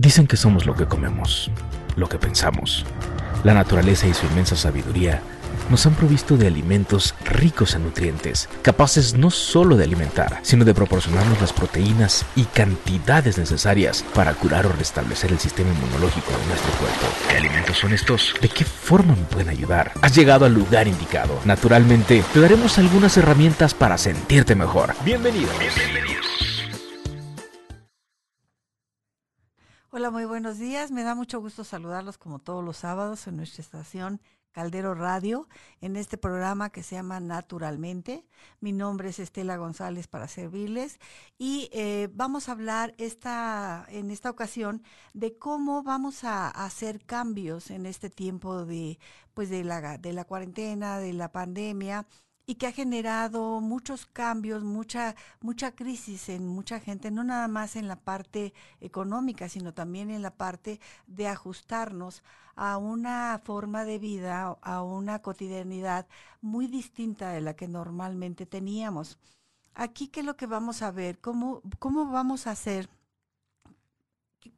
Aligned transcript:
Dicen 0.00 0.26
que 0.26 0.38
somos 0.38 0.64
lo 0.64 0.74
que 0.74 0.86
comemos, 0.86 1.50
lo 1.94 2.08
que 2.08 2.16
pensamos. 2.16 2.86
La 3.44 3.52
naturaleza 3.52 4.06
y 4.06 4.14
su 4.14 4.24
inmensa 4.24 4.56
sabiduría 4.56 5.20
nos 5.68 5.84
han 5.84 5.92
provisto 5.92 6.38
de 6.38 6.46
alimentos 6.46 7.14
ricos 7.26 7.74
en 7.74 7.84
nutrientes, 7.84 8.48
capaces 8.62 9.12
no 9.12 9.30
solo 9.30 9.76
de 9.76 9.84
alimentar, 9.84 10.38
sino 10.40 10.64
de 10.64 10.72
proporcionarnos 10.72 11.38
las 11.42 11.52
proteínas 11.52 12.24
y 12.34 12.44
cantidades 12.44 13.36
necesarias 13.36 14.02
para 14.14 14.32
curar 14.32 14.64
o 14.64 14.72
restablecer 14.72 15.32
el 15.32 15.38
sistema 15.38 15.68
inmunológico 15.68 16.30
de 16.30 16.46
nuestro 16.46 16.72
cuerpo. 16.78 17.06
¿Qué 17.28 17.36
alimentos 17.36 17.76
son 17.76 17.92
estos? 17.92 18.34
¿De 18.40 18.48
qué 18.48 18.64
forma 18.64 19.14
me 19.14 19.24
pueden 19.24 19.50
ayudar? 19.50 19.92
Has 20.00 20.16
llegado 20.16 20.46
al 20.46 20.54
lugar 20.54 20.88
indicado. 20.88 21.38
Naturalmente, 21.44 22.24
te 22.32 22.40
daremos 22.40 22.78
algunas 22.78 23.18
herramientas 23.18 23.74
para 23.74 23.98
sentirte 23.98 24.54
mejor. 24.54 24.94
Bienvenido. 25.04 25.50
Bienvenidos. 25.58 26.29
Hola, 29.92 30.12
muy 30.12 30.24
buenos 30.24 30.58
días. 30.58 30.92
Me 30.92 31.02
da 31.02 31.16
mucho 31.16 31.40
gusto 31.40 31.64
saludarlos 31.64 32.16
como 32.16 32.38
todos 32.38 32.64
los 32.64 32.76
sábados 32.76 33.26
en 33.26 33.36
nuestra 33.36 33.62
estación 33.62 34.20
Caldero 34.52 34.94
Radio, 34.94 35.48
en 35.80 35.96
este 35.96 36.16
programa 36.16 36.70
que 36.70 36.84
se 36.84 36.94
llama 36.94 37.18
Naturalmente. 37.18 38.24
Mi 38.60 38.70
nombre 38.70 39.08
es 39.08 39.18
Estela 39.18 39.56
González 39.56 40.06
para 40.06 40.28
servirles 40.28 41.00
y 41.38 41.70
eh, 41.72 42.08
vamos 42.12 42.48
a 42.48 42.52
hablar 42.52 42.94
esta, 42.98 43.84
en 43.88 44.12
esta 44.12 44.30
ocasión 44.30 44.84
de 45.12 45.36
cómo 45.36 45.82
vamos 45.82 46.22
a, 46.22 46.46
hacer 46.46 47.04
cambios 47.04 47.72
en 47.72 47.84
este 47.84 48.10
tiempo 48.10 48.64
de, 48.64 49.00
pues 49.34 49.50
de, 49.50 49.64
la, 49.64 49.98
de 49.98 50.12
la 50.12 50.24
cuarentena, 50.24 51.00
de 51.00 51.14
la 51.14 51.32
pandemia 51.32 52.06
y 52.50 52.56
que 52.56 52.66
ha 52.66 52.72
generado 52.72 53.60
muchos 53.60 54.06
cambios, 54.06 54.64
mucha, 54.64 55.14
mucha 55.40 55.70
crisis 55.70 56.28
en 56.30 56.48
mucha 56.48 56.80
gente, 56.80 57.12
no 57.12 57.22
nada 57.22 57.46
más 57.46 57.76
en 57.76 57.86
la 57.86 57.94
parte 57.94 58.52
económica, 58.80 59.48
sino 59.48 59.72
también 59.72 60.10
en 60.10 60.20
la 60.20 60.32
parte 60.32 60.80
de 61.06 61.28
ajustarnos 61.28 62.24
a 62.56 62.76
una 62.76 63.40
forma 63.44 63.84
de 63.84 64.00
vida, 64.00 64.58
a 64.62 64.82
una 64.82 65.22
cotidianidad 65.22 66.08
muy 66.40 66.66
distinta 66.66 67.30
de 67.30 67.40
la 67.40 67.54
que 67.54 67.68
normalmente 67.68 68.46
teníamos. 68.46 69.16
Aquí, 69.72 70.08
¿qué 70.08 70.18
es 70.18 70.26
lo 70.26 70.36
que 70.36 70.46
vamos 70.46 70.82
a 70.82 70.90
ver? 70.90 71.20
¿Cómo, 71.20 71.62
cómo 71.78 72.10
vamos 72.10 72.48
a 72.48 72.50
hacer? 72.50 72.90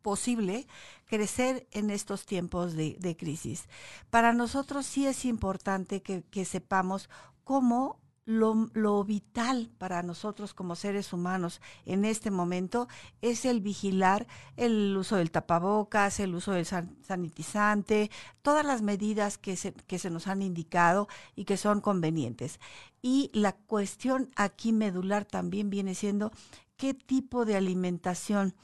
posible 0.00 0.66
crecer 1.06 1.68
en 1.70 1.90
estos 1.90 2.26
tiempos 2.26 2.74
de, 2.74 3.16
crisis. 3.18 3.68
Para 4.10 4.32
nosotros 4.32 4.84
sí 4.84 5.06
es 5.06 5.24
importante 5.24 6.02
que 6.02 6.44
sepamos 6.44 7.08
cómo 7.44 8.02
lo, 8.24 9.04
vital 9.04 9.70
para 9.78 10.02
nosotros 10.02 10.54
como 10.54 10.76
seres 10.76 11.12
humanos 11.12 11.60
en 11.86 12.04
este 12.04 12.30
momento 12.30 12.86
es 13.20 13.44
el 13.44 13.60
vigilar 13.60 14.26
el 14.56 14.96
uso 14.96 15.16
del 15.16 15.30
tapabocas, 15.30 16.20
el 16.20 16.34
uso 16.34 16.52
del 16.52 16.66
sanitizante, 16.66 18.10
todas 18.42 18.64
las 18.64 18.82
medidas 18.82 19.38
que 19.38 19.56
se, 19.56 19.72
que 19.72 19.98
se 19.98 20.10
nos 20.10 20.28
han 20.28 20.42
indicado 20.42 21.08
y 21.34 21.44
que 21.44 21.56
son 21.56 21.80
convenientes. 21.80 22.60
Y 23.00 23.30
la 23.34 23.52
cuestión 23.52 24.30
aquí 24.36 24.72
medular 24.72 25.24
también 25.24 25.68
viene 25.68 25.94
siendo 25.94 26.30
qué 26.76 26.94
tipo 26.94 27.44
de 27.44 27.56
alimentación 27.56 28.54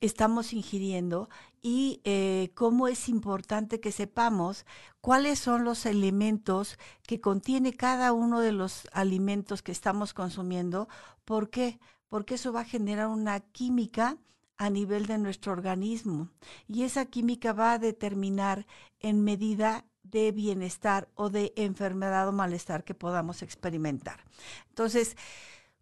estamos 0.00 0.52
ingiriendo 0.52 1.28
y 1.62 2.00
eh, 2.04 2.50
cómo 2.54 2.88
es 2.88 3.08
importante 3.08 3.80
que 3.80 3.92
sepamos 3.92 4.66
cuáles 5.00 5.38
son 5.38 5.64
los 5.64 5.86
elementos 5.86 6.78
que 7.06 7.20
contiene 7.20 7.72
cada 7.72 8.12
uno 8.12 8.40
de 8.40 8.52
los 8.52 8.88
alimentos 8.92 9.62
que 9.62 9.72
estamos 9.72 10.14
consumiendo. 10.14 10.88
¿Por 11.24 11.50
qué? 11.50 11.78
Porque 12.08 12.34
eso 12.34 12.52
va 12.52 12.60
a 12.60 12.64
generar 12.64 13.08
una 13.08 13.40
química 13.40 14.18
a 14.56 14.70
nivel 14.70 15.06
de 15.06 15.18
nuestro 15.18 15.52
organismo 15.52 16.30
y 16.66 16.82
esa 16.82 17.06
química 17.06 17.52
va 17.52 17.72
a 17.72 17.78
determinar 17.78 18.66
en 18.98 19.22
medida 19.22 19.84
de 20.02 20.32
bienestar 20.32 21.08
o 21.14 21.30
de 21.30 21.52
enfermedad 21.56 22.28
o 22.28 22.32
malestar 22.32 22.84
que 22.84 22.94
podamos 22.94 23.42
experimentar. 23.42 24.24
Entonces, 24.68 25.16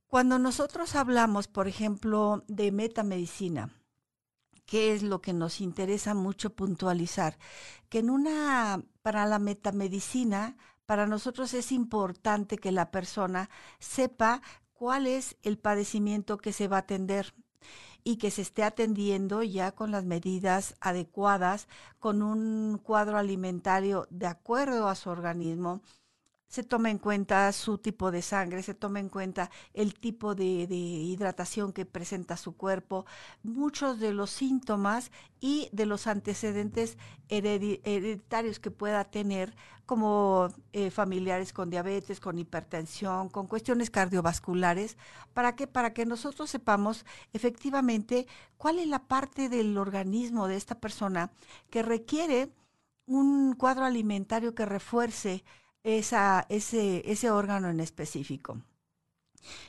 cuando 0.09 0.39
nosotros 0.39 0.95
hablamos, 0.95 1.49
por 1.49 1.69
ejemplo, 1.69 2.45
de 2.49 2.71
metamedicina, 2.73 3.71
qué 4.67 4.93
es 4.93 5.03
lo 5.03 5.23
que 5.23 5.33
nos 5.33 5.61
interesa 5.61 6.15
mucho 6.15 6.51
puntualizar, 6.51 7.39
que 7.89 8.01
en 8.01 8.11
una, 8.11 8.83
para 9.03 9.25
la 9.27 9.39
metamedicina, 9.39 10.57
para 10.85 11.07
nosotros 11.07 11.55
es 11.55 11.73
importante 11.73 12.59
que 12.59 12.73
la 12.73 12.91
persona 12.91 13.49
sepa 13.79 14.43
cuál 14.73 15.07
es 15.07 15.37
el 15.43 15.59
padecimiento 15.59 16.37
que 16.37 16.53
se 16.53 16.69
va 16.69 16.77
a 16.77 16.81
atender 16.81 17.35
y 18.05 18.19
que 18.19 18.31
se 18.31 18.43
esté 18.43 18.63
atendiendo 18.63 19.43
ya 19.43 19.73
con 19.73 19.91
las 19.91 20.05
medidas 20.05 20.77
adecuadas, 20.81 21.67
con 21.99 22.23
un 22.23 22.79
cuadro 22.79 23.19
alimentario 23.19 24.07
de 24.11 24.29
acuerdo 24.29 24.89
a 24.89 24.95
su 24.95 25.11
organismo, 25.11 25.83
se 26.49 26.63
toma 26.63 26.91
en 26.91 26.99
cuenta 26.99 27.51
su 27.53 27.79
tipo 27.79 28.11
de 28.11 28.23
sangre, 28.23 28.63
se 28.63 28.75
toma 28.75 29.01
en 29.01 29.09
cuenta 29.09 29.51
el 29.75 29.95
tipo 29.95 30.35
de, 30.35 30.45
hidratación 30.45 31.73
que 31.73 31.85
presenta 31.85 32.37
su 32.37 32.57
cuerpo, 32.57 33.05
muchos 33.43 33.99
de 33.99 34.13
los 34.13 34.31
síntomas 34.31 35.11
y 35.41 35.69
de 35.73 35.87
los 35.87 36.07
antecedentes 36.07 36.99
hereditarios 37.29 38.61
que 38.61 38.71
pueda 38.71 39.05
tener, 39.05 39.55
como 39.87 40.49
eh, 40.73 40.91
familiares 40.91 41.53
con 41.53 41.71
diabetes, 41.71 42.19
con 42.19 42.39
hipertensión, 42.39 43.29
con 43.29 43.47
cuestiones 43.47 43.91
cardiovasculares, 43.91 44.97
para 45.33 45.55
que 45.55 45.69
para 45.69 45.93
que 45.93 46.07
nosotros 46.07 46.51
sepamos 46.51 47.07
efectivamente 47.33 48.27
cuál 48.57 48.81
es 48.81 48.89
la 48.89 49.07
parte 49.07 49.49
del 49.49 49.79
organismo 49.79 50.49
de 50.49 50.57
esta 50.57 50.81
persona 50.81 51.31
que 51.71 51.83
requiere 51.85 52.51
un 53.07 53.55
cuadro 53.55 53.85
alimentario 53.85 54.55
que 54.55 54.67
refuerce 54.67 55.45
ese, 55.87 57.31
órgano 57.31 57.69
en 57.69 57.81
específico. 57.81 58.61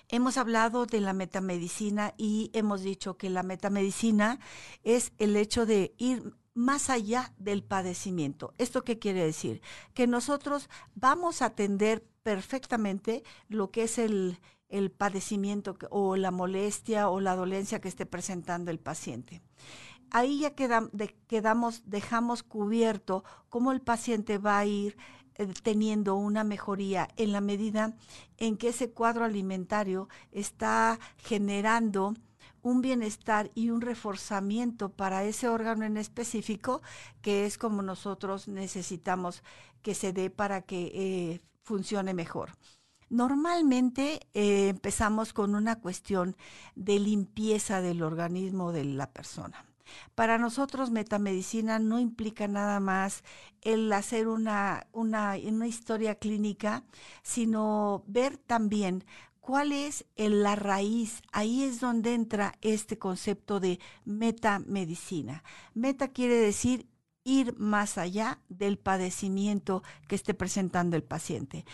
Hemos 0.09 0.38
hablado 0.38 0.88
de 0.88 1.00
la 1.00 1.13
metamedicina 1.13 2.16
y 2.17 2.50
hemos 2.53 2.81
dicho 2.81 3.17
que 3.17 3.29
la 3.29 3.44
metamedicina 3.44 4.39
es 4.83 5.13
el 5.19 5.35
hecho 5.35 5.67
de 5.67 5.94
ir 5.97 6.33
más 6.56 6.89
allá 6.89 7.33
del 7.38 7.63
padecimiento. 7.63 8.56
¿Esto 8.57 8.83
qué 8.83 8.97
quiere 8.97 9.23
decir? 9.23 9.61
Que 9.94 10.07
nosotros 10.07 10.69
vamos 10.95 11.44
a 11.44 11.47
atender 11.47 12.03
perfectamente 12.23 13.23
lo 13.47 13.69
que 13.69 13.83
es 13.83 14.00
el, 14.00 14.39
el 14.69 14.89
padecimiento 14.89 15.77
o 15.91 16.16
la 16.16 16.31
molestia 16.31 17.09
o 17.09 17.19
la 17.19 17.35
dolencia 17.35 17.79
que 17.79 17.89
esté 17.89 18.07
presentando 18.07 18.72
el 18.72 18.79
paciente. 18.79 19.44
Ahí 20.09 20.39
ya 20.39 20.56
quedamos, 20.56 21.83
dejamos 21.85 22.41
cubierto 22.41 23.23
cómo 23.50 23.72
el 23.72 23.81
paciente 23.81 24.39
va 24.39 24.57
a 24.57 24.66
ir 24.66 24.97
teniendo 25.64 26.16
una 26.16 26.44
mejoría 26.44 27.09
en 27.18 27.31
la 27.31 27.42
medida 27.42 27.96
en 28.38 28.58
que 28.58 28.70
ese 28.70 28.92
cuadro 28.92 29.25
alimentario 29.25 30.09
está 30.31 31.00
generando 31.18 32.14
un 32.62 32.81
bienestar 32.81 33.52
y 33.56 33.70
un 33.70 33.81
reforzamiento 33.81 34.90
para 34.90 35.24
ese 35.24 35.48
órgano 35.48 35.86
en 35.86 35.98
específico, 35.98 36.81
que 37.22 37.46
es 37.46 37.58
como 37.58 37.81
nosotros 37.81 38.48
necesitamos 38.48 39.44
que 39.81 39.96
se 39.96 40.12
dé 40.12 40.30
para 40.30 40.62
que 40.64 40.92
eh, 40.94 41.42
funcione 41.64 42.14
mejor. 42.14 42.52
Normalmente 43.09 44.28
eh, 44.34 44.69
empezamos 44.69 45.31
con 45.31 45.56
una 45.56 45.80
cuestión 45.80 46.36
de 46.75 47.00
limpieza 47.00 47.81
del 47.81 48.04
organismo 48.04 48.74
de 48.74 48.84
la 48.84 49.12
persona. 49.12 49.66
Para 50.16 50.38
nosotros 50.38 50.92
metamedicina 50.92 51.80
no 51.80 52.00
implica 52.00 52.48
nada 52.48 52.80
más 52.80 53.24
el 53.62 53.92
hacer 53.92 54.28
una, 54.28 54.88
una, 54.92 55.38
historia 55.38 56.16
clínica, 56.16 56.84
sino 57.24 58.03
ver 58.08 58.38
también 58.38 59.03
cuál 59.40 59.72
es 59.72 60.06
la 60.16 60.56
raíz. 60.56 61.22
Ahí 61.31 61.64
es 61.64 61.80
donde 61.80 62.14
entra 62.14 62.53
este 62.62 62.98
concepto 62.98 63.59
de 63.59 63.80
metamedicina. 64.06 65.44
Meta 65.74 66.10
quiere 66.10 66.36
decir 66.36 66.88
ir 67.28 67.57
más 67.57 67.98
allá 67.98 68.40
del 68.48 68.78
padecimiento 68.78 69.83
que 70.07 70.16
esté 70.16 70.33
presentando 70.33 70.95
el 70.95 71.04
paciente. 71.04 71.66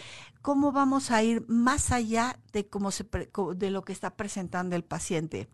¿Cómo 0.42 0.72
vamos 0.72 1.12
a 1.12 1.22
ir 1.22 1.46
más 1.48 1.92
allá 1.92 2.40
de, 2.52 2.68
cómo 2.68 2.90
se, 2.90 3.06
de 3.56 3.70
lo 3.70 3.84
que 3.84 3.94
está 3.94 4.16
presentando 4.18 4.76
el 4.76 4.84
paciente? 4.84 5.48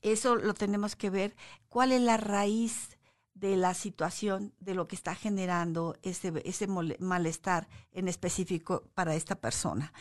Eso 0.00 0.36
lo 0.36 0.54
tenemos 0.54 0.96
que 0.96 1.10
ver. 1.10 1.36
¿Cuál 1.68 1.92
es 1.92 2.00
la 2.00 2.16
raíz 2.16 2.98
de 3.34 3.56
la 3.56 3.74
situación, 3.74 4.54
de 4.60 4.74
lo 4.74 4.86
que 4.88 4.96
está 4.96 5.14
generando 5.14 5.96
ese, 6.02 6.32
ese 6.44 6.66
malestar 6.66 7.68
en 7.92 8.08
específico 8.08 8.84
para 8.94 9.14
esta 9.14 9.36
persona? 9.36 9.92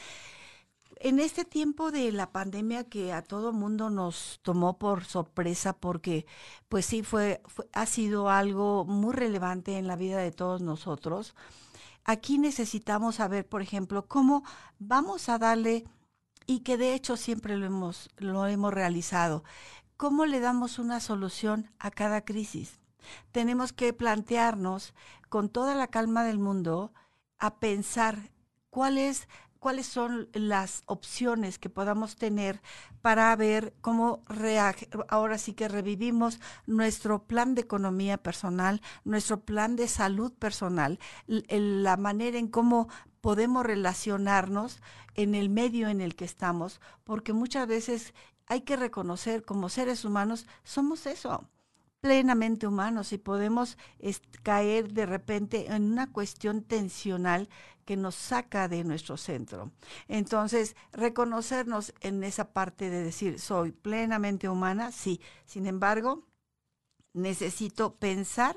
En 1.04 1.20
este 1.20 1.46
tiempo 1.46 1.90
de 1.90 2.12
la 2.12 2.32
pandemia 2.32 2.84
que 2.84 3.12
a 3.12 3.24
todo 3.24 3.54
mundo 3.54 3.90
nos 3.90 4.40
tomó 4.44 4.78
por 4.78 5.04
sorpresa 5.04 5.74
porque 5.74 6.28
pues 6.70 6.86
sí 6.86 7.02
fue, 7.02 7.42
ha 7.74 7.88
sido 7.88 8.30
algo 8.30 8.86
muy 8.86 9.12
relevante 9.12 9.80
en 9.80 9.88
la 9.88 9.96
vida 9.96 10.20
de 10.20 10.32
todos 10.32 10.62
nosotros. 10.62 11.34
Aquí 12.04 12.38
necesitamos 12.38 13.16
saber, 13.16 13.48
por 13.50 13.64
ejemplo, 13.64 14.08
cómo 14.08 14.44
vamos 14.78 15.28
a 15.28 15.40
darle 15.40 15.86
y 16.46 16.60
que 16.60 16.78
de 16.78 16.94
hecho 16.94 17.18
siempre 17.18 17.58
lo 17.58 17.66
hemos, 17.66 18.10
lo 18.18 18.48
hemos 18.48 18.74
realizado. 18.74 19.44
¿cómo 20.02 20.26
le 20.26 20.40
damos 20.40 20.80
una 20.80 21.00
solución 21.00 21.70
a 21.78 21.92
cada 21.92 22.26
crisis? 22.26 22.80
Tenemos 23.32 23.72
que 23.72 23.94
plantearnos 23.94 24.96
con 25.30 25.48
toda 25.48 25.76
la 25.76 25.90
calma 25.90 26.24
del 26.24 26.40
mundo 26.40 26.92
a 27.38 27.60
pensar 27.60 28.32
cuál 28.72 28.98
es 28.98 29.28
cuáles 29.62 29.86
son 29.86 30.28
las 30.34 30.82
opciones 30.88 31.60
que 31.60 31.70
podamos 31.70 32.16
tener 32.16 32.64
para 33.04 33.34
ver 33.36 33.76
cómo 33.80 34.24
ahora 35.08 35.38
sí 35.38 35.54
que 35.54 35.68
revivimos 35.68 36.40
nuestro 36.66 37.28
plan 37.28 37.54
de 37.54 37.62
economía 37.62 38.18
personal, 38.18 38.82
nuestro 39.04 39.42
plan 39.42 39.76
de 39.76 39.88
salud 39.88 40.34
personal, 40.34 40.98
la 41.28 41.96
manera 41.96 42.40
en 42.40 42.48
cómo 42.48 42.90
podemos 43.22 43.64
relacionarnos 43.64 44.82
en 45.14 45.36
el 45.36 45.50
medio 45.50 45.90
en 45.90 46.02
el 46.02 46.16
que 46.16 46.26
estamos, 46.26 46.82
porque 47.04 47.32
muchas 47.32 47.68
veces 47.68 48.16
hay 48.48 48.62
que 48.62 48.78
reconocer 48.78 49.46
como 49.46 49.70
seres 49.70 50.06
humanos 50.06 50.48
somos 50.64 51.06
eso 51.06 51.48
plenamente 52.02 52.66
humanos 52.66 53.14
y 53.14 53.20
podemos 53.20 53.78
caer 54.42 54.92
de 54.92 55.06
repente 55.06 55.72
en 55.72 55.84
una 55.84 56.12
cuestión 56.12 56.64
tensional 56.64 57.48
que 57.86 57.98
nos 57.98 58.16
saca 58.16 58.68
de 58.68 58.84
nuestro 58.84 59.18
centro. 59.18 59.72
Entonces, 60.08 60.76
reconocernos 60.92 61.94
en 62.02 62.24
esa 62.24 62.54
parte 62.54 62.90
de 62.90 63.04
decir, 63.04 63.40
soy 63.40 63.72
plenamente 63.72 64.50
humana, 64.50 64.92
sí. 64.92 65.22
Sin 65.46 65.68
embargo, 65.68 66.28
necesito 67.14 67.96
pensar 67.96 68.56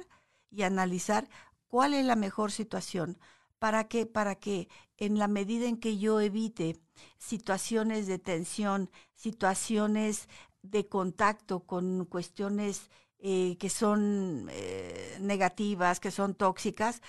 y 0.50 0.62
analizar 0.62 1.28
cuál 1.66 1.94
es 1.94 2.04
la 2.04 2.16
mejor 2.16 2.52
situación. 2.52 3.18
¿Para 3.58 3.84
qué? 3.88 4.06
Para 4.06 4.34
que 4.36 4.68
en 4.96 5.18
la 5.18 5.28
medida 5.28 5.66
en 5.66 5.78
que 5.78 5.98
yo 5.98 6.20
evite 6.20 6.78
situaciones 7.18 8.06
de 8.06 8.18
tensión, 8.18 8.90
situaciones 9.14 10.28
de 10.62 10.86
contacto 10.88 11.60
con 11.60 12.04
cuestiones 12.04 12.90
eh, 13.26 13.56
que 13.58 13.70
son 13.70 14.50
eh, 14.50 15.16
negativas, 15.18 15.98
que 15.98 16.10
son 16.10 16.34
tóxicas, 16.34 17.00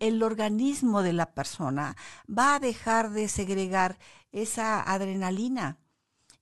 el 0.00 0.22
organismo 0.22 1.02
de 1.02 1.12
la 1.12 1.34
persona 1.34 1.94
va 2.26 2.54
a 2.54 2.58
dejar 2.58 3.10
de 3.10 3.28
segregar 3.28 3.98
esa 4.32 4.80
adrenalina. 4.80 5.76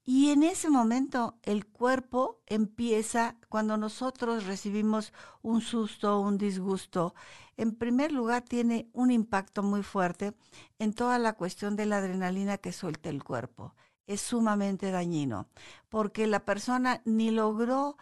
Y 0.04 0.30
en 0.30 0.44
ese 0.44 0.70
momento 0.70 1.40
el 1.42 1.66
cuerpo 1.66 2.40
empieza, 2.46 3.36
cuando 3.48 3.76
nosotros 3.76 4.46
recibimos 4.46 5.12
un 5.42 5.60
susto, 5.60 6.20
un 6.20 6.38
disgusto, 6.38 7.16
en 7.56 7.74
primer 7.74 8.12
lugar 8.12 8.42
tiene 8.42 8.90
un 8.92 9.10
impacto 9.10 9.64
muy 9.64 9.82
fuerte 9.82 10.36
en 10.78 10.92
toda 10.92 11.18
la 11.18 11.32
cuestión 11.32 11.74
de 11.74 11.86
la 11.86 11.96
adrenalina 11.96 12.58
que 12.58 12.70
suelta 12.70 13.08
el 13.08 13.24
cuerpo. 13.24 13.74
Es 14.06 14.20
sumamente 14.20 14.92
dañino, 14.92 15.48
porque 15.88 16.28
la 16.28 16.44
persona 16.44 17.02
ni 17.04 17.32
logró 17.32 17.96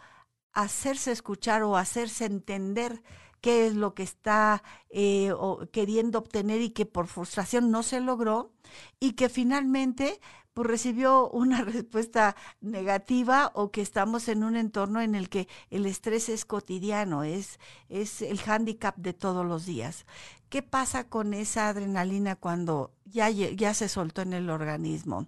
hacerse 0.53 1.11
escuchar 1.11 1.63
o 1.63 1.77
hacerse 1.77 2.25
entender 2.25 3.01
qué 3.41 3.67
es 3.67 3.75
lo 3.75 3.93
que 3.93 4.03
está 4.03 4.63
eh, 4.89 5.33
queriendo 5.71 6.19
obtener 6.19 6.61
y 6.61 6.69
que 6.69 6.85
por 6.85 7.07
frustración 7.07 7.71
no 7.71 7.83
se 7.83 7.99
logró 7.99 8.53
y 9.01 9.13
que 9.13 9.27
finalmente 9.27 10.21
pues 10.53 10.67
recibió 10.67 11.29
una 11.29 11.61
respuesta 11.65 12.35
negativa 12.61 13.51
o 13.55 13.71
que 13.71 13.81
estamos 13.81 14.27
en 14.27 14.43
un 14.43 14.55
entorno 14.55 15.01
en 15.01 15.15
el 15.15 15.29
que 15.29 15.47
el 15.71 15.85
estrés 15.85 16.29
es 16.29 16.45
cotidiano, 16.45 17.23
es, 17.23 17.59
es 17.89 18.21
el 18.21 18.39
hándicap 18.39 18.95
de 18.97 19.13
todos 19.13 19.45
los 19.45 19.65
días. 19.65 20.05
¿Qué 20.49 20.61
pasa 20.61 21.09
con 21.09 21.33
esa 21.33 21.69
adrenalina 21.69 22.35
cuando 22.35 22.93
ya, 23.05 23.29
ya 23.29 23.73
se 23.73 23.89
soltó 23.89 24.21
en 24.21 24.33
el 24.33 24.49
organismo? 24.49 25.27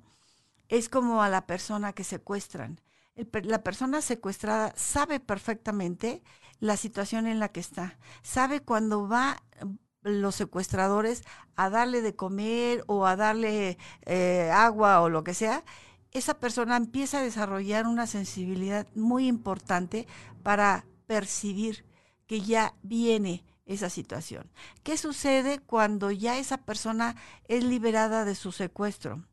Es 0.69 0.87
como 0.87 1.21
a 1.21 1.29
la 1.29 1.45
persona 1.47 1.93
que 1.93 2.03
secuestran 2.03 2.79
la 3.15 3.63
persona 3.63 4.01
secuestrada 4.01 4.73
sabe 4.75 5.19
perfectamente 5.19 6.21
la 6.59 6.77
situación 6.77 7.27
en 7.27 7.39
la 7.39 7.49
que 7.49 7.59
está, 7.59 7.97
sabe 8.21 8.61
cuando 8.61 9.07
va 9.07 9.41
mm, 9.61 9.75
los 10.03 10.35
secuestradores 10.35 11.23
a 11.55 11.69
darle 11.69 12.01
de 12.01 12.15
comer 12.15 12.83
o 12.87 13.05
a 13.05 13.15
darle 13.15 13.77
eh, 14.05 14.51
agua 14.53 15.01
o 15.01 15.09
lo 15.09 15.23
que 15.23 15.33
sea, 15.33 15.63
esa 16.11 16.39
persona 16.39 16.77
empieza 16.77 17.19
a 17.19 17.23
desarrollar 17.23 17.87
una 17.87 18.07
sensibilidad 18.07 18.87
muy 18.95 19.27
importante 19.27 20.07
para 20.43 20.85
percibir 21.07 21.85
que 22.27 22.41
ya 22.41 22.75
viene 22.83 23.43
esa 23.65 23.89
situación. 23.89 24.49
¿Qué 24.83 24.97
sucede 24.97 25.59
cuando 25.59 26.11
ya 26.11 26.37
esa 26.37 26.57
persona 26.57 27.15
es 27.47 27.63
liberada 27.63 28.23
de 28.23 28.35
su 28.35 28.51
secuestro? 28.51 29.25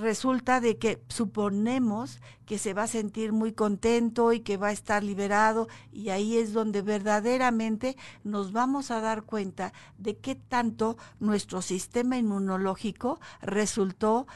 Resulta 0.00 0.60
de 0.60 0.78
que 0.78 1.02
suponemos 1.08 2.20
que 2.46 2.58
se 2.58 2.74
va 2.74 2.84
a 2.84 2.88
sentir 2.88 3.32
muy 3.32 3.52
contento 3.52 4.32
y 4.32 4.40
que 4.40 4.56
va 4.56 4.68
a 4.68 4.72
estar 4.72 5.04
liberado 5.04 5.68
y 5.92 6.08
ahí 6.08 6.36
es 6.36 6.52
donde 6.52 6.82
verdaderamente 6.82 7.96
nos 8.24 8.52
vamos 8.52 8.90
a 8.90 9.00
dar 9.00 9.22
cuenta 9.22 9.72
de 9.98 10.16
qué 10.16 10.34
tanto 10.34 10.96
nuestro 11.20 11.62
sistema 11.62 12.16
inmunológico 12.16 13.20
resultó 13.40 14.26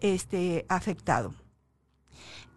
este, 0.00 0.66
afectado. 0.68 1.34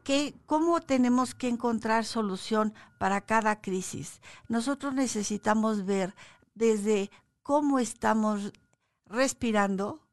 ¿Qué, 0.04 0.36
¿Cómo 0.45 0.80
tenemos 0.81 1.36
que 1.36 1.50
encontrar 1.50 2.06
solución 2.06 2.74
para 2.98 3.21
cada 3.21 3.62
crisis? 3.62 4.21
Nosotros 4.48 4.94
necesitamos 4.94 5.86
ver 5.86 6.15
desde 6.56 7.12
cómo 7.44 7.80
estamos 7.80 8.54
respirando, 9.06 10.06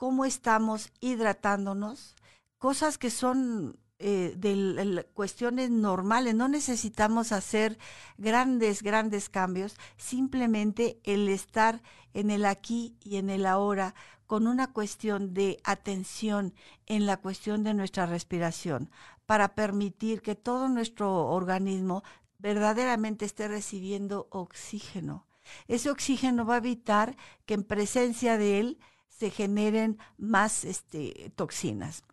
cómo 0.00 0.24
estamos 0.24 0.90
hidratándonos, 1.00 2.16
cosas 2.56 2.96
que 2.96 3.10
son 3.10 3.78
eh, 3.98 4.32
de 4.34 5.06
cuestiones 5.12 5.68
normales, 5.68 6.34
no 6.34 6.48
necesitamos 6.48 7.32
hacer 7.32 7.78
grandes, 8.16 8.82
grandes 8.82 9.28
cambios, 9.28 9.76
simplemente 9.98 10.98
el 11.04 11.28
estar 11.28 11.82
en 12.14 12.30
el 12.30 12.46
aquí 12.46 12.96
y 13.04 13.16
en 13.16 13.28
el 13.28 13.44
ahora 13.44 13.94
con 14.26 14.46
una 14.46 14.72
cuestión 14.72 15.34
de 15.34 15.58
atención 15.64 16.54
en 16.86 17.04
la 17.04 17.18
cuestión 17.18 17.62
de 17.62 17.74
nuestra 17.74 18.06
respiración, 18.06 18.90
para 19.26 19.54
permitir 19.54 20.22
que 20.22 20.34
todo 20.34 20.70
nuestro 20.70 21.26
organismo 21.26 22.02
verdaderamente 22.38 23.26
esté 23.26 23.48
recibiendo 23.48 24.28
oxígeno. 24.30 25.26
Ese 25.68 25.90
oxígeno 25.90 26.46
va 26.46 26.54
a 26.54 26.64
evitar 26.64 27.18
que 27.44 27.52
en 27.52 27.64
presencia 27.64 28.38
de 28.38 28.60
él 28.60 28.78
se 29.20 29.28
generen 29.28 29.98
más 30.16 30.64
este, 30.64 31.30
toxinas. 31.36 32.04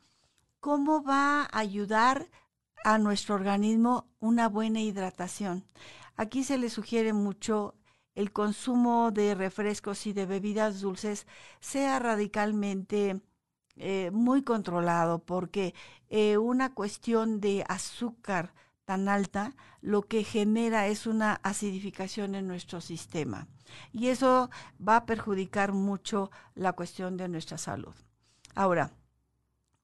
¿Cómo 0.60 1.04
va 1.04 1.44
a 1.44 1.60
ayudar 1.60 2.30
a 2.84 2.98
nuestro 2.98 3.36
organismo 3.36 4.10
una 4.20 4.50
buena 4.50 4.82
hidratación? 4.82 5.64
Aquí 6.18 6.44
se 6.44 6.58
le 6.58 6.70
sugiere 6.70 7.14
mucho 7.14 7.76
el 8.14 8.34
consumo 8.34 9.12
de 9.12 9.36
refrescos 9.36 10.06
y 10.06 10.12
de 10.12 10.26
bebidas 10.26 10.82
dulces 10.82 11.28
sea 11.62 11.98
radicalmente 12.00 13.22
eh, 13.78 14.12
muy 14.12 14.44
controlado 14.44 15.20
porque 15.20 15.74
eh, 16.10 16.38
una 16.38 16.74
cuestión 16.74 17.40
de 17.40 17.64
azúcar 17.70 18.54
tan 18.88 19.10
alta 19.10 19.54
lo 19.82 20.04
que 20.04 20.24
genera 20.24 20.88
es 20.88 21.08
una 21.08 21.34
acidificación 21.44 22.36
en 22.36 22.48
nuestro 22.48 22.80
sistema 22.80 23.50
y 23.92 24.08
eso 24.08 24.50
va 24.80 24.96
a 24.96 25.06
perjudicar 25.06 25.74
mucho 25.74 26.32
la 26.56 26.72
cuestión 26.72 27.18
de 27.18 27.28
nuestra 27.28 27.58
salud. 27.58 27.94
Ahora, 28.56 28.94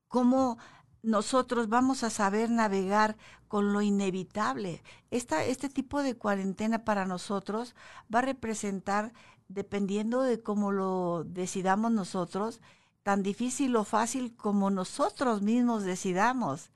¿cómo 0.07 0.57
nosotros 1.01 1.67
vamos 1.67 2.05
a 2.05 2.09
saber 2.09 2.49
navegar 2.49 3.17
con 3.49 3.73
lo 3.73 3.81
inevitable? 3.81 4.81
este 5.11 5.67
tipo 5.67 6.01
de 6.01 6.15
cuarentena 6.15 6.85
para 6.85 7.05
nosotros 7.05 7.75
va 8.13 8.19
a 8.19 8.29
representar, 8.31 9.11
dependiendo 9.49 10.21
de 10.21 10.41
cómo 10.41 10.71
lo 10.71 11.25
decidamos 11.25 11.91
nosotros, 11.91 12.61
tan 13.03 13.21
difícil 13.21 13.75
o 13.75 13.83
fácil 13.83 14.33
como 14.33 14.69
nosotros 14.69 15.41
mismos 15.41 15.83
decidamos. 15.83 16.71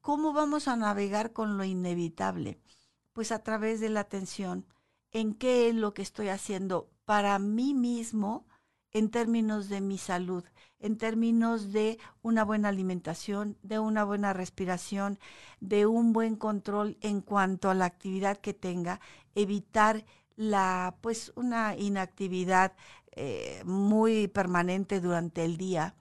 ¿Cómo 0.00 0.32
vamos 0.32 0.66
a 0.66 0.76
navegar 0.76 1.32
con 1.34 1.58
lo 1.58 1.64
inevitable? 1.64 2.58
Pues 3.12 3.32
a 3.32 3.42
través 3.42 3.80
de 3.80 3.90
la 3.90 4.00
atención 4.00 4.66
en 5.12 5.34
qué 5.34 5.68
es 5.68 5.74
lo 5.74 5.92
que 5.92 6.00
estoy 6.00 6.28
haciendo 6.28 6.88
para 7.04 7.38
mí 7.38 7.74
mismo 7.74 8.46
en 8.92 9.10
términos 9.10 9.68
de 9.68 9.82
mi 9.82 9.98
salud, 9.98 10.42
en 10.78 10.96
términos 10.96 11.72
de 11.72 11.98
una 12.22 12.44
buena 12.44 12.70
alimentación, 12.70 13.58
de 13.62 13.78
una 13.78 14.04
buena 14.04 14.32
respiración, 14.32 15.18
de 15.60 15.84
un 15.84 16.14
buen 16.14 16.34
control 16.36 16.96
en 17.02 17.20
cuanto 17.20 17.68
a 17.68 17.74
la 17.74 17.84
actividad 17.84 18.38
que 18.38 18.54
tenga, 18.54 19.00
evitar 19.34 20.06
la 20.34 20.96
pues 21.02 21.30
una 21.36 21.76
inactividad 21.76 22.72
eh, 23.12 23.62
muy 23.66 24.28
permanente 24.28 25.00
durante 25.00 25.44
el 25.44 25.58
día. 25.58 25.94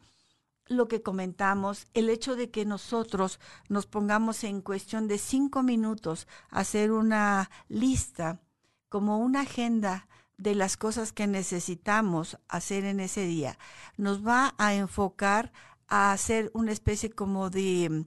Lo 0.70 0.88
que 0.88 1.02
comentamos, 1.02 1.88
el 1.94 2.10
hecho 2.10 2.36
de 2.36 2.50
que 2.50 2.64
nosotros 2.64 3.40
nos 3.68 3.88
pongamos 3.88 4.44
en 4.44 4.62
cuestión 4.62 5.08
de 5.08 5.18
cinco 5.18 5.64
minutos 5.64 6.28
hacer 6.50 6.92
una 6.92 7.50
lista 7.68 8.40
como 8.88 9.18
una 9.18 9.42
agenda 9.42 10.08
de 10.38 10.56
las 10.56 10.78
cosas 10.78 11.12
que 11.12 11.28
necesitamos 11.28 12.40
hacer 12.48 12.86
en 12.86 13.00
ese 13.00 13.26
día. 13.26 13.58
Nos 13.98 14.26
va 14.26 14.56
a 14.58 14.74
enfocar 14.74 15.52
a 15.88 16.14
hacer 16.14 16.50
una 16.54 16.72
especie 16.72 17.10
como 17.10 17.50
de, 17.50 18.06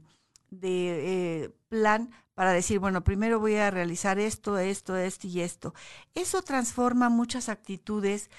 de 0.51 1.43
eh, 1.45 1.51
plan 1.69 2.11
para 2.35 2.53
decir, 2.53 2.79
bueno, 2.79 3.05
primero 3.05 3.39
voy 3.39 3.57
a 3.57 3.71
realizar 3.71 4.19
esto, 4.19 4.59
esto, 4.59 4.97
esto 4.97 5.27
y 5.27 5.41
esto. 5.41 5.75
Eso 6.15 6.43
transforma 6.43 7.11
muchas 7.11 7.49
actitudes 7.49 8.31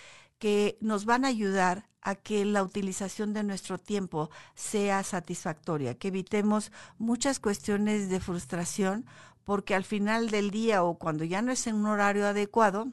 que 0.44 0.78
nos 0.82 1.06
van 1.06 1.24
a 1.24 1.30
ayudar 1.30 1.88
a 2.02 2.16
que 2.16 2.44
la 2.44 2.64
utilización 2.64 3.32
de 3.32 3.44
nuestro 3.44 3.78
tiempo 3.78 4.30
sea 4.56 5.02
satisfactoria, 5.04 5.98
que 5.98 6.10
evitemos 6.10 6.74
muchas 6.98 7.40
cuestiones 7.40 8.10
de 8.10 8.20
frustración, 8.20 9.06
porque 9.46 9.74
al 9.74 9.86
final 9.86 10.32
del 10.32 10.52
día 10.52 10.84
o 10.84 11.00
cuando 11.00 11.24
ya 11.24 11.42
no 11.42 11.54
es 11.54 11.66
en 11.66 11.76
un 11.76 11.86
horario 11.86 12.28
adecuado, 12.28 12.92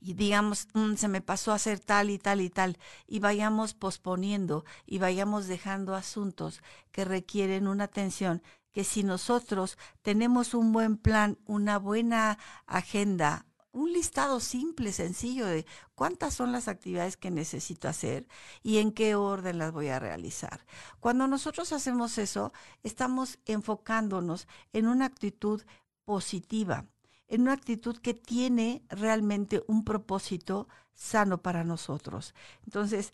y 0.00 0.14
digamos, 0.14 0.68
mm, 0.74 0.94
se 0.94 1.08
me 1.08 1.22
pasó 1.22 1.50
a 1.50 1.56
hacer 1.56 1.80
tal 1.80 2.08
y 2.08 2.18
tal 2.18 2.40
y 2.40 2.50
tal, 2.50 2.78
y 3.08 3.18
vayamos 3.18 3.74
posponiendo 3.74 4.64
y 4.86 4.98
vayamos 4.98 5.48
dejando 5.48 5.96
asuntos 5.96 6.62
que 6.92 7.04
requieren 7.04 7.66
una 7.66 7.82
atención 7.82 8.44
que 8.70 8.84
si 8.84 9.02
nosotros 9.02 9.76
tenemos 10.02 10.54
un 10.54 10.72
buen 10.72 10.98
plan, 10.98 11.36
una 11.46 11.80
buena 11.80 12.38
agenda, 12.68 13.47
un 13.78 13.92
listado 13.92 14.40
simple, 14.40 14.92
sencillo 14.92 15.46
de 15.46 15.66
cuántas 15.94 16.34
son 16.34 16.52
las 16.52 16.68
actividades 16.68 17.16
que 17.16 17.30
necesito 17.30 17.88
hacer 17.88 18.26
y 18.62 18.78
en 18.78 18.92
qué 18.92 19.14
orden 19.14 19.58
las 19.58 19.72
voy 19.72 19.88
a 19.88 19.98
realizar. 19.98 20.66
Cuando 21.00 21.26
nosotros 21.26 21.72
hacemos 21.72 22.18
eso, 22.18 22.52
estamos 22.82 23.38
enfocándonos 23.46 24.48
en 24.72 24.88
una 24.88 25.06
actitud 25.06 25.62
positiva 26.04 26.86
en 27.28 27.42
una 27.42 27.52
actitud 27.52 27.98
que 27.98 28.14
tiene 28.14 28.82
realmente 28.88 29.62
un 29.66 29.84
propósito 29.84 30.66
sano 30.94 31.42
para 31.42 31.62
nosotros. 31.62 32.34
Entonces, 32.64 33.12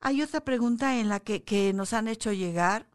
hay 0.00 0.20
otra 0.22 0.40
pregunta 0.40 0.98
en 0.98 1.08
la 1.08 1.20
que, 1.20 1.42
que 1.44 1.72
nos 1.72 1.92
han 1.92 2.08
hecho 2.08 2.32
llegar, 2.32 2.88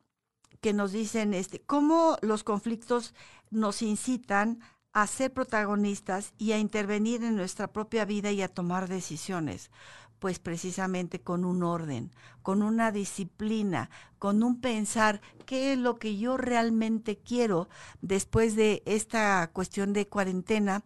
que 0.61 0.73
nos 0.73 0.91
dicen 0.91 1.33
este, 1.33 1.61
cómo 1.61 2.17
los 2.21 2.43
conflictos 2.43 3.13
nos 3.49 3.81
incitan 3.81 4.59
a 4.95 5.05
ser 5.07 5.33
protagonistas 5.33 6.33
y 6.37 6.53
a 6.53 6.57
intervenir 6.57 7.21
en 7.23 7.35
nuestra 7.35 7.67
propia 7.67 8.05
vida 8.05 8.31
y 8.31 8.41
a 8.41 8.47
tomar 8.47 8.87
decisiones 8.87 9.69
pues 10.19 10.39
precisamente 10.39 11.21
con 11.21 11.43
un 11.43 11.61
orden, 11.61 12.11
con 12.41 12.63
una 12.63 12.91
disciplina, 12.91 13.89
con 14.17 14.41
un 14.41 14.61
pensar 14.61 15.21
qué 15.45 15.73
es 15.73 15.77
lo 15.77 15.97
que 15.97 16.17
yo 16.17 16.37
realmente 16.37 17.17
quiero 17.17 17.67
después 18.01 18.55
de 18.55 18.81
esta 18.85 19.51
cuestión 19.51 19.91
de 19.91 20.07
cuarentena, 20.07 20.83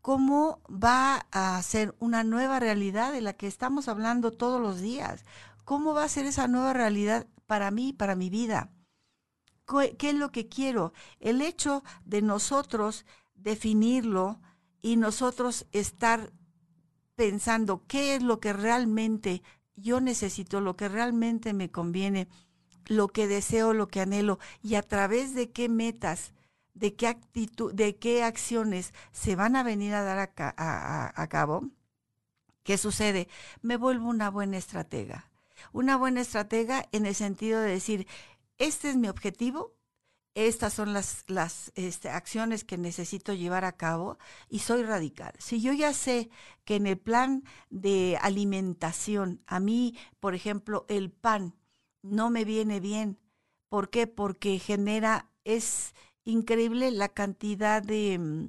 cómo 0.00 0.60
va 0.66 1.26
a 1.30 1.62
ser 1.62 1.94
una 1.98 2.24
nueva 2.24 2.58
realidad 2.58 3.12
de 3.12 3.20
la 3.20 3.34
que 3.34 3.46
estamos 3.46 3.86
hablando 3.86 4.30
todos 4.30 4.60
los 4.60 4.80
días, 4.80 5.26
cómo 5.64 5.92
va 5.92 6.04
a 6.04 6.08
ser 6.08 6.24
esa 6.24 6.48
nueva 6.48 6.72
realidad 6.72 7.26
para 7.46 7.70
mí, 7.70 7.92
para 7.92 8.16
mi 8.16 8.30
vida. 8.30 8.70
¿Qué 9.98 10.08
es 10.08 10.14
lo 10.16 10.32
que 10.32 10.48
quiero? 10.48 10.94
El 11.20 11.42
hecho 11.42 11.84
de 12.04 12.22
nosotros 12.22 13.04
definirlo 13.42 14.40
y 14.80 14.96
nosotros 14.96 15.66
estar 15.72 16.32
pensando 17.14 17.84
qué 17.86 18.14
es 18.14 18.22
lo 18.22 18.40
que 18.40 18.52
realmente 18.52 19.42
yo 19.76 20.00
necesito, 20.00 20.60
lo 20.60 20.76
que 20.76 20.88
realmente 20.88 21.52
me 21.52 21.70
conviene, 21.70 22.28
lo 22.86 23.08
que 23.08 23.28
deseo, 23.28 23.72
lo 23.72 23.88
que 23.88 24.00
anhelo 24.00 24.38
y 24.62 24.74
a 24.74 24.82
través 24.82 25.34
de 25.34 25.50
qué 25.50 25.68
metas, 25.68 26.32
de 26.74 26.94
qué 26.94 27.06
actitud, 27.08 27.74
de 27.74 27.96
qué 27.96 28.22
acciones 28.22 28.94
se 29.12 29.36
van 29.36 29.56
a 29.56 29.62
venir 29.62 29.94
a 29.94 30.02
dar 30.02 30.32
a, 30.38 31.12
a 31.14 31.26
cabo. 31.28 31.68
¿Qué 32.62 32.78
sucede? 32.78 33.28
Me 33.62 33.76
vuelvo 33.76 34.08
una 34.08 34.30
buena 34.30 34.56
estratega. 34.56 35.30
Una 35.72 35.96
buena 35.96 36.20
estratega 36.20 36.88
en 36.92 37.06
el 37.06 37.14
sentido 37.14 37.60
de 37.60 37.70
decir, 37.70 38.06
este 38.58 38.90
es 38.90 38.96
mi 38.96 39.08
objetivo, 39.08 39.74
estas 40.34 40.72
son 40.74 40.92
las, 40.92 41.24
las 41.26 41.72
este, 41.74 42.08
acciones 42.08 42.64
que 42.64 42.78
necesito 42.78 43.32
llevar 43.34 43.64
a 43.64 43.76
cabo 43.76 44.18
y 44.48 44.60
soy 44.60 44.82
radical. 44.84 45.32
Si 45.38 45.60
yo 45.60 45.72
ya 45.72 45.92
sé 45.92 46.30
que 46.64 46.76
en 46.76 46.86
el 46.86 46.98
plan 46.98 47.44
de 47.68 48.16
alimentación, 48.22 49.42
a 49.46 49.60
mí, 49.60 49.96
por 50.20 50.34
ejemplo, 50.34 50.86
el 50.88 51.10
pan 51.10 51.56
no 52.02 52.30
me 52.30 52.44
viene 52.44 52.80
bien, 52.80 53.18
¿por 53.68 53.90
qué? 53.90 54.06
Porque 54.06 54.58
genera, 54.58 55.30
es 55.44 55.94
increíble 56.24 56.90
la 56.92 57.08
cantidad 57.08 57.82
de 57.82 58.18
mm, 58.18 58.48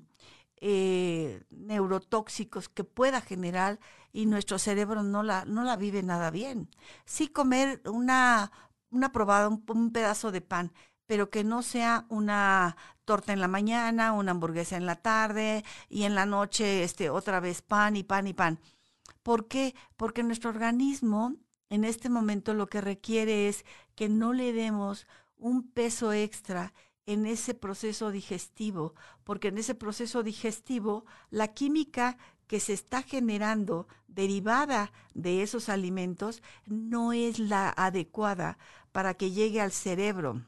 eh, 0.57 1.43
neurotóxicos 1.49 2.69
que 2.69 2.83
pueda 2.83 3.21
generar 3.21 3.79
y 4.13 4.27
nuestro 4.27 4.59
cerebro 4.59 5.03
no 5.03 5.23
la, 5.23 5.45
no 5.45 5.63
la 5.63 5.77
vive 5.77 6.03
nada 6.03 6.29
bien. 6.29 6.69
Sí 7.05 7.27
comer 7.27 7.81
una, 7.85 8.51
una 8.91 9.11
probada, 9.11 9.47
un 9.49 9.91
pedazo 9.91 10.31
de 10.31 10.41
pan, 10.41 10.71
pero 11.11 11.29
que 11.29 11.43
no 11.43 11.61
sea 11.61 12.05
una 12.07 12.77
torta 13.03 13.33
en 13.33 13.41
la 13.41 13.49
mañana, 13.49 14.13
una 14.13 14.31
hamburguesa 14.31 14.77
en 14.77 14.85
la 14.85 14.95
tarde 14.95 15.65
y 15.89 16.03
en 16.03 16.15
la 16.15 16.25
noche 16.25 16.85
este, 16.85 17.09
otra 17.09 17.41
vez 17.41 17.61
pan 17.61 17.97
y 17.97 18.03
pan 18.03 18.27
y 18.27 18.33
pan. 18.33 18.59
¿Por 19.21 19.49
qué? 19.49 19.75
Porque 19.97 20.23
nuestro 20.23 20.51
organismo 20.51 21.35
en 21.69 21.83
este 21.83 22.07
momento 22.07 22.53
lo 22.53 22.67
que 22.67 22.79
requiere 22.79 23.49
es 23.49 23.65
que 23.93 24.07
no 24.07 24.31
le 24.31 24.53
demos 24.53 25.05
un 25.35 25.69
peso 25.69 26.13
extra 26.13 26.73
en 27.05 27.25
ese 27.25 27.55
proceso 27.55 28.09
digestivo, 28.09 28.95
porque 29.25 29.49
en 29.49 29.57
ese 29.57 29.75
proceso 29.75 30.23
digestivo 30.23 31.03
la 31.29 31.49
química 31.49 32.17
que 32.47 32.61
se 32.61 32.71
está 32.71 33.03
generando 33.03 33.89
derivada 34.07 34.93
de 35.13 35.43
esos 35.43 35.67
alimentos 35.67 36.41
no 36.67 37.11
es 37.11 37.37
la 37.37 37.69
adecuada 37.69 38.57
para 38.93 39.15
que 39.15 39.31
llegue 39.31 39.59
al 39.59 39.73
cerebro 39.73 40.45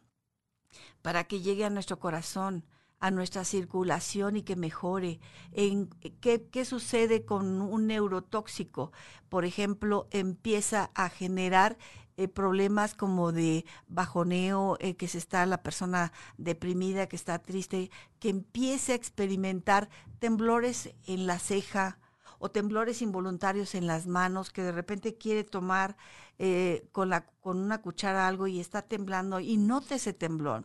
para 1.01 1.25
que 1.25 1.42
llegue 1.42 1.65
a 1.65 1.70
nuestro 1.70 2.00
corazón, 2.00 2.65
a 3.00 3.12
nuestra 3.12 3.44
circulación 3.44 4.38
y 4.38 4.44
que 4.44 4.56
mejore. 4.56 5.20
En, 5.51 5.89
¿qué, 6.22 6.48
¿Qué 6.50 6.63
sucede 6.65 7.25
con 7.25 7.62
un 7.62 7.88
neurotóxico? 7.88 8.92
Por 9.27 9.44
ejemplo, 9.44 10.08
empieza 10.12 10.89
a 10.96 11.10
generar 11.10 11.77
eh, 12.15 12.27
problemas 12.27 12.94
como 12.94 13.32
de 13.32 13.65
bajoneo, 13.88 14.77
eh, 14.80 14.96
que 14.96 15.08
se 15.08 15.18
está 15.18 15.46
la 15.48 15.63
persona 15.63 16.13
deprimida, 16.38 17.08
que 17.08 17.15
está 17.15 17.39
triste, 17.39 17.89
que 18.20 18.30
empiece 18.30 18.92
a 18.92 18.96
experimentar 18.96 19.89
temblores 20.20 20.94
en 21.08 21.25
la 21.25 21.39
ceja 21.39 21.98
o 22.44 22.52
temblores 22.52 23.02
involuntarios 23.02 23.74
en 23.74 23.88
las 23.88 24.06
manos, 24.06 24.52
que 24.52 24.64
de 24.64 24.74
repente 24.74 25.16
quiere 25.16 25.44
tomar 25.44 25.96
eh, 26.40 26.88
con, 26.92 27.10
la, 27.10 27.26
con 27.44 27.58
una 27.58 27.82
cuchara 27.82 28.28
algo 28.28 28.48
y 28.48 28.60
está 28.60 28.82
temblando 28.82 29.40
y 29.40 29.58
note 29.58 29.96
ese 29.96 30.14
temblor 30.14 30.64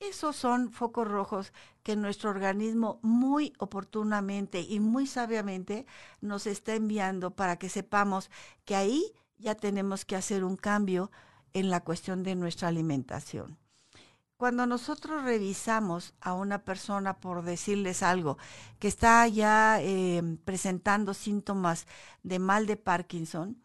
esos 0.00 0.36
son 0.36 0.72
focos 0.72 1.08
rojos 1.08 1.52
que 1.82 1.96
nuestro 1.96 2.30
organismo 2.30 2.98
muy 3.02 3.52
oportunamente 3.58 4.60
y 4.60 4.80
muy 4.80 5.06
sabiamente 5.06 5.86
nos 6.20 6.46
está 6.46 6.74
enviando 6.74 7.30
para 7.30 7.58
que 7.58 7.68
sepamos 7.68 8.30
que 8.64 8.76
ahí 8.76 9.12
ya 9.38 9.54
tenemos 9.54 10.04
que 10.04 10.16
hacer 10.16 10.44
un 10.44 10.56
cambio 10.56 11.10
en 11.52 11.70
la 11.70 11.82
cuestión 11.82 12.22
de 12.22 12.34
nuestra 12.34 12.68
alimentación. 12.68 13.58
Cuando 14.36 14.66
nosotros 14.66 15.24
revisamos 15.24 16.14
a 16.20 16.34
una 16.34 16.64
persona 16.64 17.20
por 17.20 17.42
decirles 17.42 18.02
algo 18.02 18.36
que 18.78 18.88
está 18.88 19.26
ya 19.28 19.80
eh, 19.80 20.22
presentando 20.44 21.14
síntomas 21.14 21.86
de 22.22 22.38
mal 22.38 22.66
de 22.66 22.76
Parkinson, 22.76 23.62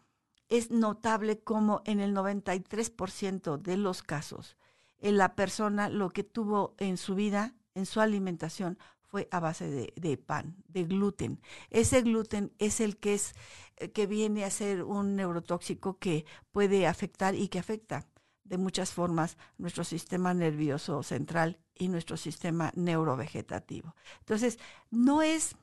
es 0.47 0.71
notable 0.71 1.39
como 1.39 1.81
en 1.85 1.99
el 1.99 2.15
93% 2.15 3.57
de 3.57 3.77
los 3.77 4.01
casos 4.01 4.57
la 5.01 5.35
persona 5.35 5.89
lo 5.89 6.11
que 6.11 6.23
tuvo 6.23 6.75
en 6.77 6.97
su 6.97 7.15
vida, 7.15 7.55
en 7.73 7.85
su 7.85 8.01
alimentación, 8.01 8.77
fue 9.01 9.27
a 9.31 9.41
base 9.41 9.91
de, 9.93 10.17
pan, 10.17 10.55
de 10.69 10.85
gluten. 10.85 11.41
Ese 11.69 12.01
gluten 12.01 12.53
es 12.59 12.79
el 12.79 12.97
que 12.97 13.15
es 13.15 13.33
eh, 13.77 13.91
que 13.91 14.05
viene 14.07 14.45
a 14.45 14.49
ser 14.49 14.83
un 14.83 15.17
neurotóxico 15.17 15.97
que 15.97 16.25
puede 16.51 16.87
afectar 16.87 17.35
y 17.35 17.49
que 17.49 17.59
afecta 17.59 18.07
de 18.51 18.57
muchas 18.57 18.91
formas 18.91 19.37
nuestro 19.57 19.85
sistema 19.85 20.33
nervioso 20.33 21.03
central 21.03 21.57
y 21.73 21.87
nuestro 21.87 22.17
sistema 22.17 22.73
neurovegetativo. 22.75 23.95
Entonces, 24.19 24.59
no 24.89 25.21
es 25.21 25.55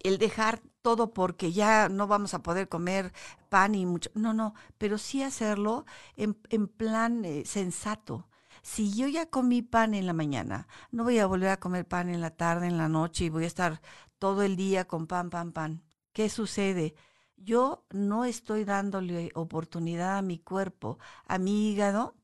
el 0.00 0.18
dejar 0.18 0.60
todo 0.82 1.14
porque 1.14 1.52
ya 1.52 1.88
no 1.88 2.08
vamos 2.08 2.34
a 2.34 2.42
poder 2.42 2.68
comer 2.68 3.12
pan 3.48 3.76
y 3.76 3.86
mucho, 3.86 4.10
no, 4.14 4.34
no, 4.34 4.54
pero 4.76 4.98
sí 4.98 5.22
hacerlo 5.22 5.86
en, 6.16 6.34
plan 6.66 7.24
eh, 7.24 7.44
sensato, 7.46 8.28
si 8.60 8.92
yo 8.92 9.06
ya 9.06 9.26
comí 9.26 9.62
pan 9.62 9.94
en 9.94 10.08
la 10.08 10.14
mañana, 10.14 10.66
no 10.90 11.04
voy 11.04 11.20
a 11.20 11.26
volver 11.26 11.50
a 11.50 11.60
comer 11.60 11.86
pan 11.86 12.08
en 12.08 12.20
la 12.20 12.30
tarde, 12.30 12.66
en 12.66 12.76
la 12.76 12.88
noche 12.88 13.26
y 13.26 13.30
voy 13.30 13.44
a 13.44 13.46
estar 13.46 13.80
todo 14.18 14.42
el 14.42 14.56
día 14.56 14.86
con 14.86 15.06
pan, 15.06 15.30
pan, 15.30 15.52
pan. 15.52 15.84
¿Qué 16.12 16.28
sucede? 16.28 16.96
Yo 17.36 17.84
no 17.90 18.24
estoy 18.24 18.64
dándole 18.64 19.30
oportunidad 19.34 20.18
a 20.18 20.22
mi 20.22 20.38
cuerpo, 20.38 20.98
a 21.26 21.38
mi 21.38 21.70
hígado, 21.70 22.14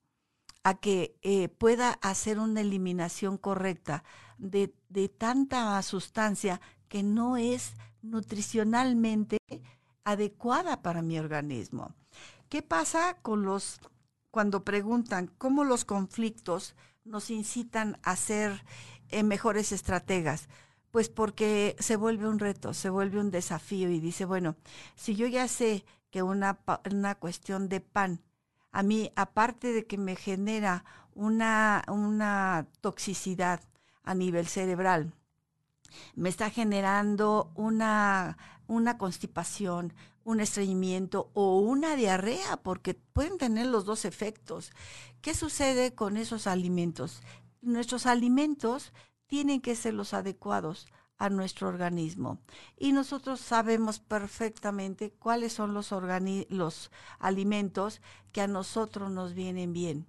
a 0.63 0.75
que 0.75 1.17
eh, 1.23 1.49
pueda 1.49 1.93
hacer 2.03 2.39
una 2.39 2.61
eliminación 2.61 3.39
correcta 3.39 4.05
de, 4.39 4.75
de 4.89 5.09
tanta 5.09 5.81
sustancia 5.83 6.61
que 6.89 7.03
no 7.03 7.37
es 7.37 7.75
nutricionalmente 8.03 9.39
adecuada 10.05 10.83
para 10.83 11.03
mi 11.03 11.19
organismo. 11.19 11.95
¿Qué 12.49 12.63
pasa 12.63 13.19
con 13.23 13.45
los 13.45 13.81
cuando 14.31 14.65
preguntan 14.65 15.31
cómo 15.39 15.65
los 15.65 15.85
conflictos 15.85 16.75
nos 17.05 17.31
incitan 17.31 17.99
a 18.03 18.17
ser 18.17 18.65
eh, 19.09 19.23
mejores 19.23 19.73
estrategas? 19.73 20.49
Pues 20.91 21.09
porque 21.09 21.77
se 21.79 21.97
vuelve 21.97 22.27
un 22.27 22.39
reto, 22.39 22.75
se 22.75 22.91
vuelve 22.91 23.21
un 23.21 23.31
desafío 23.31 23.91
y 23.91 24.01
dice, 24.01 24.25
bueno, 24.25 24.57
si 24.97 25.15
yo 25.15 25.27
ya 25.27 25.47
sé 25.47 25.85
que 26.11 26.23
una, 26.23 26.59
una 26.91 27.15
cuestión 27.15 27.69
de 27.69 27.81
pan, 27.81 28.21
a 28.73 28.83
mí, 28.83 29.13
aparte 29.17 29.73
de 29.73 29.87
que 29.87 29.99
me 29.99 30.17
genera 30.17 30.85
una, 31.15 31.85
una 31.89 32.67
toxicidad 32.81 33.61
a 34.03 34.15
nivel 34.15 34.47
cerebral, 34.47 35.15
me 36.15 36.29
está 36.29 36.51
generando 36.51 37.53
una, 37.55 38.39
una 38.67 38.99
constipación, 38.99 39.93
un 40.25 40.41
estreñimiento 40.41 41.31
o 41.35 41.59
una 41.59 41.97
diarrea, 41.97 42.59
porque 42.63 42.95
pueden 42.95 43.39
tener 43.39 43.67
los 43.67 43.85
dos 43.85 44.05
efectos. 44.05 44.73
¿Qué 45.21 45.35
sucede 45.35 45.95
con 45.95 46.17
esos 46.17 46.47
alimentos? 46.47 47.23
Nuestros 47.63 48.07
alimentos 48.07 48.93
tienen 49.31 49.61
que 49.61 49.77
ser 49.77 49.95
los 49.95 50.13
adecuados 50.13 50.89
a 51.17 51.31
nuestro 51.31 51.69
organismo. 51.69 52.41
Y 52.77 52.91
nosotros 52.91 53.39
sabemos 53.41 54.01
perfectamente 54.01 55.13
cuáles 55.13 55.53
son 55.53 55.73
los, 55.73 55.93
alimentos 57.21 58.01
que 58.33 58.41
a 58.41 58.49
nosotros 58.49 59.09
nos 59.13 59.35
vienen 59.35 59.73
bien. 59.73 60.09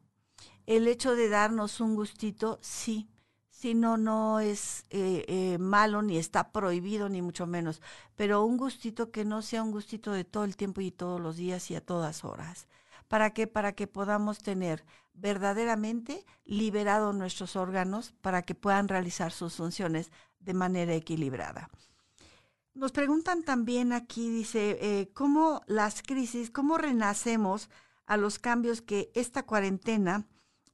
El 0.65 0.87
hecho 0.87 1.15
de 1.15 1.29
darnos 1.29 1.81
un 1.81 1.93
gustito, 1.93 2.57
sí, 2.63 3.11
si 3.51 3.75
no, 3.75 3.95
no 3.95 4.39
es 4.39 4.85
eh, 4.89 5.23
eh, 5.27 5.59
malo 5.59 6.01
ni 6.01 6.17
está 6.17 6.51
prohibido, 6.51 7.07
ni 7.07 7.21
mucho 7.21 7.45
menos, 7.45 7.79
pero 8.15 8.43
un 8.43 8.57
gustito 8.57 9.11
que 9.11 9.23
no 9.23 9.43
sea 9.43 9.61
un 9.61 9.71
gustito 9.71 10.11
de 10.13 10.23
todo 10.23 10.45
el 10.45 10.57
tiempo 10.57 10.81
y 10.81 10.89
todos 10.89 11.21
los 11.21 11.35
días 11.35 11.69
y 11.69 11.75
a 11.75 11.85
todas 11.85 12.25
horas. 12.25 12.67
¿Para 13.11 13.31
qué? 13.31 13.45
Para 13.45 13.73
que 13.73 13.87
podamos 13.87 14.39
tener 14.39 14.85
verdaderamente 15.13 16.25
liberados 16.45 17.13
nuestros 17.13 17.57
órganos 17.57 18.13
para 18.21 18.41
que 18.41 18.55
puedan 18.55 18.87
realizar 18.87 19.33
sus 19.33 19.55
funciones 19.55 20.13
de 20.39 20.53
manera 20.53 20.93
equilibrada. 20.93 21.69
Nos 22.73 22.93
preguntan 22.93 23.43
también 23.43 23.91
aquí, 23.91 24.29
dice, 24.29 24.77
eh, 24.79 25.11
¿cómo 25.13 25.61
las 25.67 26.03
crisis, 26.03 26.49
cómo 26.51 26.77
renacemos 26.77 27.69
a 28.05 28.15
los 28.15 28.39
cambios 28.39 28.81
que 28.81 29.11
esta 29.13 29.43
cuarentena 29.43 30.25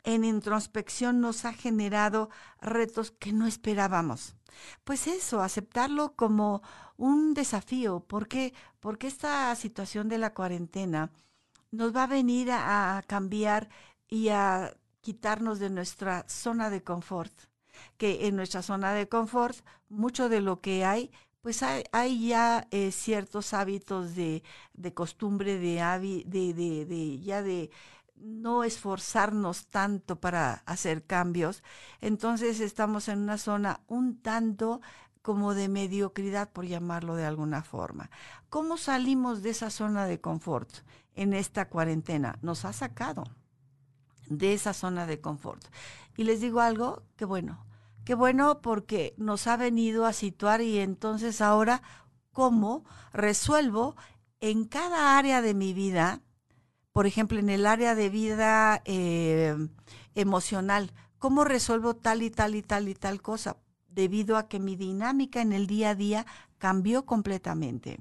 en 0.04 0.24
introspección 0.24 1.20
nos 1.20 1.44
ha 1.44 1.54
generado 1.54 2.30
retos 2.62 3.10
que 3.10 3.34
no 3.34 3.48
esperábamos. 3.48 4.36
Pues 4.84 5.08
eso, 5.08 5.42
aceptarlo 5.42 6.16
como 6.16 6.62
un 6.98 7.34
desafío. 7.34 8.02
¿Por 8.02 8.28
qué? 8.28 8.54
Porque 8.80 9.08
esta 9.08 9.56
situación 9.56 10.08
de 10.08 10.20
la 10.20 10.36
cuarentena 10.36 11.12
nos 11.78 11.96
va 11.96 12.04
a 12.04 12.08
venir 12.08 12.50
a, 12.52 13.04
cambiar 13.08 13.70
y 14.10 14.30
a 14.30 14.76
quitarnos 15.02 15.60
de 15.60 15.70
nuestra 15.70 16.26
zona 16.28 16.70
de 16.70 16.84
confort. 16.84 17.34
Que 17.98 18.28
en 18.28 18.36
nuestra 18.36 18.64
zona 18.64 18.94
de 18.94 19.08
confort, 19.08 19.58
mucho 19.88 20.28
de 20.28 20.42
lo 20.42 20.60
que 20.60 20.84
hay, 20.84 21.12
pues 21.42 21.62
hay, 21.64 22.28
ya 22.28 22.68
eh, 22.72 22.92
ciertos 22.92 23.54
hábitos 23.54 24.16
de, 24.16 24.44
de 24.74 24.94
costumbre, 24.94 25.60
de, 25.60 26.24
de, 26.26 26.54
de, 26.54 26.86
de, 26.86 27.20
ya 27.20 27.44
de 27.44 27.70
no 28.16 28.64
esforzarnos 28.64 29.68
tanto 29.68 30.20
para 30.20 30.64
hacer 30.66 31.06
cambios, 31.06 31.64
entonces 32.02 32.60
estamos 32.60 33.08
en 33.10 33.20
una 33.20 33.38
zona 33.38 33.82
un 33.88 34.20
tanto 34.20 34.82
como 35.22 35.54
de 35.54 35.70
mediocridad, 35.70 36.50
por 36.52 36.66
llamarlo 36.66 37.16
de 37.16 37.26
alguna 37.26 37.62
forma. 37.62 38.10
¿Cómo 38.50 38.78
salimos 38.78 39.44
de 39.44 39.52
esa 39.52 39.70
zona 39.70 40.08
de 40.08 40.20
confort 40.20 40.70
en 41.18 41.34
esta 41.34 41.68
cuarentena? 41.68 42.40
Nos 42.42 42.64
ha 42.64 42.72
sacado 42.72 43.26
de 44.30 44.54
esa 44.54 44.74
zona 44.74 45.06
de 45.06 45.20
confort. 45.20 45.64
Y 46.16 46.24
les 46.24 46.40
digo 46.40 46.62
algo, 46.62 47.04
qué 47.18 47.26
bueno, 47.26 47.66
qué 48.06 48.16
bueno 48.16 48.62
porque 48.62 49.14
nos 49.18 49.48
ha 49.48 49.58
venido 49.58 50.06
a 50.06 50.14
situar 50.14 50.62
y 50.62 50.80
entonces 50.80 51.42
ahora, 51.42 51.82
¿cómo 52.32 52.86
resuelvo 53.12 53.96
en 54.40 54.66
cada 54.66 55.18
área 55.18 55.42
de 55.42 55.54
mi 55.54 55.74
vida 55.74 56.22
por 56.98 57.06
ejemplo, 57.06 57.38
en 57.38 57.52
el 57.52 57.68
área 57.68 57.94
de 57.94 58.10
vida 58.10 58.82
eh, 58.86 59.56
emocional, 60.16 60.94
¿cómo 61.20 61.44
resuelvo 61.44 61.96
tal 61.96 62.24
y 62.24 62.32
tal 62.32 62.56
y 62.56 62.64
tal 62.64 62.90
y 62.90 62.96
tal 62.96 63.22
cosa? 63.22 63.58
Debido 63.88 64.36
a 64.36 64.48
que 64.48 64.60
mi 64.60 64.76
dinámica 64.76 65.44
en 65.44 65.54
el 65.54 65.68
día 65.68 65.92
a 65.92 65.96
día 65.96 66.26
cambió 66.58 67.06
completamente. 67.06 68.00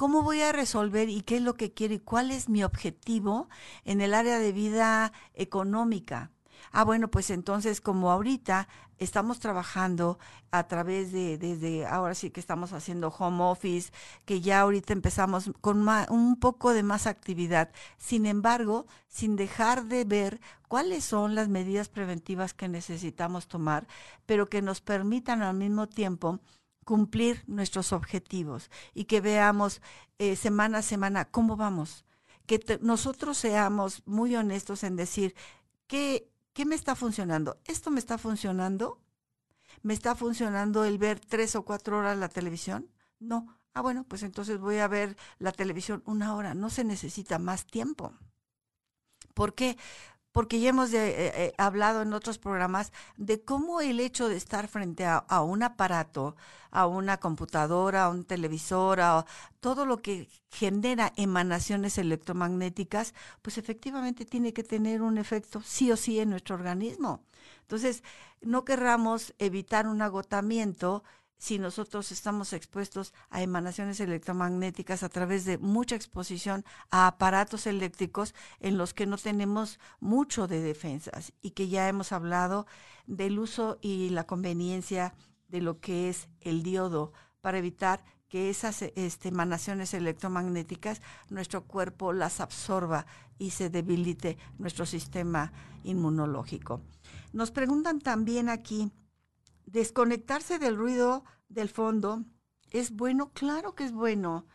¿Cómo 0.00 0.22
voy 0.22 0.40
a 0.40 0.52
resolver 0.52 1.10
y 1.10 1.20
qué 1.20 1.36
es 1.36 1.42
lo 1.42 1.56
que 1.56 1.74
quiero 1.74 1.92
y 1.92 1.98
cuál 1.98 2.30
es 2.30 2.48
mi 2.48 2.64
objetivo 2.64 3.50
en 3.84 4.00
el 4.00 4.14
área 4.14 4.38
de 4.38 4.50
vida 4.50 5.12
económica? 5.34 6.30
Ah, 6.72 6.84
bueno, 6.84 7.10
pues 7.10 7.28
entonces 7.28 7.82
como 7.82 8.10
ahorita 8.10 8.66
estamos 8.96 9.40
trabajando 9.40 10.18
a 10.52 10.66
través 10.68 11.12
de, 11.12 11.36
desde 11.36 11.84
ahora 11.84 12.14
sí 12.14 12.30
que 12.30 12.40
estamos 12.40 12.72
haciendo 12.72 13.08
home 13.08 13.44
office, 13.44 13.92
que 14.24 14.40
ya 14.40 14.60
ahorita 14.60 14.94
empezamos 14.94 15.50
con 15.60 15.86
un 16.08 16.40
poco 16.40 16.72
de 16.72 16.82
más 16.82 17.06
actividad. 17.06 17.70
Sin 17.98 18.24
embargo, 18.24 18.86
sin 19.06 19.36
dejar 19.36 19.84
de 19.84 20.06
ver 20.06 20.40
cuáles 20.66 21.04
son 21.04 21.34
las 21.34 21.50
medidas 21.50 21.90
preventivas 21.90 22.54
que 22.54 22.68
necesitamos 22.68 23.48
tomar, 23.48 23.86
pero 24.24 24.48
que 24.48 24.62
nos 24.62 24.80
permitan 24.80 25.42
al 25.42 25.56
mismo 25.56 25.90
tiempo 25.90 26.40
cumplir 26.90 27.44
nuestros 27.46 27.92
objetivos 27.92 28.68
y 28.94 29.04
que 29.04 29.20
veamos 29.20 29.80
eh, 30.18 30.34
semana 30.34 30.78
a 30.78 30.82
semana 30.82 31.24
cómo 31.24 31.56
vamos. 31.56 32.04
Que 32.46 32.58
nosotros 32.80 33.38
seamos 33.38 34.02
muy 34.06 34.34
honestos 34.34 34.82
en 34.82 34.96
decir 34.96 35.36
qué 35.86 36.28
¿qué 36.52 36.64
me 36.66 36.74
está 36.74 36.96
funcionando? 36.96 37.60
¿Esto 37.64 37.92
me 37.92 38.00
está 38.00 38.18
funcionando? 38.18 39.00
¿Me 39.82 39.94
está 39.94 40.16
funcionando 40.16 40.84
el 40.84 40.98
ver 40.98 41.20
tres 41.20 41.54
o 41.54 41.64
cuatro 41.64 41.98
horas 41.98 42.18
la 42.18 42.28
televisión? 42.28 42.90
No. 43.20 43.56
Ah, 43.72 43.82
bueno, 43.82 44.02
pues 44.02 44.24
entonces 44.24 44.58
voy 44.58 44.78
a 44.78 44.88
ver 44.88 45.16
la 45.38 45.52
televisión 45.52 46.02
una 46.06 46.34
hora. 46.34 46.54
No 46.54 46.70
se 46.70 46.82
necesita 46.82 47.38
más 47.38 47.66
tiempo. 47.66 48.14
¿Por 49.32 49.54
qué? 49.54 49.78
Porque 50.32 50.60
ya 50.60 50.70
hemos 50.70 50.92
eh, 50.92 51.12
eh, 51.16 51.54
hablado 51.58 52.02
en 52.02 52.12
otros 52.12 52.38
programas 52.38 52.92
de 53.16 53.42
cómo 53.42 53.80
el 53.80 54.00
hecho 54.00 54.28
de 54.28 54.36
estar 54.36 54.68
frente 54.68 55.04
a, 55.04 55.24
un 55.42 55.62
aparato, 55.62 56.36
a 56.70 56.86
una 56.86 57.18
computadora, 57.18 58.04
a 58.04 58.08
un 58.10 58.24
televisor, 58.24 59.00
a 59.00 59.26
todo 59.60 59.86
lo 59.86 59.98
que 59.98 60.28
genera 60.50 61.12
emanaciones 61.16 61.98
electromagnéticas, 61.98 63.14
pues 63.42 63.58
efectivamente 63.58 64.24
tiene 64.24 64.52
que 64.52 64.62
tener 64.62 65.02
un 65.02 65.18
efecto 65.18 65.62
sí 65.64 65.90
o 65.90 65.96
sí 65.96 66.20
en 66.20 66.30
nuestro 66.30 66.54
organismo. 66.54 67.24
Entonces, 67.62 68.02
no 68.40 68.64
querramos 68.64 69.34
evitar 69.38 69.86
un 69.86 70.02
agotamiento 70.02 71.04
si 71.40 71.58
nosotros 71.58 72.12
estamos 72.12 72.52
expuestos 72.52 73.14
a 73.30 73.42
emanaciones 73.42 73.98
electromagnéticas 73.98 75.02
a 75.02 75.08
través 75.08 75.46
de 75.46 75.56
mucha 75.56 75.96
exposición 75.96 76.66
a 76.90 77.06
aparatos 77.06 77.66
eléctricos 77.66 78.34
en 78.60 78.76
los 78.76 78.92
que 78.92 79.06
no 79.06 79.16
tenemos 79.16 79.80
mucho 80.00 80.46
de 80.46 80.60
defensas 80.60 81.32
y 81.40 81.52
que 81.52 81.68
ya 81.68 81.88
hemos 81.88 82.12
hablado 82.12 82.66
del 83.06 83.38
uso 83.38 83.78
y 83.80 84.10
la 84.10 84.24
conveniencia 84.24 85.14
de 85.48 85.62
lo 85.62 85.80
que 85.80 86.10
es 86.10 86.28
el 86.42 86.62
diodo 86.62 87.14
para 87.40 87.56
evitar 87.56 88.04
que 88.28 88.50
esas 88.50 88.82
este, 88.82 89.28
emanaciones 89.28 89.94
electromagnéticas 89.94 91.00
nuestro 91.30 91.64
cuerpo 91.64 92.12
las 92.12 92.40
absorba 92.40 93.06
y 93.38 93.50
se 93.50 93.70
debilite 93.70 94.36
nuestro 94.58 94.84
sistema 94.84 95.52
inmunológico. 95.84 96.82
Nos 97.32 97.50
preguntan 97.50 97.98
también 97.98 98.50
aquí, 98.50 98.92
desconectarse 99.72 100.58
del 100.58 100.76
ruido 100.76 101.24
del 101.48 101.68
fondo 101.68 102.24
es 102.70 102.90
bueno, 102.92 103.32
claro 103.32 103.74
que 103.74 103.84
es 103.84 103.92
bueno. 103.92 104.46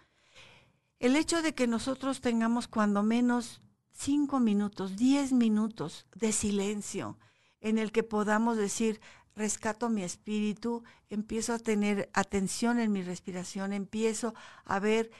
El 0.99 1.15
hecho 1.15 1.41
de 1.41 1.53
que 1.53 1.67
nosotros 1.67 2.21
tengamos 2.21 2.67
cuando 2.67 3.03
menos 3.03 3.61
cinco 3.91 4.39
minutos, 4.39 4.95
diez 4.95 5.31
minutos 5.31 6.05
de 6.15 6.31
silencio 6.31 7.17
en 7.61 7.77
el 7.77 7.91
que 7.91 8.03
podamos 8.03 8.57
decir, 8.57 9.01
rescato 9.35 9.89
mi 9.89 10.03
espíritu, 10.03 10.83
empiezo 11.09 11.53
a 11.53 11.59
tener 11.59 12.09
atención 12.13 12.79
en 12.79 12.91
mi 12.91 13.01
respiración, 13.01 13.73
empiezo 13.73 14.33
a 14.63 14.79
ver, 14.79 15.11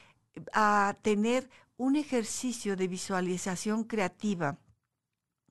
a 0.52 0.96
tener 1.02 1.50
un 1.76 1.96
ejercicio 1.96 2.76
de 2.76 2.88
visualización 2.88 3.84
creativa 3.84 4.58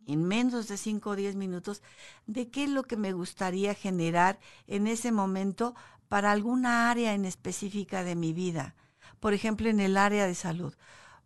en 0.07 0.23
menos 0.23 0.67
de 0.67 0.77
5 0.77 1.11
o 1.11 1.15
10 1.15 1.35
minutos 1.35 1.81
de 2.25 2.49
qué 2.49 2.65
es 2.65 2.69
lo 2.69 2.83
que 2.83 2.97
me 2.97 3.13
gustaría 3.13 3.73
generar 3.73 4.39
en 4.67 4.87
ese 4.87 5.11
momento 5.11 5.75
para 6.07 6.31
alguna 6.31 6.89
área 6.89 7.13
en 7.13 7.25
específica 7.25 8.03
de 8.03 8.15
mi 8.15 8.33
vida. 8.33 8.75
Por 9.19 9.33
ejemplo, 9.33 9.69
en 9.69 9.79
el 9.79 9.97
área 9.97 10.27
de 10.27 10.35
salud. 10.35 10.73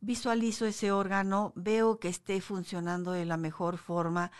Visualizo 0.01 0.65
ese 0.65 0.91
órgano, 0.91 1.51
veo 1.55 1.99
que 1.99 2.07
esté 2.07 2.39
funcionando 2.39 3.11
de 3.11 3.25
la 3.25 3.37
mejor 3.37 3.77
forma 3.77 4.31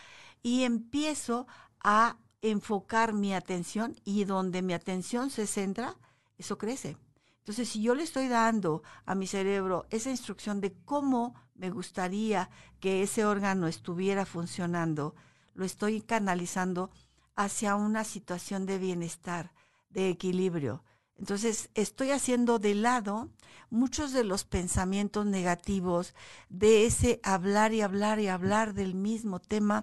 y 0.42 0.62
empiezo 0.62 1.46
a 1.80 2.16
enfocar 2.42 3.12
mi 3.12 3.34
atención 3.34 3.96
y 4.04 4.24
donde 4.24 4.62
mi 4.62 4.72
atención 4.72 5.30
se 5.30 5.46
centra, 5.46 5.96
eso 6.38 6.56
crece. 6.56 6.96
Entonces, 7.40 7.70
si 7.70 7.82
yo 7.82 7.94
le 7.94 8.02
estoy 8.02 8.28
dando 8.28 8.82
a 9.06 9.14
mi 9.14 9.26
cerebro 9.26 9.86
esa 9.90 10.10
instrucción 10.10 10.60
de 10.60 10.72
cómo 10.84 11.34
me 11.54 11.70
gustaría 11.70 12.50
que 12.80 13.02
ese 13.02 13.24
órgano 13.24 13.66
estuviera 13.66 14.26
funcionando, 14.26 15.14
lo 15.54 15.64
estoy 15.64 16.00
canalizando 16.02 16.90
hacia 17.36 17.76
una 17.76 18.04
situación 18.04 18.66
de 18.66 18.78
bienestar, 18.78 19.52
de 19.88 20.10
equilibrio. 20.10 20.84
Entonces, 21.16 21.70
estoy 21.74 22.12
haciendo 22.12 22.58
de 22.58 22.74
lado 22.74 23.30
muchos 23.68 24.12
de 24.12 24.24
los 24.24 24.44
pensamientos 24.44 25.26
negativos 25.26 26.14
de 26.48 26.86
ese 26.86 27.20
hablar 27.22 27.72
y 27.72 27.82
hablar 27.82 28.20
y 28.20 28.28
hablar 28.28 28.74
del 28.74 28.94
mismo 28.94 29.38
tema 29.38 29.82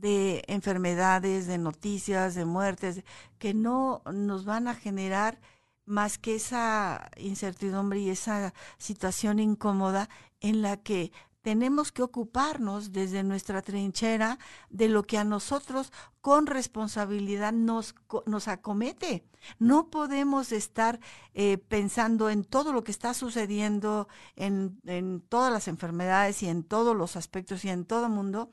de 0.00 0.44
enfermedades, 0.46 1.46
de 1.46 1.58
noticias, 1.58 2.34
de 2.34 2.44
muertes, 2.44 3.02
que 3.38 3.54
no 3.54 4.02
nos 4.12 4.44
van 4.44 4.68
a 4.68 4.74
generar 4.74 5.40
más 5.84 6.18
que 6.18 6.34
esa 6.34 7.10
incertidumbre 7.16 8.00
y 8.00 8.10
esa 8.10 8.52
situación 8.78 9.38
incómoda 9.38 10.08
en 10.40 10.60
la 10.62 10.76
que 10.76 11.12
tenemos 11.46 11.92
que 11.92 12.02
ocuparnos 12.02 12.90
desde 12.90 13.22
nuestra 13.22 13.62
trinchera 13.62 14.40
de 14.68 14.88
lo 14.88 15.04
que 15.04 15.16
a 15.16 15.22
nosotros 15.22 15.92
con 16.20 16.48
responsabilidad 16.48 17.52
nos, 17.52 17.94
nos 18.26 18.48
acomete. 18.48 19.24
No 19.60 19.88
podemos 19.88 20.50
estar 20.50 20.98
eh, 21.34 21.58
pensando 21.58 22.30
en 22.30 22.42
todo 22.42 22.72
lo 22.72 22.82
que 22.82 22.90
está 22.90 23.14
sucediendo 23.14 24.08
en, 24.34 24.80
en 24.86 25.20
todas 25.20 25.52
las 25.52 25.68
enfermedades 25.68 26.42
y 26.42 26.48
en 26.48 26.64
todos 26.64 26.96
los 26.96 27.14
aspectos 27.14 27.64
y 27.64 27.68
en 27.68 27.84
todo 27.84 28.06
el 28.06 28.12
mundo 28.12 28.50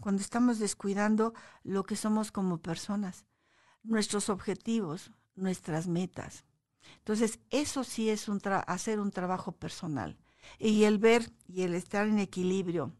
cuando 0.00 0.22
estamos 0.22 0.58
descuidando 0.58 1.34
lo 1.62 1.84
que 1.84 1.96
somos 1.96 2.32
como 2.32 2.58
personas, 2.58 3.24
nuestros 3.82 4.28
objetivos, 4.28 5.10
nuestras 5.34 5.86
metas. 5.86 6.44
Entonces, 6.98 7.40
eso 7.50 7.84
sí 7.84 8.10
es 8.10 8.28
un 8.28 8.40
hacer 8.66 9.00
un 9.00 9.10
trabajo 9.10 9.52
personal. 9.52 10.16
Y 10.58 10.84
el 10.84 10.98
ver 10.98 11.32
y 11.48 11.62
el 11.62 11.74
estar 11.74 12.06
en 12.06 12.18
equilibrio 12.18 12.94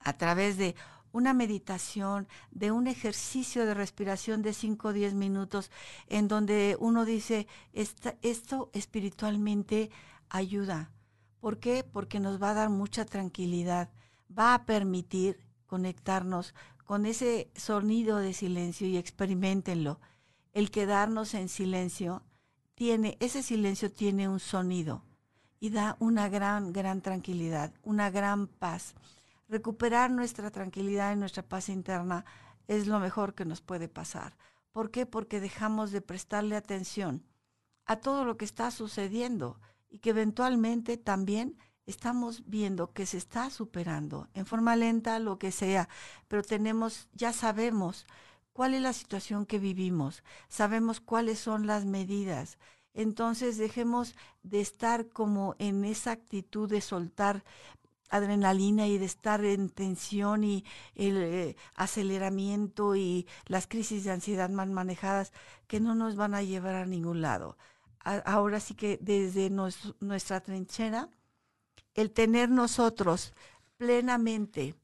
a 0.00 0.12
través 0.14 0.56
de 0.56 0.74
una 1.12 1.32
meditación, 1.32 2.28
de 2.50 2.70
un 2.70 2.86
ejercicio 2.86 3.64
de 3.64 3.74
respiración 3.74 4.42
de 4.42 4.52
5 4.52 4.88
o 4.88 4.92
10 4.92 5.14
minutos, 5.14 5.70
en 6.06 6.28
donde 6.28 6.76
uno 6.80 7.04
dice, 7.04 7.46
esto 7.72 8.70
espiritualmente 8.72 9.90
ayuda. 10.28 10.92
¿Por 11.40 11.58
qué? 11.60 11.84
Porque 11.84 12.20
nos 12.20 12.42
va 12.42 12.50
a 12.50 12.54
dar 12.54 12.68
mucha 12.68 13.04
tranquilidad, 13.04 13.90
va 14.36 14.54
a 14.54 14.66
permitir 14.66 15.47
conectarnos 15.68 16.54
con 16.84 17.06
ese 17.06 17.52
sonido 17.54 18.16
de 18.18 18.32
silencio 18.32 18.88
y 18.88 18.96
experimentenlo. 18.96 20.00
El 20.52 20.72
quedarnos 20.72 21.34
en 21.34 21.48
silencio 21.48 22.24
tiene, 22.74 23.16
ese 23.20 23.44
silencio 23.44 23.92
tiene 23.92 24.28
un 24.28 24.40
sonido 24.40 25.04
y 25.60 25.70
da 25.70 25.96
una 26.00 26.28
gran, 26.28 26.72
gran 26.72 27.02
tranquilidad, 27.02 27.72
una 27.82 28.10
gran 28.10 28.48
paz. 28.48 28.94
Recuperar 29.48 30.10
nuestra 30.10 30.50
tranquilidad 30.50 31.12
y 31.12 31.16
nuestra 31.16 31.42
paz 31.42 31.68
interna 31.68 32.24
es 32.66 32.86
lo 32.86 32.98
mejor 32.98 33.34
que 33.34 33.44
nos 33.44 33.60
puede 33.60 33.88
pasar. 33.88 34.36
¿Por 34.72 34.90
qué? 34.90 35.06
Porque 35.06 35.40
dejamos 35.40 35.90
de 35.90 36.00
prestarle 36.00 36.56
atención 36.56 37.22
a 37.84 37.96
todo 37.96 38.24
lo 38.24 38.36
que 38.36 38.44
está 38.44 38.70
sucediendo 38.70 39.60
y 39.90 39.98
que 39.98 40.10
eventualmente 40.10 40.96
también 40.96 41.58
estamos 41.88 42.42
viendo 42.46 42.92
que 42.92 43.06
se 43.06 43.16
está 43.16 43.50
superando 43.50 44.28
en 44.34 44.46
forma 44.46 44.76
lenta, 44.76 45.18
lo 45.18 45.38
que 45.38 45.50
sea, 45.50 45.88
pero 46.28 46.42
tenemos, 46.42 47.08
ya 47.14 47.32
sabemos 47.32 48.06
cuál 48.52 48.74
es 48.74 48.82
la 48.82 48.92
situación 48.92 49.46
que 49.46 49.58
vivimos, 49.58 50.22
sabemos 50.48 51.00
cuáles 51.00 51.38
son 51.38 51.66
las 51.66 51.86
medidas, 51.86 52.58
entonces 52.92 53.56
dejemos 53.56 54.14
de 54.42 54.60
estar 54.60 55.08
como 55.08 55.54
en 55.58 55.84
esa 55.84 56.12
actitud 56.12 56.68
de 56.68 56.82
soltar 56.82 57.42
adrenalina 58.10 58.86
y 58.86 58.98
de 58.98 59.06
estar 59.06 59.44
en 59.44 59.70
tensión 59.70 60.44
y 60.44 60.64
el 60.94 61.16
eh, 61.22 61.56
aceleramiento 61.74 62.96
y 62.96 63.26
las 63.46 63.66
crisis 63.66 64.04
de 64.04 64.10
ansiedad 64.10 64.50
mal 64.50 64.70
manejadas 64.70 65.32
que 65.66 65.80
no 65.80 65.94
nos 65.94 66.16
van 66.16 66.34
a 66.34 66.42
llevar 66.42 66.74
a 66.74 66.86
ningún 66.86 67.20
lado. 67.22 67.56
ahora 68.04 68.60
sí 68.60 68.74
que 68.74 68.98
desde 69.02 69.50
nuestra 69.50 70.40
trinchera, 70.40 71.10
el 71.98 72.12
tener 72.12 72.48
nosotros 72.48 73.34
plenamente 73.76 74.76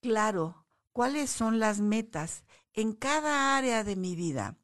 claro 0.00 0.64
cuáles 0.92 1.28
son 1.28 1.58
las 1.58 1.80
metas 1.80 2.44
en 2.72 2.92
cada 2.92 3.56
área 3.56 3.82
de 3.82 3.96
mi 3.96 4.14
vida, 4.14 4.54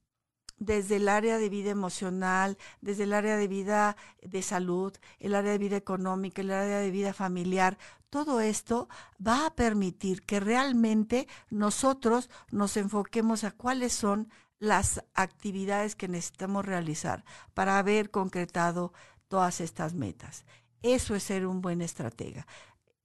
desde 0.58 0.96
el 0.96 1.08
área 1.08 1.38
de 1.38 1.48
vida 1.48 1.70
emocional, 1.70 2.56
desde 2.80 3.02
el 3.02 3.12
área 3.12 3.36
de 3.36 3.48
vida 3.48 3.96
de 4.22 4.42
salud, 4.42 4.92
el 5.18 5.34
área 5.34 5.50
de 5.50 5.58
vida 5.58 5.76
económica, 5.76 6.40
el 6.42 6.52
área 6.52 6.78
de 6.78 6.92
vida 6.92 7.12
familiar, 7.12 7.76
todo 8.10 8.40
esto 8.40 8.88
va 9.18 9.46
a 9.46 9.56
permitir 9.56 10.22
que 10.22 10.38
realmente 10.38 11.26
nosotros 11.50 12.30
nos 12.52 12.76
enfoquemos 12.76 13.42
a 13.42 13.50
cuáles 13.50 13.92
son 13.92 14.30
las 14.60 15.02
actividades 15.14 15.96
que 15.96 16.06
necesitamos 16.06 16.64
realizar 16.64 17.24
para 17.54 17.78
haber 17.78 18.12
concretado 18.12 18.92
todas 19.26 19.60
estas 19.60 19.94
metas. 19.94 20.44
Eso 20.82 21.14
es 21.14 21.22
ser 21.22 21.46
un 21.46 21.60
buen 21.60 21.80
estratega. 21.80 22.46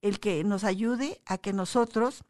El 0.02 0.20
que 0.20 0.44
nos 0.44 0.64
ayude 0.64 1.20
a 1.26 1.38
que 1.38 1.52
nosotros 1.52 2.24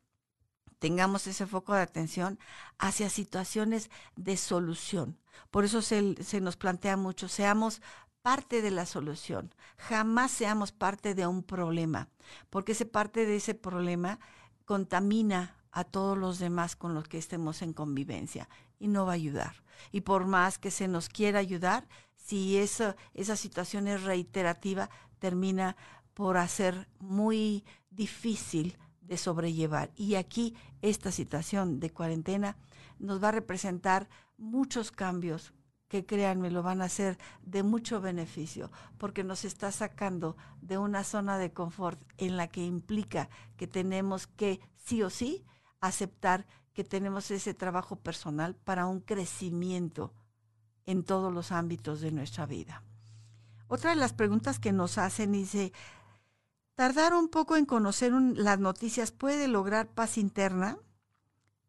tengamos 0.78 1.26
ese 1.26 1.46
foco 1.46 1.74
de 1.74 1.82
atención 1.82 2.38
hacia 2.78 3.10
situaciones 3.10 3.90
de 4.16 4.36
solución. 4.36 5.18
Por 5.50 5.64
eso 5.64 5.82
se, 5.82 6.40
nos 6.40 6.56
plantea 6.56 6.96
mucho, 6.96 7.28
seamos 7.28 7.82
parte 8.22 8.62
de 8.62 8.70
la 8.70 8.86
solución, 8.86 9.54
jamás 9.76 10.30
seamos 10.30 10.72
parte 10.72 11.14
de 11.14 11.26
un 11.26 11.42
problema, 11.42 12.08
porque 12.50 12.72
ese 12.72 12.84
parte 12.84 13.26
de 13.26 13.36
ese 13.36 13.54
problema 13.54 14.18
contamina 14.64 15.56
a 15.70 15.84
todos 15.84 16.18
los 16.18 16.38
demás 16.38 16.76
con 16.76 16.94
los 16.94 17.08
que 17.08 17.18
estemos 17.18 17.62
en 17.62 17.72
convivencia 17.72 18.48
y 18.78 18.88
no 18.88 19.06
va 19.06 19.12
a 19.12 19.14
ayudar. 19.14 19.62
Y 19.92 20.02
por 20.02 20.26
más 20.26 20.58
que 20.58 20.70
se 20.70 20.88
nos 20.88 21.08
quiera 21.08 21.38
ayudar, 21.38 21.88
si 22.16 22.58
esa, 22.58 22.96
esa 23.14 23.36
situación 23.36 23.88
es 23.88 24.02
reiterativa, 24.02 24.90
termina 25.18 25.76
por 26.14 26.36
hacer 26.36 26.88
muy 26.98 27.64
difícil 27.90 28.76
de 29.00 29.16
sobrellevar. 29.16 29.90
Y 29.96 30.14
aquí 30.16 30.54
esta 30.82 31.10
situación 31.12 31.80
de 31.80 31.90
cuarentena 31.90 32.56
nos 32.98 33.22
va 33.22 33.28
a 33.28 33.32
representar 33.32 34.08
muchos 34.36 34.90
cambios 34.90 35.52
que 35.88 36.04
créanme 36.04 36.50
lo 36.50 36.62
van 36.62 36.82
a 36.82 36.86
hacer 36.86 37.18
de 37.42 37.62
mucho 37.62 38.00
beneficio, 38.00 38.70
porque 38.98 39.24
nos 39.24 39.44
está 39.44 39.72
sacando 39.72 40.36
de 40.60 40.76
una 40.76 41.02
zona 41.02 41.38
de 41.38 41.52
confort 41.52 42.00
en 42.18 42.36
la 42.36 42.48
que 42.48 42.64
implica 42.64 43.30
que 43.56 43.66
tenemos 43.66 44.26
que 44.26 44.60
sí 44.76 45.02
o 45.02 45.10
sí 45.10 45.44
aceptar 45.80 46.46
que 46.74 46.84
tenemos 46.84 47.30
ese 47.30 47.54
trabajo 47.54 47.96
personal 47.96 48.54
para 48.54 48.86
un 48.86 49.00
crecimiento 49.00 50.12
en 50.84 51.02
todos 51.04 51.32
los 51.32 51.52
ámbitos 51.52 52.00
de 52.00 52.12
nuestra 52.12 52.46
vida. 52.46 52.82
Otra 53.68 53.90
de 53.90 53.96
las 53.96 54.12
preguntas 54.12 54.58
que 54.58 54.72
nos 54.72 54.98
hacen 54.98 55.32
dice, 55.32 55.72
Tardar 56.78 57.12
un 57.12 57.26
poco 57.26 57.56
en 57.56 57.66
conocer 57.66 58.12
las 58.12 58.60
noticias 58.60 59.10
puede 59.10 59.48
lograr 59.48 59.88
paz 59.88 60.16
interna 60.16 60.78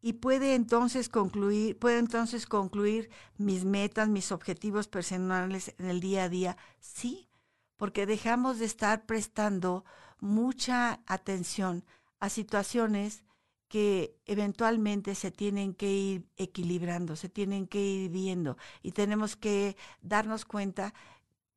y 0.00 0.12
puede 0.12 0.54
entonces 0.54 1.08
concluir, 1.08 1.76
puede 1.80 1.98
entonces 1.98 2.46
concluir 2.46 3.10
mis 3.36 3.64
metas, 3.64 4.08
mis 4.08 4.30
objetivos 4.30 4.86
personales 4.86 5.74
en 5.78 5.86
el 5.86 5.98
día 5.98 6.22
a 6.22 6.28
día. 6.28 6.56
Sí, 6.78 7.28
porque 7.76 8.06
dejamos 8.06 8.60
de 8.60 8.66
estar 8.66 9.04
prestando 9.04 9.84
mucha 10.20 11.00
atención 11.06 11.84
a 12.20 12.28
situaciones 12.28 13.24
que 13.66 14.16
eventualmente 14.26 15.16
se 15.16 15.32
tienen 15.32 15.74
que 15.74 15.90
ir 15.90 16.28
equilibrando, 16.36 17.16
se 17.16 17.28
tienen 17.28 17.66
que 17.66 17.80
ir 17.80 18.10
viendo 18.12 18.56
y 18.80 18.92
tenemos 18.92 19.34
que 19.34 19.76
darnos 20.02 20.44
cuenta 20.44 20.94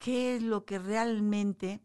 qué 0.03 0.35
es 0.35 0.43
lo 0.43 0.65
que 0.65 0.79
realmente 0.79 1.81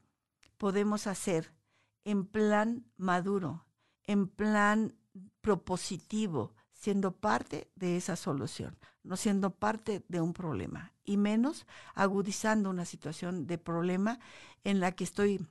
podemos 0.57 1.07
hacer 1.07 1.55
en 2.03 2.27
plan 2.27 2.85
maduro, 2.97 3.65
en 4.09 4.27
plan 4.27 4.97
propositivo, 5.41 6.53
siendo 6.73 7.13
parte 7.13 7.71
de 7.77 7.97
esa 7.97 8.17
solución, 8.17 8.77
no 9.05 9.17
siendo 9.17 9.51
parte 9.51 10.05
de 10.09 10.21
un 10.21 10.33
problema, 10.33 10.93
y 11.05 11.17
menos 11.17 11.65
agudizando 11.95 12.71
una 12.71 12.85
situación 12.87 13.47
de 13.47 13.57
problema 13.57 14.19
en 14.65 14.81
la 14.81 14.91
que 14.91 15.05
estoy 15.05 15.47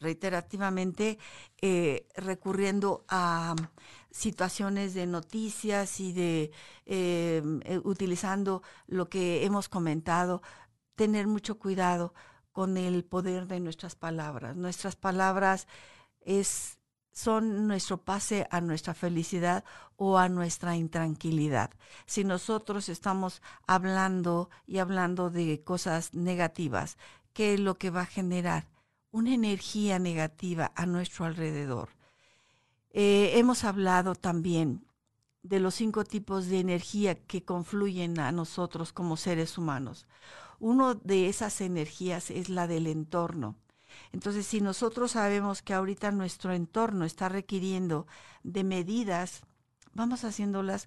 reiterativamente 0.00 1.18
eh, 1.60 2.08
recurriendo 2.16 3.04
a 3.08 3.54
situaciones 4.10 4.94
de 4.94 5.06
noticias 5.06 6.00
y 6.00 6.12
de 6.12 6.50
eh, 6.86 7.42
eh, 7.64 7.80
utilizando 7.84 8.62
lo 8.88 9.08
que 9.08 9.44
hemos 9.44 9.68
comentado, 9.68 10.42
tener 11.00 11.26
mucho 11.26 11.58
cuidado 11.58 12.12
con 12.52 12.76
el 12.76 13.04
poder 13.06 13.46
de 13.46 13.58
nuestras 13.58 13.94
palabras. 13.94 14.54
Nuestras 14.54 14.96
palabras 14.96 15.66
es, 16.20 16.78
son 17.10 17.66
nuestro 17.66 17.96
pase 17.96 18.46
a 18.50 18.60
nuestra 18.60 18.92
felicidad 18.92 19.64
o 19.96 20.18
a 20.18 20.28
nuestra 20.28 20.76
intranquilidad. 20.76 21.70
Si 22.04 22.22
nosotros 22.22 22.90
estamos 22.90 23.40
hablando 23.66 24.50
y 24.66 24.76
hablando 24.76 25.30
de 25.30 25.64
cosas 25.64 26.12
negativas, 26.12 26.98
¿qué 27.32 27.54
es 27.54 27.60
lo 27.60 27.78
que 27.78 27.88
va 27.88 28.02
a 28.02 28.16
generar? 28.18 28.68
Una 29.10 29.32
energía 29.32 29.98
negativa 29.98 30.70
a 30.74 30.84
nuestro 30.84 31.24
alrededor. 31.24 31.88
Eh, 32.90 33.38
hemos 33.38 33.64
hablado 33.64 34.14
también 34.14 34.84
de 35.42 35.60
los 35.60 35.76
cinco 35.76 36.04
tipos 36.04 36.48
de 36.48 36.60
energía 36.60 37.14
que 37.14 37.42
confluyen 37.42 38.18
a 38.18 38.32
nosotros 38.32 38.92
como 38.92 39.16
seres 39.16 39.56
humanos. 39.56 40.06
Uno 40.60 40.94
de 40.94 41.30
esas 41.30 41.62
energías 41.62 42.30
es 42.30 42.50
la 42.50 42.66
del 42.66 42.86
entorno. 42.86 43.56
Entonces, 44.12 44.46
si 44.46 44.60
nosotros 44.60 45.12
sabemos 45.12 45.62
que 45.62 45.72
ahorita 45.72 46.12
nuestro 46.12 46.52
entorno 46.52 47.06
está 47.06 47.30
requiriendo 47.30 48.06
de 48.42 48.62
medidas, 48.62 49.40
vamos 49.94 50.22
haciéndolas 50.22 50.86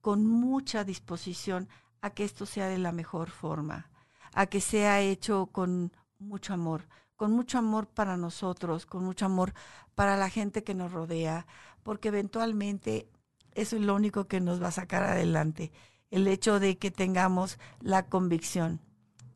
con 0.00 0.26
mucha 0.26 0.82
disposición 0.82 1.68
a 2.00 2.10
que 2.10 2.24
esto 2.24 2.46
sea 2.46 2.66
de 2.66 2.78
la 2.78 2.90
mejor 2.90 3.30
forma, 3.30 3.90
a 4.34 4.46
que 4.46 4.60
sea 4.60 5.00
hecho 5.00 5.46
con 5.46 5.92
mucho 6.18 6.52
amor, 6.52 6.88
con 7.14 7.30
mucho 7.30 7.58
amor 7.58 7.86
para 7.86 8.16
nosotros, 8.16 8.86
con 8.86 9.04
mucho 9.04 9.26
amor 9.26 9.54
para 9.94 10.16
la 10.16 10.30
gente 10.30 10.64
que 10.64 10.74
nos 10.74 10.90
rodea, 10.90 11.46
porque 11.84 12.08
eventualmente 12.08 13.08
eso 13.52 13.76
es 13.76 13.82
lo 13.82 13.94
único 13.94 14.26
que 14.26 14.40
nos 14.40 14.60
va 14.60 14.68
a 14.68 14.72
sacar 14.72 15.04
adelante, 15.04 15.70
el 16.10 16.26
hecho 16.26 16.58
de 16.58 16.76
que 16.76 16.90
tengamos 16.90 17.60
la 17.80 18.06
convicción 18.08 18.80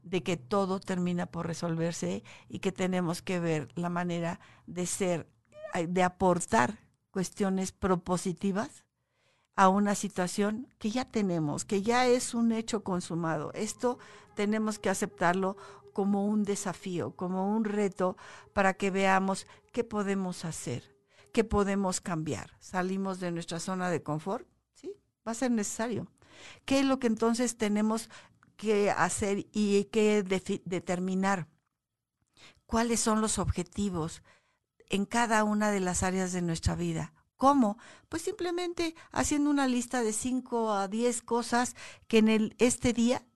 de 0.07 0.23
que 0.23 0.37
todo 0.37 0.79
termina 0.79 1.27
por 1.27 1.49
resolverse 1.49 2.23
y 2.49 2.61
que 2.61 2.71
tenemos 2.71 3.23
que 3.23 3.41
ver 3.41 3.69
la 3.75 3.91
manera 3.91 4.39
de 4.67 4.87
ser, 4.87 5.29
de 5.89 6.03
aportar 6.05 6.79
cuestiones 7.11 7.73
propositivas 7.73 8.85
a 9.57 9.69
una 9.69 9.97
situación 9.97 10.69
que 10.79 10.91
ya 10.91 11.07
tenemos, 11.07 11.65
que 11.65 11.83
ya 11.83 12.07
es 12.07 12.35
un 12.35 12.53
hecho 12.53 12.85
consumado. 12.85 13.53
Esto 13.53 13.99
tenemos 14.37 14.79
que 14.79 14.91
aceptarlo 14.91 15.57
como 15.93 16.27
un 16.27 16.45
desafío, 16.45 17.17
como 17.17 17.51
un 17.51 17.65
reto 17.65 18.17
para 18.53 18.75
que 18.75 18.93
veamos 18.93 19.49
qué 19.73 19.83
podemos 19.83 20.45
hacer, 20.45 20.95
qué 21.33 21.43
podemos 21.43 22.01
cambiar. 22.01 22.53
Salimos 22.61 23.19
de 23.19 23.33
nuestra 23.33 23.59
zona 23.59 23.91
de 23.91 24.05
confort, 24.05 24.47
¿sí? 24.75 24.93
Va 25.27 25.33
a 25.33 25.35
ser 25.35 25.51
necesario. 25.51 26.07
¿Qué 26.65 26.81
es 26.81 26.85
lo 26.85 27.01
que 27.01 27.09
entonces 27.09 27.57
tenemos 27.57 28.09
que 28.57 28.91
hacer 28.91 29.47
y 29.53 29.85
que 29.85 30.23
determinar? 30.65 31.49
¿Cuáles 32.67 33.01
son 33.01 33.21
los 33.21 33.39
objetivos 33.39 34.23
en 34.89 35.05
cada 35.05 35.45
una 35.45 35.71
de 35.71 35.81
las 35.81 36.03
áreas 36.03 36.33
de 36.33 36.43
nuestra 36.43 36.75
vida? 36.75 37.13
¿Cómo? 37.37 37.79
Pues 38.09 38.23
simplemente 38.23 38.95
haciendo 39.13 39.51
una 39.51 39.69
lista 39.69 40.03
de 40.03 40.13
5 40.13 40.73
a 40.73 40.89
10 40.89 41.23
cosas 41.23 41.77
que 42.09 42.19
en 42.19 42.29
el, 42.29 42.57
este 42.59 42.93
día 42.93 43.27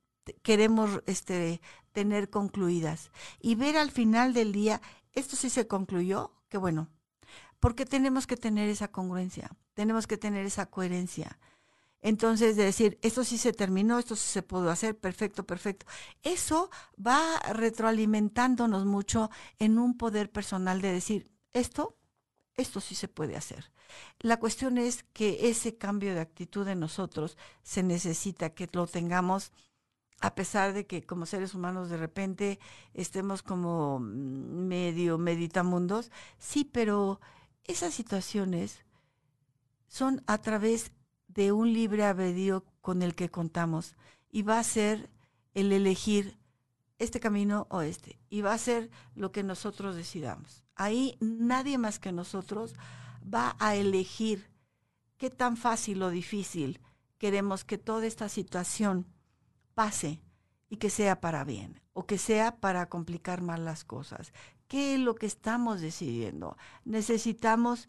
queremos 0.43 1.03
este, 1.07 1.61
tener 1.93 2.31
concluidas 2.31 3.11
y 3.41 3.55
ver 3.55 3.77
al 3.77 3.91
final 3.91 4.33
del 4.33 4.53
día, 4.53 4.81
esto 5.13 5.37
sí 5.37 5.51
se 5.51 5.67
concluyó, 5.67 6.33
qué 6.49 6.57
bueno, 6.57 6.89
porque 7.59 7.85
tenemos 7.85 8.27
que 8.27 8.37
tener 8.37 8.69
esa 8.69 8.89
congruencia, 8.89 9.51
tenemos 9.75 10.07
que 10.07 10.17
tener 10.17 10.47
esa 10.47 10.67
coherencia. 10.67 11.39
Entonces, 12.03 12.57
de 12.57 12.65
decir, 12.65 12.99
esto 13.03 13.25
sí 13.25 13.37
se 13.37 13.53
terminó, 13.53 13.99
esto 13.99 14.17
sí 14.17 14.27
se 14.27 14.43
pudo 14.43 14.71
hacer, 14.71 14.99
perfecto, 14.99 15.45
perfecto. 15.45 15.87
Eso 16.23 16.71
va 17.05 17.39
retroalimentándonos 17.53 18.87
mucho 18.87 19.31
en 19.59 19.79
un 19.79 19.97
poder 19.97 20.31
personal 20.31 20.81
de 20.81 20.93
decir, 20.93 21.31
esto, 21.53 21.97
esto 22.57 22.81
sí 22.81 22.95
se 22.95 23.09
puede 23.09 23.37
hacer. 23.37 23.71
La 24.21 24.39
cuestión 24.39 24.79
es 24.79 25.03
que 25.13 25.51
ese 25.51 25.77
cambio 25.77 26.15
de 26.15 26.21
actitud 26.21 26.67
en 26.69 26.81
nosotros 26.81 27.37
se 27.63 27.83
necesita 27.83 28.51
que 28.51 28.69
lo 28.73 28.87
tengamos 28.87 29.53
a 30.21 30.35
pesar 30.35 30.75
de 30.75 30.87
que 30.87 31.03
como 31.03 31.25
seres 31.25 31.55
humanos 31.55 31.89
de 31.89 31.97
repente 31.97 32.61
estemos 32.93 33.43
como 33.43 33.99
medio 33.99 35.17
meditamundos, 35.17 36.11
sí, 36.39 36.65
pero 36.65 37.21
esas 37.65 37.95
situaciones 37.95 38.85
son 39.89 40.23
a 40.27 40.39
través 40.39 40.93
de 41.35 41.53
un 41.53 41.73
libre 41.73 42.05
albedrío 42.05 42.65
con 42.81 43.03
el 43.03 43.15
que 43.15 43.31
contamos 43.31 43.95
y 44.31 44.43
va 44.43 44.59
a 44.59 44.65
ser 44.65 45.11
el 45.55 45.73
elegir 45.73 46.39
este 46.99 47.21
camino 47.21 47.67
o 47.71 47.81
este 47.83 48.19
y 48.29 48.43
va 48.43 48.53
a 48.53 48.59
ser 48.59 48.91
lo 49.15 49.33
que 49.33 49.43
nosotros 49.43 49.97
decidamos. 49.97 50.65
Ahí 50.75 51.17
nadie 51.21 51.79
más 51.79 51.99
que 51.99 52.13
nosotros 52.13 52.75
va 53.23 53.57
a 53.59 53.75
elegir 53.75 54.51
qué 55.17 55.31
tan 55.31 55.57
fácil 55.57 56.03
o 56.03 56.11
difícil 56.11 56.81
queremos 57.19 57.65
que 57.65 57.79
toda 57.79 58.07
esta 58.07 58.29
situación 58.29 59.07
pase 59.75 60.23
y 60.69 60.77
que 60.77 60.91
sea 60.91 61.21
para 61.21 61.45
bien 61.45 61.81
o 61.93 62.07
que 62.07 62.19
sea 62.19 62.57
para 62.61 62.89
complicar 62.89 63.43
más 63.43 63.61
las 63.61 63.85
cosas. 63.85 64.33
¿Qué 64.69 64.95
es 64.95 65.01
lo 65.01 65.17
que 65.17 65.27
estamos 65.27 65.81
decidiendo? 65.81 66.57
Necesitamos 66.85 67.89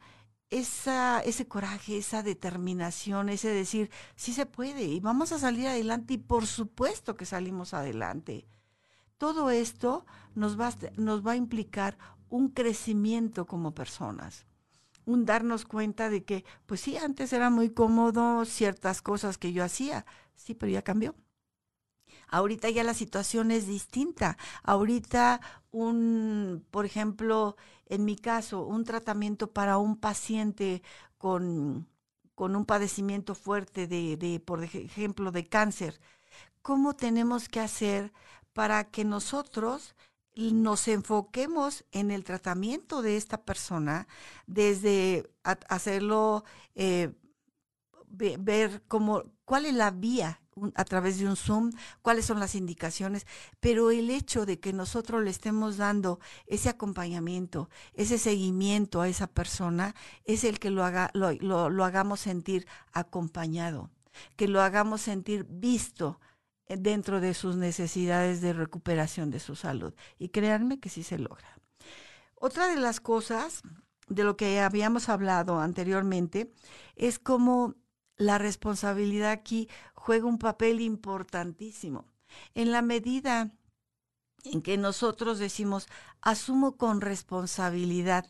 esa, 0.51 1.21
ese 1.21 1.47
coraje, 1.47 1.97
esa 1.97 2.21
determinación, 2.21 3.29
ese 3.29 3.49
decir, 3.49 3.89
sí 4.15 4.33
se 4.33 4.45
puede 4.45 4.83
y 4.83 4.99
vamos 4.99 5.31
a 5.31 5.39
salir 5.39 5.67
adelante 5.67 6.13
y 6.15 6.17
por 6.17 6.45
supuesto 6.45 7.15
que 7.15 7.25
salimos 7.25 7.73
adelante. 7.73 8.45
Todo 9.17 9.49
esto 9.49 10.05
nos 10.35 10.59
va, 10.59 10.71
nos 10.97 11.25
va 11.25 11.31
a 11.31 11.37
implicar 11.37 11.97
un 12.29 12.49
crecimiento 12.49 13.45
como 13.47 13.73
personas 13.73 14.45
un 15.05 15.25
darnos 15.25 15.65
cuenta 15.65 16.09
de 16.09 16.23
que, 16.23 16.45
pues 16.65 16.81
sí, 16.81 16.97
antes 16.97 17.33
era 17.33 17.49
muy 17.49 17.71
cómodo 17.71 18.45
ciertas 18.45 19.01
cosas 19.01 19.37
que 19.37 19.51
yo 19.51 19.63
hacía, 19.63 20.05
sí, 20.35 20.53
pero 20.53 20.71
ya 20.71 20.83
cambió. 20.83 21.15
Ahorita 22.31 22.69
ya 22.69 22.83
la 22.83 22.93
situación 22.95 23.51
es 23.51 23.67
distinta. 23.67 24.37
Ahorita 24.63 25.41
un, 25.71 26.65
por 26.71 26.85
ejemplo, 26.85 27.57
en 27.85 28.05
mi 28.05 28.15
caso, 28.15 28.63
un 28.65 28.85
tratamiento 28.85 29.51
para 29.51 29.77
un 29.77 29.97
paciente 29.97 30.81
con, 31.17 31.87
con 32.35 32.55
un 32.55 32.65
padecimiento 32.65 33.35
fuerte 33.35 33.87
de, 33.87 34.17
de, 34.17 34.39
por 34.39 34.63
ejemplo, 34.63 35.31
de 35.31 35.47
cáncer, 35.47 35.99
¿cómo 36.61 36.95
tenemos 36.95 37.49
que 37.49 37.59
hacer 37.59 38.13
para 38.53 38.85
que 38.85 39.05
nosotros 39.05 39.95
nos 40.35 40.87
enfoquemos 40.87 41.85
en 41.91 42.11
el 42.11 42.23
tratamiento 42.23 43.01
de 43.01 43.17
esta 43.17 43.43
persona, 43.43 44.07
desde 44.47 45.29
hacerlo, 45.43 46.43
eh, 46.75 47.13
ver 48.07 48.81
cómo, 48.87 49.23
cuál 49.45 49.65
es 49.65 49.73
la 49.73 49.91
vía 49.91 50.41
a 50.76 50.86
través 50.86 51.19
de 51.19 51.28
un 51.28 51.36
Zoom, 51.36 51.71
cuáles 52.02 52.26
son 52.26 52.39
las 52.39 52.56
indicaciones, 52.56 53.26
pero 53.60 53.91
el 53.91 54.10
hecho 54.10 54.45
de 54.45 54.60
que 54.60 54.74
nosotros 54.74 55.24
le 55.24 55.30
estemos 55.30 55.78
dando 55.78 56.19
ese 56.47 56.69
acompañamiento, 56.69 57.69
ese 57.93 58.17
seguimiento 58.17 59.02
a 59.02 59.08
esa 59.08 59.28
persona, 59.28 59.95
es 60.26 60.43
el 60.43 60.60
que 60.60 60.69
lo, 60.69 60.84
haga, 60.84 61.10
lo, 61.13 61.69
lo 61.69 61.86
hagamos 61.86 62.19
sentir 62.19 62.67
acompañado, 62.93 63.89
que 64.36 64.47
lo 64.47 64.62
hagamos 64.62 65.02
sentir 65.02 65.45
visto, 65.50 66.19
eh, 66.71 66.78
dentro 66.78 67.19
de 67.19 67.34
sus 67.34 67.58
necesidades 67.58 68.39
de 68.39 68.54
recuperación 68.54 69.30
de 69.30 69.39
su 69.39 69.56
salud. 69.56 69.93
Y 70.17 70.30
créanme 70.30 70.80
que 70.80 70.89
sí 70.89 71.04
se 71.04 71.19
logra. 71.19 71.58
Otra 72.36 72.67
de 72.67 72.78
las 72.78 73.02
cosas 73.02 73.62
de 74.08 74.24
lo 74.24 74.38
que 74.38 74.60
habíamos 74.60 75.10
hablado 75.10 75.60
anteriormente 75.60 76.52
es 76.95 77.19
cómo 77.19 77.76
la 78.21 78.38
responsabilidad 78.38 79.31
aquí 79.31 79.67
juega 79.93 80.25
un 80.25 80.38
papel 80.38 80.79
importantísimo. 80.79 82.05
En 82.53 82.71
la 82.71 82.81
medida 82.81 83.51
en 84.43 84.62
que 84.62 84.77
nosotros 84.77 85.39
decimos, 85.39 85.88
asumo 86.21 86.77
con 86.77 87.01
responsabilidad 87.01 88.25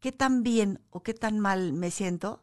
qué 0.00 0.12
tan 0.12 0.42
bien 0.42 0.80
o 0.90 1.02
qué 1.02 1.12
tan 1.12 1.40
mal 1.40 1.72
me 1.72 1.90
siento, 1.90 2.42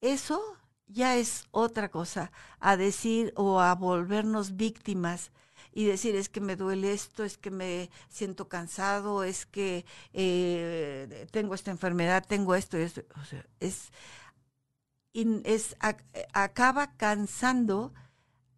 eso 0.00 0.40
ya 0.86 1.16
es 1.16 1.46
otra 1.50 1.90
cosa 1.90 2.30
a 2.60 2.76
decir 2.76 3.32
o 3.36 3.60
a 3.60 3.74
volvernos 3.74 4.56
víctimas 4.56 5.32
y 5.72 5.84
decir 5.84 6.14
es 6.16 6.28
que 6.28 6.40
me 6.40 6.56
duele 6.56 6.92
esto, 6.92 7.24
es 7.24 7.36
que 7.36 7.50
me 7.50 7.90
siento 8.08 8.48
cansado, 8.48 9.24
es 9.24 9.44
que 9.44 9.84
eh, 10.12 11.26
tengo 11.32 11.54
esta 11.54 11.70
enfermedad, 11.70 12.24
tengo 12.26 12.54
esto, 12.54 12.78
esto. 12.78 13.02
O 13.20 13.24
sea, 13.24 13.44
es, 13.60 13.90
es 15.44 15.76
acaba 16.32 16.96
cansando 16.96 17.94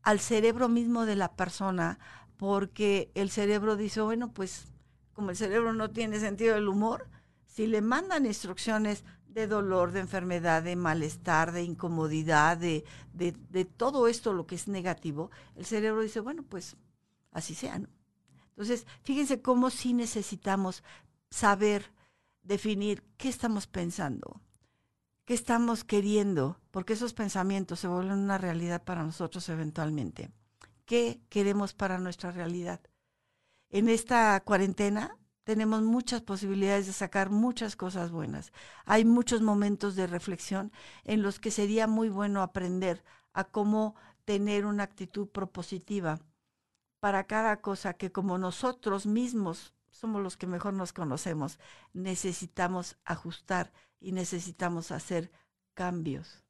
al 0.02 0.20
cerebro 0.20 0.68
mismo 0.68 1.06
de 1.06 1.16
la 1.16 1.36
persona 1.36 1.98
porque 2.36 3.10
el 3.14 3.30
cerebro 3.30 3.76
dice, 3.76 4.00
bueno, 4.00 4.32
pues 4.32 4.66
como 5.12 5.30
el 5.30 5.36
cerebro 5.36 5.72
no 5.72 5.90
tiene 5.90 6.20
sentido 6.20 6.54
del 6.54 6.68
humor, 6.68 7.08
si 7.46 7.66
le 7.66 7.80
mandan 7.80 8.24
instrucciones 8.24 9.04
de 9.26 9.46
dolor, 9.46 9.92
de 9.92 10.00
enfermedad, 10.00 10.62
de 10.62 10.76
malestar, 10.76 11.52
de 11.52 11.62
incomodidad, 11.62 12.56
de, 12.56 12.84
de, 13.12 13.64
todo 13.64 14.08
esto, 14.08 14.32
lo 14.32 14.46
que 14.46 14.54
es 14.54 14.68
negativo, 14.68 15.30
el 15.56 15.66
cerebro 15.66 16.02
dice, 16.02 16.20
bueno, 16.20 16.44
pues 16.44 16.76
así 17.32 17.54
sea, 17.54 17.78
¿no? 17.78 17.88
Entonces, 18.50 18.86
fíjense 19.02 19.42
cómo 19.42 19.70
sí 19.70 19.92
necesitamos 19.92 20.82
saber 21.30 21.92
definir 22.42 23.04
qué 23.16 23.28
estamos 23.28 23.66
pensando, 23.66 24.40
qué 25.28 25.34
estamos 25.34 25.84
queriendo, 25.84 26.58
porque 26.70 26.94
esos 26.94 27.12
pensamientos 27.12 27.80
se 27.80 27.86
vuelven 27.86 28.18
una 28.18 28.38
realidad 28.38 28.82
para 28.82 29.02
nosotros 29.02 29.46
eventualmente. 29.50 30.30
¿Qué 30.86 31.20
queremos 31.28 31.74
para 31.74 31.98
nuestra 31.98 32.30
realidad? 32.30 32.80
En 33.68 33.90
esta 33.90 34.40
cuarentena 34.40 35.18
tenemos 35.44 35.82
muchas 35.82 36.22
posibilidades 36.22 36.86
de 36.86 36.94
sacar 36.94 37.28
muchas 37.28 37.76
cosas 37.76 38.10
buenas. 38.10 38.54
Hay 38.86 39.04
muchos 39.04 39.42
momentos 39.42 39.96
de 39.96 40.06
reflexión 40.06 40.72
en 41.04 41.20
los 41.20 41.40
que 41.40 41.50
sería 41.50 41.86
muy 41.86 42.08
bueno 42.08 42.40
aprender 42.40 43.04
a 43.34 43.44
cómo 43.44 43.96
tener 44.24 44.64
una 44.64 44.84
actitud 44.84 45.28
propositiva 45.28 46.20
para 47.00 47.24
cada 47.24 47.60
cosa 47.60 47.92
que 47.92 48.10
como 48.10 48.38
nosotros 48.38 49.04
mismos 49.04 49.74
somos 49.90 50.22
los 50.22 50.38
que 50.38 50.46
mejor 50.46 50.72
nos 50.72 50.94
conocemos, 50.94 51.58
necesitamos 51.92 52.96
ajustar 53.04 53.74
y 54.00 54.12
necesitamos 54.12 54.90
hacer 54.90 55.30
cambios. 55.74 56.44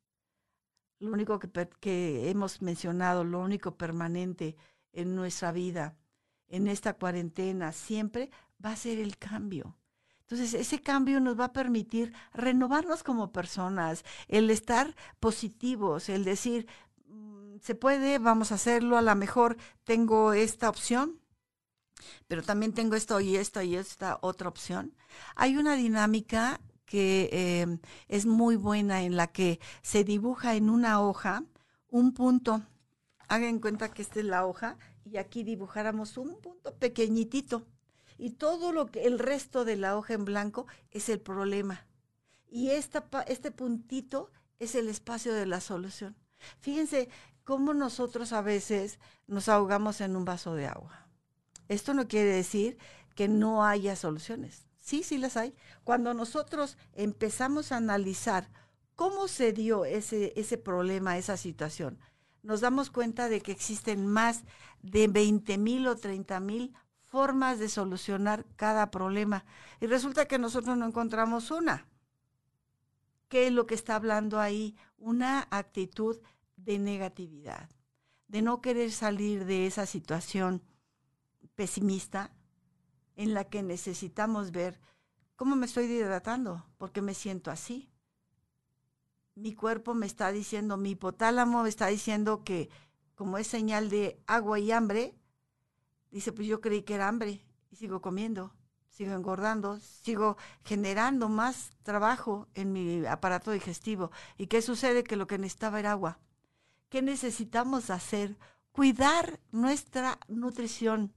Lo 0.99 1.13
único 1.13 1.39
que, 1.39 1.49
que 1.81 2.31
hemos 2.31 2.61
mencionado, 2.63 3.25
lo 3.25 3.41
único 3.41 3.77
permanente 3.77 4.57
en 4.93 5.15
nuestra 5.15 5.53
vida, 5.53 5.97
en 6.49 6.67
esta 6.67 6.95
cuarentena, 6.95 7.73
siempre 7.73 8.31
va 8.65 8.73
a 8.73 8.77
ser 8.77 8.99
el 8.99 9.17
cambio. 9.19 9.77
Entonces, 10.21 10.53
ese 10.53 10.83
cambio 10.83 11.21
nos 11.21 11.41
va 11.41 11.47
a 11.47 11.53
permitir 11.53 12.13
renovarnos 12.35 13.03
como 13.03 13.33
personas, 13.33 14.05
el 14.27 14.51
estar 14.51 14.95
positivos, 15.21 16.11
el 16.11 16.25
decir, 16.25 16.67
mm, 17.07 17.57
se 17.63 17.75
puede, 17.75 18.19
vamos 18.19 18.53
a 18.53 18.57
hacerlo, 18.57 18.99
a 18.99 19.03
lo 19.03 19.15
mejor 19.15 19.57
tengo 19.85 20.35
esta 20.35 20.69
opción, 20.69 21.19
pero 22.27 22.43
también 22.43 22.75
tengo 22.75 22.95
esto 22.95 23.21
y 23.21 23.37
esto 23.37 23.63
y 23.63 23.77
esta 23.77 24.19
otra 24.21 24.51
opción. 24.51 24.95
Hay 25.35 25.57
una 25.57 25.77
dinámica 25.77 26.61
que 26.89 27.29
em, 27.61 27.79
es 28.09 28.25
muy 28.25 28.57
buena 28.57 29.03
en 29.03 29.15
la 29.15 29.27
que 29.29 29.61
se 29.83 30.05
dibuja 30.05 30.57
en 30.57 30.71
una 30.71 31.03
hoja 31.03 31.45
un 31.91 32.15
punto. 32.15 32.63
Hagan 33.29 33.51
en 33.51 33.61
cuenta 33.61 33.91
que 33.91 34.03
esta 34.03 34.21
es 34.21 34.25
la 34.25 34.47
hoja 34.47 34.79
y 35.05 35.19
aquí 35.19 35.45
dibujáramos 35.45 36.17
un 36.17 36.41
punto 36.41 36.75
pequeñitito 36.77 37.67
y 38.17 38.31
todo 38.31 38.73
lo 38.73 38.87
que 38.87 39.05
el 39.05 39.19
resto 39.19 39.65
de 39.67 39.77
la 39.77 39.97
hoja 39.97 40.15
en 40.15 40.25
blanco 40.25 40.67
es 40.91 41.11
el 41.11 41.21
problema. 41.21 41.87
Y 42.51 42.71
esta, 42.71 43.07
este 43.29 43.51
puntito 43.51 44.31
es 44.59 44.75
el 44.75 44.89
espacio 44.89 45.35
de 45.35 45.45
la 45.45 45.61
solución. 45.61 46.17
Fíjense 46.61 47.11
cómo 47.45 47.75
nosotros 47.75 48.33
a 48.33 48.41
veces 48.41 48.99
nos 49.27 49.51
ahogamos 49.51 50.01
en 50.01 50.17
un 50.17 50.25
vaso 50.25 50.55
de 50.55 50.67
agua. 50.67 51.07
Esto 51.69 51.93
no 51.93 52.09
quiere 52.09 52.31
decir 52.31 52.79
que 53.15 53.29
no 53.29 53.65
haya 53.65 53.95
soluciones. 53.95 54.68
Sí, 54.89 55.03
sí 55.03 55.19
las 55.19 55.37
hay. 55.37 55.55
Cuando 55.85 56.15
nosotros 56.15 56.79
empezamos 56.95 57.73
a 57.73 57.77
analizar 57.77 58.49
cómo 58.97 59.29
se 59.29 59.53
dio 59.53 59.85
ese, 59.85 60.33
ese 60.35 60.57
problema, 60.57 61.19
esa 61.19 61.37
situación, 61.37 61.99
nos 62.43 62.63
damos 62.63 62.91
cuenta 62.91 63.29
de 63.29 63.43
que 63.43 63.53
existen 63.53 64.07
más 64.07 64.45
de 64.81 65.07
20 65.09 65.59
mil 65.59 65.87
o 65.89 65.97
30 65.97 66.41
mil 66.41 66.75
formas 67.05 67.59
de 67.59 67.69
solucionar 67.69 68.47
cada 68.57 68.91
problema. 68.91 69.45
Y 69.79 69.89
resulta 69.89 70.25
que 70.25 70.39
nosotros 70.39 70.79
no 70.79 70.87
encontramos 70.87 71.51
una. 71.51 71.87
¿Qué 73.29 73.49
es 73.49 73.53
lo 73.53 73.67
que 73.67 73.75
está 73.75 73.95
hablando 73.95 74.41
ahí? 74.41 74.75
Una 74.97 75.49
actitud 75.51 76.19
de 76.57 76.79
negatividad, 76.79 77.69
de 78.27 78.41
no 78.41 78.63
querer 78.63 78.91
salir 78.91 79.45
de 79.45 79.67
esa 79.67 79.85
situación 79.85 80.63
pesimista 81.57 82.33
en 83.19 83.35
la 83.35 83.45
que 83.45 83.63
necesitamos 83.63 84.51
ver 84.51 84.81
cómo 85.37 85.57
me 85.57 85.67
estoy 85.67 85.85
hidratando, 85.85 86.65
porque 86.79 87.03
me 87.03 87.13
siento 87.13 87.51
así. 87.51 87.91
Mi 89.35 89.55
cuerpo 89.55 89.93
me 89.93 90.07
está 90.07 90.33
diciendo, 90.33 90.79
mi 90.79 90.93
hipotálamo 90.93 91.65
me 91.65 91.69
está 91.69 91.89
diciendo 91.89 92.43
que 92.43 92.71
como 93.15 93.37
es 93.37 93.47
señal 93.47 93.91
de 93.91 94.19
agua 94.27 94.59
y 94.59 94.73
hambre, 94.73 95.19
Dice, 96.11 96.33
pues 96.33 96.49
yo 96.49 96.61
creí 96.61 96.83
que 96.83 96.95
era 96.95 97.09
hambre 97.09 97.45
y 97.71 97.77
sigo 97.77 98.01
comiendo, 98.01 98.55
sigo 98.89 99.13
engordando, 99.13 99.79
sigo 99.81 100.37
generando 100.65 101.29
más 101.29 101.71
trabajo 101.83 102.49
en 102.55 102.73
mi 102.73 103.05
aparato 103.07 103.51
digestivo. 103.51 104.11
¿Y 104.39 104.47
qué 104.47 104.63
sucede? 104.63 105.05
Que 105.05 105.17
lo 105.17 105.27
que 105.27 105.39
necesitaba 105.39 105.81
era 105.81 105.93
agua. 105.93 106.19
¿Qué 106.89 107.03
necesitamos 107.03 107.91
hacer? 107.91 108.39
Cuidar 108.73 109.41
nuestra 109.51 110.19
nutrición, 110.29 111.13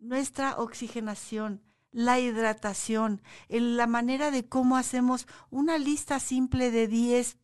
nuestra 0.00 0.56
oxigenación, 0.56 1.62
la 1.92 2.18
hidratación, 2.18 3.22
en 3.48 3.76
la 3.76 3.86
manera 3.86 4.30
de 4.30 4.48
cómo 4.48 4.76
hacemos 4.76 5.26
una 5.50 5.78
lista 5.78 6.18
simple 6.18 6.70
de 6.70 6.88
10 6.88 7.38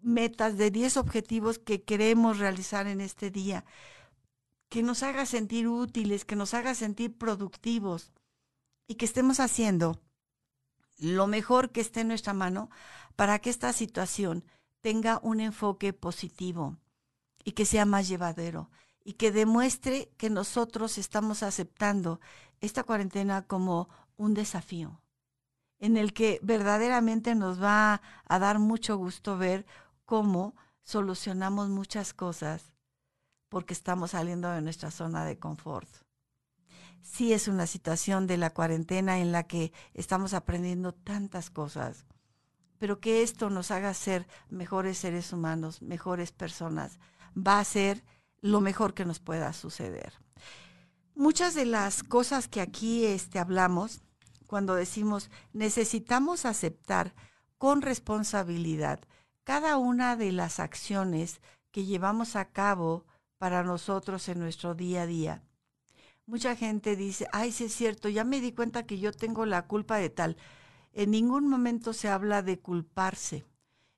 metas, 0.00 0.56
de 0.56 0.70
10 0.70 0.96
objetivos 0.96 1.58
que 1.58 1.82
queremos 1.82 2.38
realizar 2.38 2.86
en 2.86 3.00
este 3.00 3.30
día 3.30 3.64
que 4.68 4.82
nos 4.82 5.02
haga 5.02 5.26
sentir 5.26 5.68
útiles, 5.68 6.24
que 6.24 6.36
nos 6.36 6.54
haga 6.54 6.74
sentir 6.74 7.16
productivos 7.16 8.12
y 8.88 8.96
que 8.96 9.04
estemos 9.04 9.40
haciendo 9.40 10.00
lo 10.98 11.26
mejor 11.26 11.70
que 11.70 11.80
esté 11.80 12.00
en 12.00 12.08
nuestra 12.08 12.32
mano 12.32 12.70
para 13.16 13.38
que 13.38 13.50
esta 13.50 13.72
situación 13.72 14.44
tenga 14.80 15.20
un 15.22 15.40
enfoque 15.40 15.92
positivo 15.92 16.76
y 17.44 17.52
que 17.52 17.64
sea 17.64 17.84
más 17.84 18.08
llevadero 18.08 18.70
y 19.06 19.12
que 19.12 19.30
demuestre 19.30 20.10
que 20.16 20.30
nosotros 20.30 20.98
estamos 20.98 21.44
aceptando 21.44 22.20
esta 22.60 22.82
cuarentena 22.82 23.42
como 23.42 23.88
un 24.16 24.34
desafío 24.34 25.00
en 25.78 25.96
el 25.96 26.12
que 26.12 26.40
verdaderamente 26.42 27.36
nos 27.36 27.62
va 27.62 28.02
a 28.26 28.38
dar 28.40 28.58
mucho 28.58 28.96
gusto 28.96 29.38
ver 29.38 29.64
cómo 30.06 30.56
solucionamos 30.82 31.68
muchas 31.68 32.14
cosas 32.14 32.72
porque 33.48 33.74
estamos 33.74 34.10
saliendo 34.10 34.50
de 34.50 34.60
nuestra 34.60 34.90
zona 34.90 35.24
de 35.24 35.38
confort. 35.38 35.88
Sí 37.00 37.32
es 37.32 37.46
una 37.46 37.68
situación 37.68 38.26
de 38.26 38.38
la 38.38 38.50
cuarentena 38.50 39.20
en 39.20 39.30
la 39.30 39.44
que 39.44 39.72
estamos 39.94 40.34
aprendiendo 40.34 40.92
tantas 40.92 41.48
cosas, 41.48 42.06
pero 42.78 42.98
que 42.98 43.22
esto 43.22 43.50
nos 43.50 43.70
haga 43.70 43.94
ser 43.94 44.26
mejores 44.48 44.98
seres 44.98 45.32
humanos, 45.32 45.80
mejores 45.80 46.32
personas, 46.32 46.98
va 47.36 47.60
a 47.60 47.64
ser 47.64 48.02
lo 48.50 48.60
mejor 48.60 48.94
que 48.94 49.04
nos 49.04 49.20
pueda 49.20 49.52
suceder. 49.52 50.12
Muchas 51.14 51.54
de 51.54 51.66
las 51.66 52.02
cosas 52.02 52.48
que 52.48 52.60
aquí 52.60 53.06
este, 53.06 53.38
hablamos, 53.38 54.02
cuando 54.46 54.74
decimos 54.74 55.30
necesitamos 55.52 56.44
aceptar 56.44 57.14
con 57.58 57.82
responsabilidad 57.82 59.00
cada 59.44 59.76
una 59.76 60.16
de 60.16 60.32
las 60.32 60.60
acciones 60.60 61.40
que 61.70 61.84
llevamos 61.84 62.36
a 62.36 62.46
cabo 62.46 63.06
para 63.38 63.62
nosotros 63.62 64.28
en 64.28 64.40
nuestro 64.40 64.74
día 64.74 65.02
a 65.02 65.06
día. 65.06 65.42
Mucha 66.26 66.56
gente 66.56 66.96
dice, 66.96 67.28
ay, 67.32 67.52
sí 67.52 67.64
es 67.64 67.74
cierto, 67.74 68.08
ya 68.08 68.24
me 68.24 68.40
di 68.40 68.52
cuenta 68.52 68.86
que 68.86 68.98
yo 68.98 69.12
tengo 69.12 69.46
la 69.46 69.66
culpa 69.66 69.96
de 69.96 70.10
tal. 70.10 70.36
En 70.92 71.12
ningún 71.12 71.48
momento 71.48 71.92
se 71.92 72.08
habla 72.08 72.42
de 72.42 72.58
culparse, 72.58 73.44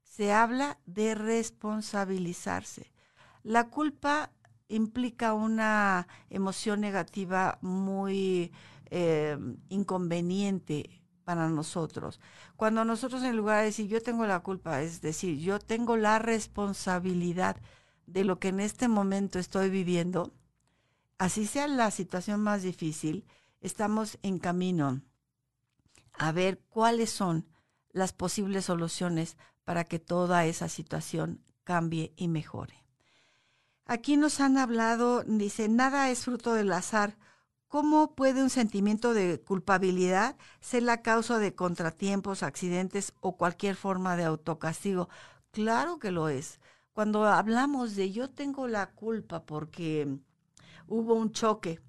se 0.02 0.32
habla 0.32 0.78
de 0.84 1.14
responsabilizarse. 1.14 2.92
La 3.42 3.70
culpa 3.70 4.30
implica 4.68 5.34
una 5.34 6.06
emoción 6.30 6.80
negativa 6.80 7.58
muy 7.62 8.52
eh, 8.90 9.38
inconveniente 9.68 11.02
para 11.24 11.48
nosotros. 11.48 12.20
Cuando 12.56 12.84
nosotros 12.84 13.22
en 13.22 13.36
lugar 13.36 13.58
de 13.60 13.66
decir 13.66 13.86
yo 13.86 14.02
tengo 14.02 14.26
la 14.26 14.40
culpa, 14.40 14.80
es 14.82 15.00
decir, 15.00 15.38
yo 15.38 15.58
tengo 15.58 15.96
la 15.96 16.18
responsabilidad 16.18 17.56
de 18.06 18.24
lo 18.24 18.38
que 18.38 18.48
en 18.48 18.60
este 18.60 18.88
momento 18.88 19.38
estoy 19.38 19.68
viviendo, 19.68 20.32
así 21.18 21.46
sea 21.46 21.68
la 21.68 21.90
situación 21.90 22.40
más 22.40 22.62
difícil, 22.62 23.26
estamos 23.60 24.18
en 24.22 24.38
camino 24.38 25.02
a 26.14 26.32
ver 26.32 26.60
cuáles 26.70 27.10
son 27.10 27.46
las 27.92 28.12
posibles 28.12 28.64
soluciones 28.64 29.36
para 29.64 29.84
que 29.84 29.98
toda 29.98 30.46
esa 30.46 30.68
situación 30.68 31.44
cambie 31.64 32.14
y 32.16 32.28
mejore. 32.28 32.87
Aquí 33.88 34.16
nos 34.16 34.38
han 34.40 34.58
hablado, 34.58 35.24
dice, 35.24 35.68
nada 35.68 36.10
es 36.10 36.24
fruto 36.24 36.54
del 36.54 36.72
azar. 36.72 37.16
¿Cómo 37.66 38.14
puede 38.14 38.42
un 38.42 38.50
sentimiento 38.50 39.14
de 39.14 39.40
culpabilidad 39.40 40.36
ser 40.60 40.84
la 40.84 41.02
causa 41.02 41.38
de 41.38 41.54
contratiempos, 41.54 42.42
accidentes 42.42 43.12
o 43.20 43.36
cualquier 43.36 43.74
forma 43.74 44.16
de 44.16 44.24
autocastigo? 44.24 45.08
Claro 45.50 45.98
que 45.98 46.12
lo 46.12 46.28
es 46.28 46.60
cuando 46.98 47.24
hablamos 47.26 47.94
de 47.94 48.10
yo 48.10 48.28
tengo 48.28 48.66
la 48.66 48.90
culpa 48.90 49.46
porque 49.46 50.18
hubo 50.88 51.14
un 51.14 51.30
choque, 51.30 51.80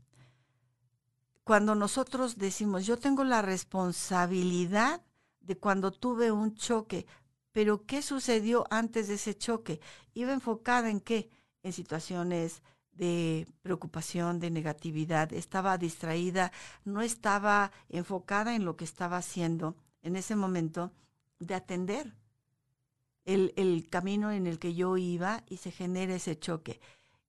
cuando 1.43 1.73
nosotros 1.73 2.37
decimos 2.37 2.85
yo 2.85 2.97
tengo 2.99 3.23
la 3.23 3.41
responsabilidad 3.41 5.01
de 5.41 5.57
cuando 5.57 5.91
tuve 5.91 6.31
un 6.31 6.53
choque, 6.53 7.07
pero 7.51 7.87
¿qué 7.87 8.03
sucedió 8.03 8.65
antes 8.69 9.07
de 9.07 9.15
ese 9.15 9.35
choque? 9.35 9.81
Iba 10.13 10.31
enfocada 10.31 10.91
en 10.91 11.01
qué? 11.01 11.31
En 11.63 11.73
situaciones 11.73 12.61
de 12.93 13.47
preocupación, 13.61 14.39
de 14.39 14.51
negatividad, 14.51 15.31
estaba 15.33 15.77
distraída, 15.77 16.51
no 16.83 17.01
estaba 17.01 17.71
enfocada 17.87 18.55
en 18.55 18.65
lo 18.65 18.75
que 18.75 18.85
estaba 18.85 19.17
haciendo 19.17 19.75
en 20.01 20.15
ese 20.15 20.35
momento 20.35 20.91
de 21.39 21.55
atender 21.55 22.13
el, 23.25 23.87
camino 23.89 24.31
en 24.31 24.47
el 24.47 24.59
que 24.59 24.73
yo 24.73 24.97
iba 24.97 25.43
y 25.47 25.57
se 25.57 25.71
genera 25.71 26.15
ese 26.15 26.37
choque. 26.37 26.79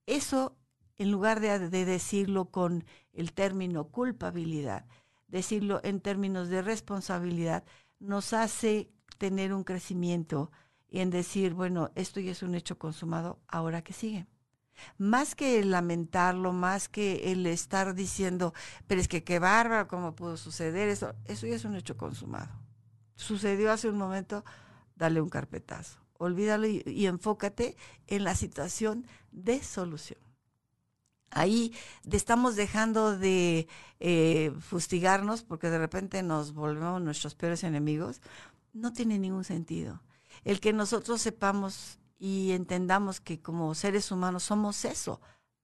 Eso, 0.07 0.57
en 0.99 1.11
lugar 1.11 1.41
de, 1.41 1.69
de 1.69 1.85
decirlo 1.85 2.47
con 2.47 2.85
el 3.13 3.33
término 3.33 3.89
culpabilidad, 3.89 4.87
decirlo 5.29 5.81
en 5.85 6.01
términos 6.01 6.49
de 6.49 6.63
responsabilidad, 6.63 7.65
nos 7.99 8.33
hace 8.33 8.91
tener 9.19 9.53
un 9.53 9.65
crecimiento 9.65 10.51
y 10.91 11.01
en 11.01 11.11
decir, 11.11 11.55
bueno, 11.55 11.91
esto 11.95 12.21
ya 12.21 12.33
es 12.33 12.43
un 12.43 12.55
hecho 12.55 12.79
consumado, 12.79 13.39
ahora 13.47 13.83
que 13.83 13.93
sigue. 13.93 14.27
Más 14.99 15.35
que 15.35 15.61
el 15.61 15.71
lamentarlo, 15.71 16.53
más 16.53 16.89
que 16.89 17.33
el 17.33 17.47
estar 17.47 17.95
diciendo, 17.95 18.53
pero 18.87 19.01
es 19.01 19.09
que 19.09 19.23
qué 19.23 19.39
bárbaro, 19.39 19.89
cómo 19.89 20.17
pudo 20.17 20.37
suceder 20.37 20.89
eso, 20.89 21.15
eso 21.27 21.47
ya 21.47 21.55
es 21.55 21.65
un 21.65 21.77
hecho 21.77 21.97
consumado. 21.97 22.51
Sucedió 23.15 23.71
hace 23.71 23.89
un 23.89 23.99
momento, 23.99 24.45
dale 24.97 25.21
un 25.21 25.29
carpetazo. 25.29 26.01
Olvídalo 26.19 26.67
y, 26.67 27.07
enfócate 27.07 27.77
en 28.07 28.25
la 28.25 28.35
situación 28.35 29.07
de 29.31 29.63
solución. 29.63 30.19
Ahí 31.31 31.73
estamos 32.11 32.57
dejando 32.57 33.17
de 33.17 33.69
eh, 34.01 34.53
fustigarnos 34.59 35.43
porque 35.43 35.71
de 35.71 35.79
repente 35.79 36.23
nos 36.23 36.53
volvemos 36.53 37.01
nuestros 37.01 37.35
peores 37.37 37.63
enemigos. 37.63 38.21
No 38.73 38.93
tiene 38.93 39.19
ningún 39.19 39.45
sentido. 39.45 40.03
El 40.45 40.61
que 40.61 40.73
nosotros 40.73 41.21
sepamos 41.21 41.99
y 42.19 42.53
entendamos 42.53 43.21
que 43.21 43.41
como 43.41 43.75
seres 43.75 44.11
humanos 44.13 44.45
somos 44.45 44.85
eso, 44.85 45.21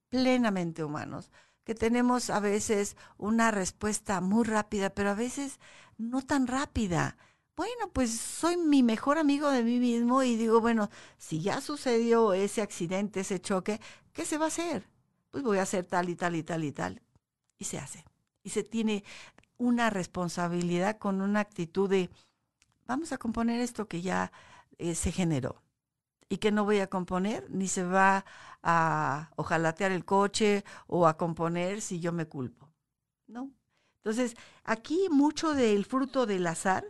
plenamente 0.09 0.83
humanos, 0.85 1.31
que 1.65 1.75
tenemos 1.75 2.31
a 2.31 2.41
veces 2.41 2.97
una 3.19 3.51
respuesta 3.51 4.21
muy 4.21 4.45
rápida, 4.45 4.91
pero 4.91 5.11
a 5.11 5.15
veces 5.15 5.59
no 5.99 6.23
tan 6.23 6.47
rápida. 6.47 7.17
Bueno, 7.57 7.91
pues 7.93 8.11
soy 8.13 8.57
mi 8.57 8.83
mejor 8.83 9.19
amigo 9.19 9.51
de 9.51 9.65
mí 9.65 9.81
mismo 9.81 10.23
y 10.23 10.37
digo, 10.37 10.61
bueno, 10.61 10.91
si 11.19 11.41
ya 11.41 11.61
sucedió 11.61 12.35
ese 12.35 12.63
accidente, 12.63 13.21
ese 13.21 13.41
choque, 13.41 13.81
¿qué 14.13 14.25
se 14.25 14.39
va 14.39 14.47
a 14.47 14.49
hacer? 14.49 14.89
Pues 15.31 15.43
voy 15.43 15.59
a 15.59 15.63
hacer 15.63 15.87
tal 15.87 16.09
y 16.09 16.17
tal 16.17 16.37
y 16.37 16.43
tal 16.43 16.65
y 16.65 16.73
tal. 16.73 17.03
Y 17.59 17.65
se 17.65 17.79
hace. 17.79 18.05
Y 18.43 18.51
se 18.51 18.63
tiene 18.63 19.05
una 19.59 19.91
responsabilidad 19.91 20.99
con 20.99 21.21
una 21.21 21.41
actitud 21.41 21.89
de, 21.89 22.11
vamos 22.87 23.13
a 23.13 23.19
componer 23.19 23.61
esto 23.61 23.89
que 23.89 24.03
ya 24.03 24.33
eh, 24.79 24.95
se 24.95 25.13
generó 25.13 25.63
y 26.29 26.39
que 26.39 26.53
no 26.53 26.65
voy 26.65 26.81
a 26.81 26.89
componer, 26.89 27.49
ni 27.51 27.69
se 27.69 27.85
va 27.85 28.25
a 28.63 29.31
ojalatear 29.37 29.93
el 29.93 30.05
coche 30.05 30.65
o 30.87 31.07
a 31.07 31.17
componer 31.17 31.81
si 31.81 32.01
yo 32.01 32.13
me 32.13 32.27
culpo. 32.27 32.69
¿No? 33.27 33.51
Entonces, 33.99 34.37
aquí 34.65 35.09
mucho 35.11 35.53
del 35.55 35.85
fruto 35.85 36.27
del 36.27 36.47
azar, 36.47 36.85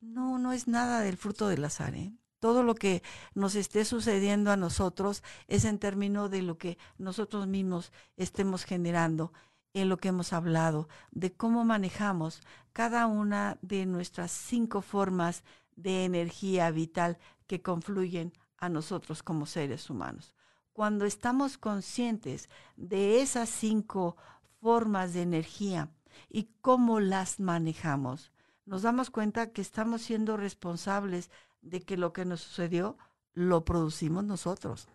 no, 0.00 0.38
no 0.38 0.52
es 0.52 0.68
nada 0.68 1.00
del 1.00 1.16
fruto 1.16 1.48
del 1.48 1.64
azar, 1.64 1.94
¿eh? 1.94 2.12
Todo 2.38 2.64
lo 2.64 2.74
que 2.74 3.04
nos 3.34 3.54
esté 3.54 3.84
sucediendo 3.84 4.50
a 4.50 4.56
nosotros 4.56 5.22
es 5.46 5.64
en 5.64 5.78
términos 5.78 6.28
de 6.28 6.42
lo 6.42 6.58
que 6.58 6.76
nosotros 6.98 7.46
mismos 7.46 7.92
estemos 8.16 8.64
generando, 8.64 9.32
en 9.74 9.88
lo 9.88 9.96
que 9.96 10.08
hemos 10.08 10.32
hablado, 10.32 10.88
de 11.12 11.32
cómo 11.32 11.64
manejamos 11.64 12.40
cada 12.72 13.06
una 13.06 13.58
de 13.62 13.86
nuestras 13.86 14.32
cinco 14.32 14.82
formas 14.82 15.44
de 15.76 16.04
energía 16.04 16.70
vital 16.70 17.18
que 17.46 17.62
confluyen 17.62 18.32
a 18.58 18.68
nosotros 18.68 19.22
como 19.22 19.46
seres 19.46 19.90
humanos. 19.90 20.34
Cuando 20.72 21.04
estamos 21.04 21.58
conscientes 21.58 22.48
de 22.76 23.20
esas 23.20 23.48
cinco 23.48 24.16
formas 24.60 25.12
de 25.12 25.22
energía 25.22 25.90
y 26.28 26.50
cómo 26.60 27.00
las 27.00 27.40
manejamos, 27.40 28.32
nos 28.64 28.82
damos 28.82 29.10
cuenta 29.10 29.52
que 29.52 29.60
estamos 29.60 30.02
siendo 30.02 30.36
responsables 30.36 31.30
de 31.60 31.82
que 31.82 31.96
lo 31.96 32.12
que 32.12 32.24
nos 32.24 32.40
sucedió 32.40 32.96
lo 33.34 33.64
producimos 33.64 34.24
nosotros. 34.24 34.88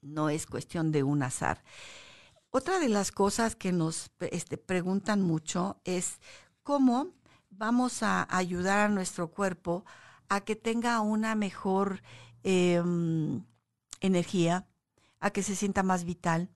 No 0.00 0.28
es 0.28 0.46
cuestión 0.46 0.92
de 0.92 1.02
un 1.02 1.22
azar. 1.22 1.62
Otra 2.50 2.78
de 2.78 2.88
las 2.88 3.10
cosas 3.10 3.56
que 3.56 3.72
nos 3.72 4.10
este, 4.20 4.56
preguntan 4.56 5.22
mucho 5.22 5.80
es 5.84 6.20
cómo 6.62 7.08
vamos 7.56 8.02
a 8.02 8.26
ayudar 8.34 8.78
a 8.78 8.88
nuestro 8.88 9.28
cuerpo 9.28 9.84
a 10.28 10.40
que 10.40 10.56
tenga 10.56 11.00
una 11.00 11.34
mejor 11.34 12.00
Em, 12.44 13.42
energía, 14.00 14.68
a 15.18 15.30
que 15.30 15.42
se 15.42 15.56
sienta 15.56 15.82
más 15.82 16.04
vital, 16.04 16.50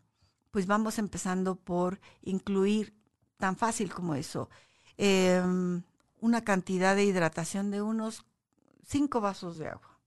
pues 0.51 0.67
vamos 0.67 0.99
empezando 0.99 1.57
por 1.57 1.99
incluir, 2.21 2.95
tan 3.39 3.57
fácil 3.57 3.91
como 3.91 4.15
eso, 4.15 4.51
em, 4.99 5.83
una 6.21 6.45
cantidad 6.45 6.95
de 6.95 7.05
hidratación 7.05 7.71
de 7.71 7.81
unos 7.81 8.27
cinco 8.87 9.23
vasos 9.23 9.57
de 9.57 9.69
agua. 9.69 9.99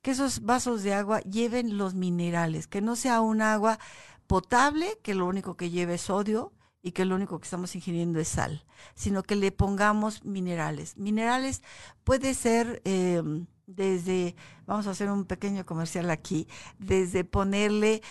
Que 0.00 0.12
esos 0.12 0.40
vasos 0.40 0.82
de 0.82 0.94
agua 0.94 1.20
lleven 1.20 1.76
los 1.76 1.92
minerales, 1.94 2.66
que 2.66 2.80
no 2.80 2.96
sea 2.96 3.20
un 3.20 3.42
agua 3.42 3.78
potable, 4.26 4.98
que 5.02 5.14
lo 5.14 5.26
único 5.26 5.58
que 5.58 5.68
lleve 5.68 5.96
es 5.96 6.02
sodio 6.02 6.54
y 6.82 6.92
que 6.92 7.04
lo 7.04 7.14
único 7.14 7.38
que 7.38 7.44
estamos 7.44 7.74
ingiriendo 7.74 8.20
es 8.20 8.28
sal, 8.28 8.64
sino 8.94 9.22
que 9.22 9.36
le 9.36 9.52
pongamos 9.52 10.24
minerales. 10.24 10.96
Minerales 10.96 11.62
puede 12.04 12.34
ser... 12.34 12.80
Em, 12.84 13.46
desde, 13.74 14.34
vamos 14.66 14.86
a 14.86 14.90
hacer 14.90 15.10
un 15.10 15.24
pequeño 15.24 15.64
comercial 15.64 16.10
aquí, 16.10 16.48
desde 16.78 17.24
ponerle 17.24 18.02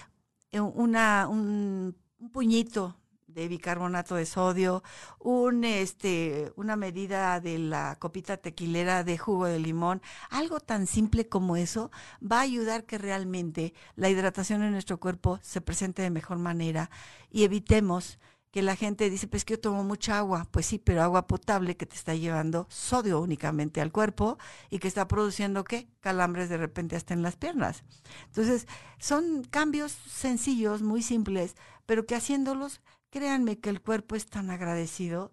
una, 0.53 1.27
un, 1.27 1.95
puñito 2.31 2.95
de 3.27 3.47
bicarbonato 3.47 4.15
de 4.15 4.25
sodio, 4.25 4.83
un, 5.19 5.63
este, 5.63 6.51
una 6.55 6.75
medida 6.75 7.39
de 7.39 7.59
la 7.59 7.95
copita 7.99 8.37
tequilera 8.37 9.03
de 9.03 9.17
jugo 9.17 9.45
de 9.45 9.59
limón, 9.59 10.01
algo 10.29 10.59
tan 10.59 10.87
simple 10.87 11.27
como 11.29 11.55
eso 11.55 11.91
va 12.19 12.39
a 12.39 12.41
ayudar 12.41 12.85
que 12.85 12.97
realmente 12.97 13.73
la 13.95 14.09
hidratación 14.09 14.63
en 14.63 14.71
nuestro 14.71 14.99
cuerpo 14.99 15.39
se 15.43 15.61
presente 15.61 16.01
de 16.01 16.09
mejor 16.09 16.39
manera 16.39 16.89
y 17.29 17.43
evitemos 17.43 18.17
que 18.51 18.61
la 18.61 18.75
gente 18.75 19.09
dice, 19.09 19.27
pues 19.27 19.45
que 19.45 19.53
yo 19.53 19.59
tomo 19.59 19.83
mucha 19.83 20.17
agua. 20.17 20.47
Pues 20.51 20.65
sí, 20.65 20.79
pero 20.79 21.03
agua 21.03 21.27
potable 21.27 21.77
que 21.77 21.85
te 21.85 21.95
está 21.95 22.15
llevando 22.15 22.67
sodio 22.69 23.19
únicamente 23.19 23.81
al 23.81 23.91
cuerpo 23.91 24.37
y 24.69 24.79
que 24.79 24.87
está 24.87 25.07
produciendo 25.07 25.63
qué? 25.63 25.87
Calambres 25.99 26.49
de 26.49 26.57
repente 26.57 26.95
hasta 26.95 27.13
en 27.13 27.21
las 27.21 27.35
piernas. 27.35 27.83
Entonces, 28.27 28.67
son 28.97 29.43
cambios 29.43 29.91
sencillos, 29.91 30.81
muy 30.81 31.03
simples, 31.03 31.55
pero 31.85 32.05
que 32.05 32.15
haciéndolos, 32.15 32.81
créanme 33.09 33.59
que 33.59 33.69
el 33.69 33.81
cuerpo 33.81 34.15
es 34.15 34.27
tan 34.27 34.49
agradecido 34.49 35.31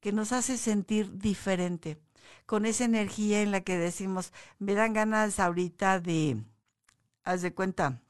que 0.00 0.12
nos 0.12 0.32
hace 0.32 0.56
sentir 0.56 1.18
diferente, 1.18 1.98
con 2.46 2.66
esa 2.66 2.84
energía 2.84 3.42
en 3.42 3.50
la 3.50 3.62
que 3.62 3.76
decimos, 3.76 4.32
me 4.58 4.74
dan 4.74 4.92
ganas 4.92 5.40
ahorita 5.40 6.00
de, 6.00 6.42
haz 7.24 7.42
de 7.42 7.52
cuenta, 7.52 8.00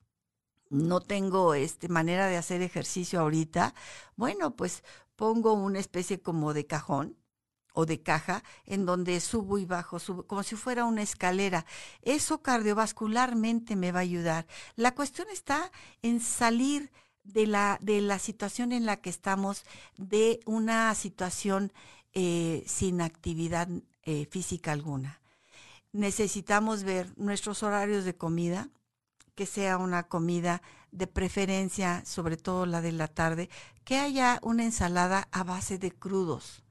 no 0.71 1.01
tengo 1.01 1.55
este, 1.55 1.89
manera 1.89 2.27
de 2.27 2.37
hacer 2.37 2.63
ejercicio 2.63 3.21
ahorita, 3.21 3.75
bueno, 4.17 4.57
pues 4.57 4.85
pongo 5.17 5.53
una 5.55 5.79
especie 5.79 6.21
como 6.21 6.55
de 6.55 6.67
cajón 6.67 7.17
o 7.73 7.87
de 7.87 8.03
caja 8.03 8.43
en 8.67 8.87
donde 8.87 9.21
subo 9.21 9.59
y 9.59 9.65
bajo, 9.65 9.99
subo, 9.99 10.27
como 10.27 10.43
si 10.43 10.57
fuera 10.57 10.85
una 10.85 11.03
escalera. 11.03 11.65
Eso 12.03 12.43
cardiovascularmente 12.43 13.77
me 13.77 13.93
va 13.93 14.01
a 14.01 14.03
ayudar. 14.03 14.47
La 14.75 14.95
cuestión 14.95 15.29
está 15.31 15.71
en 16.03 16.21
salir 16.21 16.91
de 17.23 17.47
la, 17.47 17.79
de 17.81 18.01
la 18.01 18.19
situación 18.19 18.73
en 18.73 18.87
la 18.87 18.97
que 18.97 19.11
estamos, 19.11 19.65
de 19.97 20.41
una 20.47 20.95
situación 20.95 21.73
eh, 22.15 22.65
sin 22.67 23.01
actividad 23.01 23.69
eh, 24.03 24.27
física 24.31 24.73
alguna. 24.73 25.21
Necesitamos 25.93 26.83
ver 26.83 27.13
nuestros 27.17 27.63
horarios 27.63 28.05
de 28.05 28.17
comida, 28.17 28.71
que 29.39 29.47
sea 29.47 29.79
una 29.79 30.09
comida 30.09 30.63
de 30.91 31.07
preferencia, 31.07 32.05
sobre 32.05 32.37
todo 32.37 32.67
la 32.67 32.81
de 32.81 32.91
la 32.91 33.07
tarde, 33.07 33.49
que 33.85 33.97
haya 33.97 34.41
una 34.43 34.65
ensalada 34.65 35.29
a 35.31 35.45
base 35.45 35.79
de 35.79 35.93
crudos. 35.93 36.65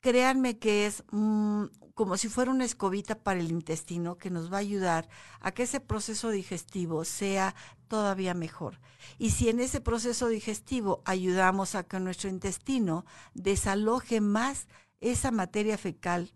Créanme 0.00 0.58
que 0.58 0.86
es 0.86 1.04
mm, 1.12 1.66
como 1.94 2.16
si 2.16 2.28
fuera 2.28 2.50
una 2.50 2.64
escobita 2.64 3.14
para 3.14 3.38
el 3.38 3.52
intestino 3.52 4.18
que 4.18 4.30
nos 4.30 4.52
va 4.52 4.56
a 4.56 4.66
ayudar 4.66 5.08
a 5.38 5.52
que 5.52 5.62
ese 5.62 5.78
proceso 5.78 6.30
digestivo 6.30 7.04
sea 7.04 7.54
todavía 7.86 8.34
mejor. 8.34 8.80
Y 9.16 9.30
si 9.30 9.48
en 9.48 9.60
ese 9.60 9.80
proceso 9.80 10.26
digestivo 10.26 11.02
ayudamos 11.04 11.76
a 11.76 11.84
que 11.84 12.00
nuestro 12.00 12.28
intestino 12.28 13.06
desaloje 13.34 14.20
más 14.20 14.66
esa 14.98 15.30
materia 15.30 15.78
fecal 15.78 16.32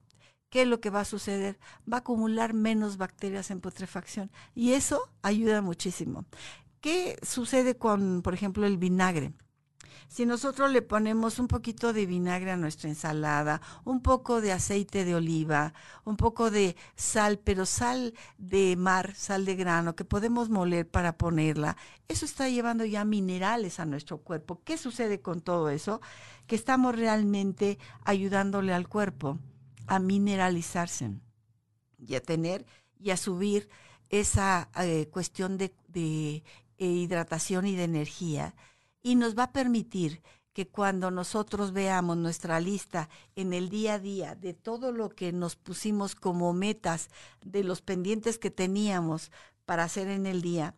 ¿qué 0.55 0.63
es 0.63 0.69
lo 0.69 0.81
que 0.81 0.89
va 0.89 1.01
a 1.01 1.05
suceder? 1.05 1.59
Va 1.93 1.97
a 1.97 2.01
acumular 2.01 2.55
menos 2.55 2.97
bacterias 2.97 3.51
en 3.51 3.61
putrefacción 3.61 4.31
y 4.55 4.75
eso 4.75 5.11
ayuda 5.21 5.63
muchísimo. 5.63 6.27
¿Qué 6.81 7.19
sucede 7.23 7.77
con, 7.77 8.23
por 8.23 8.35
ejemplo, 8.35 8.65
el 8.65 8.79
vinagre? 8.79 9.33
Si 10.07 10.27
nosotros 10.27 10.71
le 10.71 10.81
ponemos 10.81 11.41
un 11.41 11.49
poquito 11.49 11.93
de 11.93 12.07
vinagre 12.07 12.53
a 12.53 12.57
nuestra 12.57 12.89
ensalada, 12.89 13.63
un 13.85 14.01
poco 14.01 14.41
de 14.41 14.53
aceite 14.53 15.05
de 15.05 15.17
oliva, 15.17 15.75
un 16.05 16.17
poco 16.17 16.53
de 16.53 16.77
sal, 16.95 17.41
pero 17.43 17.67
sal 17.67 18.15
de 18.39 18.77
mar, 18.77 19.13
sal 19.17 19.45
de 19.47 19.57
grano, 19.57 19.97
que 19.97 20.05
podemos 20.05 20.51
moler 20.51 20.89
para 20.89 21.19
ponerla, 21.19 21.77
eso 22.07 22.25
está 22.25 22.49
llevando 22.49 22.85
ya 22.85 23.05
minerales 23.05 23.81
a 23.81 23.87
nuestro 23.87 24.19
cuerpo. 24.19 24.61
¿Qué 24.63 24.79
sucede 24.79 25.21
con 25.21 25.41
todo 25.41 25.69
eso? 25.69 26.01
Que 26.47 26.55
estamos 26.55 26.95
realmente 26.95 27.81
ayudándole 28.05 28.73
al 28.73 28.87
cuerpo 28.87 29.41
a 29.87 29.99
mineralizarse 29.99 31.11
y 31.99 32.15
a 32.15 32.21
tener 32.21 32.67
y 32.99 33.11
a 33.11 33.17
subir 33.17 33.69
esa 34.09 34.71
eh, 34.81 35.09
cuestión 35.11 35.59
de, 35.59 35.75
eh, 35.95 36.43
hidratación 36.79 37.67
y 37.67 37.77
de 37.77 37.85
energía 37.85 38.55
y 39.03 39.17
nos 39.17 39.37
va 39.37 39.45
a 39.45 39.53
permitir 39.53 40.23
que 40.53 40.69
cuando 40.69 41.11
nosotros 41.11 41.73
veamos 41.73 42.17
nuestra 42.17 42.61
lista 42.61 43.09
en 43.35 43.53
el 43.53 43.69
día 43.69 43.95
a 43.95 43.99
día 43.99 44.35
de 44.37 44.55
todo 44.55 44.93
lo 44.93 45.11
que 45.11 45.33
nos 45.33 45.57
pusimos 45.57 46.15
como 46.15 46.53
metas, 46.53 47.09
de 47.45 47.65
los 47.65 47.83
pendientes 47.83 48.39
que 48.39 48.53
teníamos 48.53 49.33
para 49.67 49.83
hacer 49.83 50.09
en 50.09 50.27
el 50.27 50.43
día, 50.43 50.77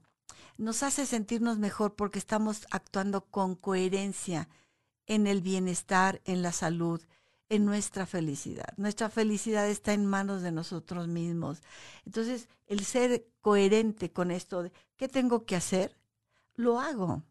nos 0.56 0.82
hace 0.82 1.04
sentirnos 1.04 1.58
mejor 1.58 1.94
porque 1.94 2.18
estamos 2.18 2.66
actuando 2.70 3.26
con 3.26 3.54
coherencia 3.54 4.48
en 5.06 5.26
el 5.26 5.42
bienestar, 5.42 6.22
en 6.24 6.40
la 6.40 6.52
salud, 6.52 7.02
en 7.48 7.64
nuestra 7.64 8.06
felicidad. 8.06 8.74
Nuestra 8.76 9.08
felicidad 9.08 9.68
está 9.68 9.92
en 9.92 10.06
manos 10.06 10.42
de 10.42 10.52
nosotros 10.52 11.08
mismos. 11.08 11.62
Entonces, 12.04 12.48
el 12.66 12.84
ser 12.84 13.26
coherente 13.40 14.12
con 14.12 14.30
esto 14.30 14.64
de 14.64 14.72
qué 14.96 15.08
tengo 15.08 15.44
que 15.44 15.56
hacer, 15.56 15.96
lo 16.54 16.80
hago 16.80 17.22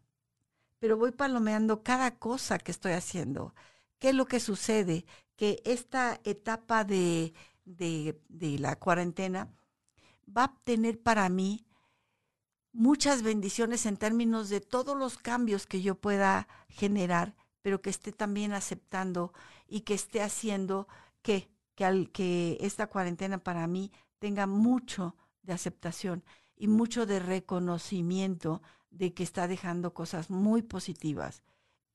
pero 0.78 0.96
voy 0.96 1.12
palomeando 1.12 1.82
cada 1.82 2.18
cosa 2.18 2.58
que 2.58 2.70
estoy 2.70 2.92
haciendo. 2.92 3.54
¿Qué 3.98 4.10
es 4.10 4.14
lo 4.14 4.26
que 4.26 4.40
sucede? 4.40 5.06
Que 5.36 5.62
esta 5.64 6.20
etapa 6.24 6.84
de, 6.84 7.34
de, 7.64 8.20
de 8.28 8.58
la 8.58 8.76
cuarentena 8.76 9.48
va 10.28 10.44
a 10.44 10.54
tener 10.64 11.00
para 11.02 11.28
mí 11.28 11.66
muchas 12.72 13.22
bendiciones 13.22 13.86
en 13.86 13.96
términos 13.96 14.48
de 14.48 14.60
todos 14.60 14.96
los 14.96 15.16
cambios 15.18 15.66
que 15.66 15.80
yo 15.80 15.94
pueda 15.94 16.46
generar, 16.68 17.34
pero 17.66 17.82
que 17.82 17.90
esté 17.90 18.12
también 18.12 18.52
aceptando 18.52 19.32
y 19.66 19.80
que 19.80 19.94
esté 19.94 20.22
haciendo 20.22 20.86
que, 21.20 21.50
que, 21.74 21.84
al, 21.84 22.12
que 22.12 22.58
esta 22.60 22.86
cuarentena 22.86 23.38
para 23.38 23.66
mí 23.66 23.90
tenga 24.20 24.46
mucho 24.46 25.16
de 25.42 25.52
aceptación 25.52 26.22
y 26.56 26.68
mucho 26.68 27.06
de 27.06 27.18
reconocimiento 27.18 28.62
de 28.90 29.14
que 29.14 29.24
está 29.24 29.48
dejando 29.48 29.94
cosas 29.94 30.30
muy 30.30 30.62
positivas 30.62 31.42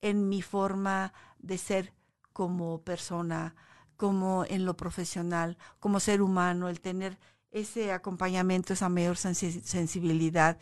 en 0.02 0.28
mi 0.28 0.42
forma 0.42 1.14
de 1.38 1.56
ser 1.56 1.94
como 2.34 2.82
persona, 2.82 3.54
como 3.96 4.44
en 4.46 4.66
lo 4.66 4.76
profesional, 4.76 5.56
como 5.80 6.00
ser 6.00 6.20
humano, 6.20 6.68
el 6.68 6.82
tener 6.82 7.18
ese 7.50 7.92
acompañamiento, 7.92 8.74
esa 8.74 8.90
mayor 8.90 9.16
sensibilidad, 9.16 10.58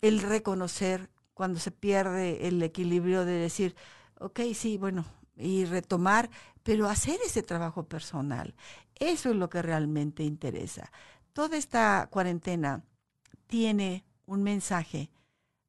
el 0.00 0.22
reconocer 0.22 1.10
cuando 1.34 1.60
se 1.60 1.70
pierde 1.70 2.48
el 2.48 2.62
equilibrio 2.62 3.26
de 3.26 3.32
decir, 3.32 3.76
ok, 4.24 4.40
sí, 4.54 4.78
bueno, 4.78 5.04
y 5.36 5.66
retomar, 5.66 6.30
pero 6.62 6.88
hacer 6.88 7.18
ese 7.26 7.42
trabajo 7.42 7.86
personal. 7.86 8.54
Eso 8.94 9.30
es 9.30 9.36
lo 9.36 9.50
que 9.50 9.60
realmente 9.60 10.22
interesa. 10.22 10.90
Toda 11.34 11.58
esta 11.58 12.08
cuarentena 12.10 12.82
tiene 13.46 14.04
un 14.24 14.42
mensaje 14.42 15.10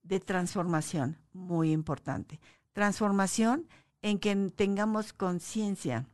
de 0.03 0.21
transformación 0.21 1.17
muy 1.33 1.71
importante. 1.71 2.39
Transformación 2.71 3.67
en 4.01 4.19
que 4.19 4.33
tengamos 4.55 5.11
conciencia 5.11 6.07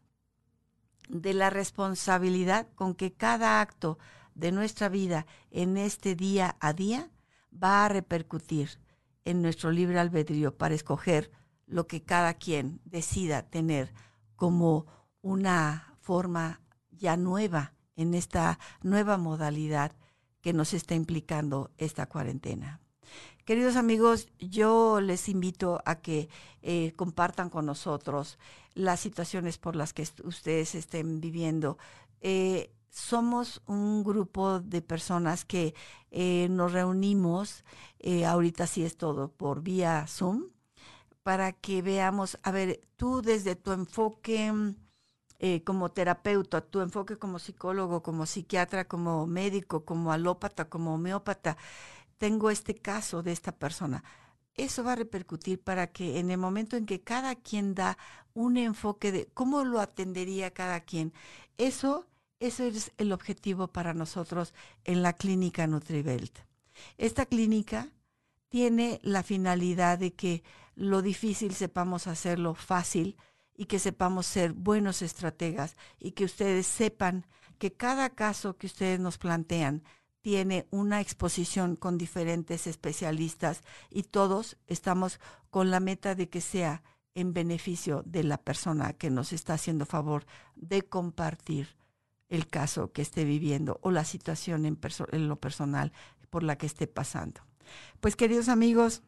de 1.09 1.33
la 1.33 1.51
responsabilidad 1.51 2.67
con 2.73 2.95
que 2.95 3.13
cada 3.13 3.61
acto 3.61 3.99
de 4.33 4.51
nuestra 4.51 4.89
vida 4.89 5.27
en 5.51 5.77
este 5.77 6.15
día 6.15 6.55
a 6.59 6.73
día 6.73 7.11
va 7.51 7.85
a 7.85 7.89
repercutir 7.89 8.79
en 9.25 9.43
nuestro 9.43 9.71
libre 9.71 9.99
albedrío 9.99 10.57
para 10.57 10.73
escoger 10.73 11.29
lo 11.71 11.87
que 11.87 12.03
cada 12.03 12.33
quien 12.35 12.81
decida 12.83 13.49
tener 13.49 13.93
como 14.35 14.85
una 15.21 15.95
forma 16.01 16.61
ya 16.91 17.15
nueva 17.15 17.73
en 17.95 18.13
esta 18.13 18.59
nueva 18.81 19.17
modalidad 19.17 19.93
que 20.41 20.53
nos 20.53 20.73
está 20.73 20.95
implicando 20.95 21.71
esta 21.77 22.07
cuarentena. 22.07 22.81
Queridos 23.45 23.75
amigos, 23.75 24.27
yo 24.39 25.01
les 25.01 25.29
invito 25.29 25.81
a 25.85 25.95
que 25.95 26.29
eh, 26.61 26.93
compartan 26.95 27.49
con 27.49 27.65
nosotros 27.65 28.37
las 28.73 28.99
situaciones 28.99 29.57
por 29.57 29.75
las 29.75 29.93
que 29.93 30.07
ustedes 30.23 30.75
estén 30.75 31.21
viviendo. 31.21 31.77
Eh, 32.19 32.71
somos 32.89 33.61
un 33.65 34.03
grupo 34.03 34.59
de 34.59 34.81
personas 34.81 35.45
que 35.45 35.73
eh, 36.11 36.47
nos 36.49 36.73
reunimos, 36.73 37.63
ahorita 38.27 38.67
sí 38.67 38.83
es 38.83 38.97
todo 38.97 39.31
por 39.31 39.61
vía 39.61 40.05
Zoom, 40.07 40.49
para 41.23 41.51
que 41.53 41.81
veamos, 41.81 42.39
a 42.43 42.51
ver, 42.51 42.81
tú 42.95 43.21
desde 43.21 43.55
tu 43.55 43.71
enfoque 43.71 44.53
como 45.63 45.89
terapeuta, 45.89 46.61
tu 46.61 46.81
enfoque 46.81 47.17
como 47.17 47.39
psicólogo, 47.39 48.03
como 48.03 48.25
psiquiatra, 48.25 48.87
como 48.87 49.25
médico, 49.25 49.85
como 49.85 50.11
alópata, 50.11 50.69
como 50.69 50.93
homeópata, 50.93 51.57
tengo 52.19 52.51
este 52.51 52.75
caso 52.75 53.23
de 53.23 53.31
esta 53.31 53.51
persona. 53.51 54.03
Eso 54.53 54.83
va 54.83 54.91
a 54.93 54.97
repercutir 54.97 55.59
para 55.59 55.87
que 55.87 56.19
en 56.19 56.29
el 56.29 56.37
momento 56.37 56.75
en 56.75 56.85
que 56.85 57.01
cada 57.01 57.35
quien 57.35 57.73
da 57.73 57.97
un 58.33 58.57
enfoque 58.57 59.11
de 59.11 59.27
cómo 59.33 59.63
lo 59.63 59.79
atendería 59.79 60.51
cada 60.51 60.81
quien, 60.81 61.13
eso, 61.57 62.05
eso 62.39 62.63
es 62.63 62.91
el 62.97 63.11
objetivo 63.11 63.67
para 63.69 63.93
nosotros 63.93 64.53
en 64.83 65.01
la 65.01 65.13
clínica 65.13 65.65
Nutribelt. 65.65 66.37
Esta 66.97 67.25
clínica 67.25 67.89
tiene 68.49 68.99
la 69.01 69.23
finalidad 69.23 69.97
de 69.97 70.13
que 70.13 70.43
lo 70.75 71.01
difícil 71.01 71.53
sepamos 71.53 72.07
hacerlo 72.07 72.55
fácil 72.55 73.17
y 73.55 73.65
que 73.65 73.79
sepamos 73.79 74.25
ser 74.25 74.53
buenos 74.53 75.01
estrategas 75.01 75.75
y 75.99 76.11
que 76.11 76.25
ustedes 76.25 76.65
sepan 76.65 77.25
que 77.57 77.73
cada 77.73 78.09
caso 78.09 78.57
que 78.57 78.67
ustedes 78.67 78.99
nos 78.99 79.17
plantean 79.17 79.83
tiene 80.21 80.67
una 80.69 81.01
exposición 81.01 81.75
con 81.75 81.97
diferentes 81.97 82.67
especialistas 82.67 83.61
y 83.89 84.03
todos 84.03 84.57
estamos 84.67 85.19
con 85.49 85.71
la 85.71 85.79
meta 85.79 86.15
de 86.15 86.29
que 86.29 86.41
sea 86.41 86.83
en 87.13 87.33
beneficio 87.33 88.03
de 88.05 88.23
la 88.23 88.37
persona 88.37 88.93
que 88.93 89.09
nos 89.09 89.33
está 89.33 89.55
haciendo 89.55 89.85
favor 89.85 90.25
de 90.55 90.83
compartir 90.83 91.75
el 92.29 92.47
caso 92.47 92.91
que 92.93 93.01
esté 93.01 93.25
viviendo 93.25 93.79
o 93.81 93.91
la 93.91 94.05
situación 94.05 94.65
en, 94.65 94.79
en 95.11 95.27
lo 95.27 95.35
personal 95.35 95.91
por 96.29 96.43
la 96.43 96.57
que 96.57 96.65
esté 96.65 96.87
pasando. 96.87 97.41
Pues 97.99 98.15
queridos 98.15 98.47
amigos, 98.47 99.03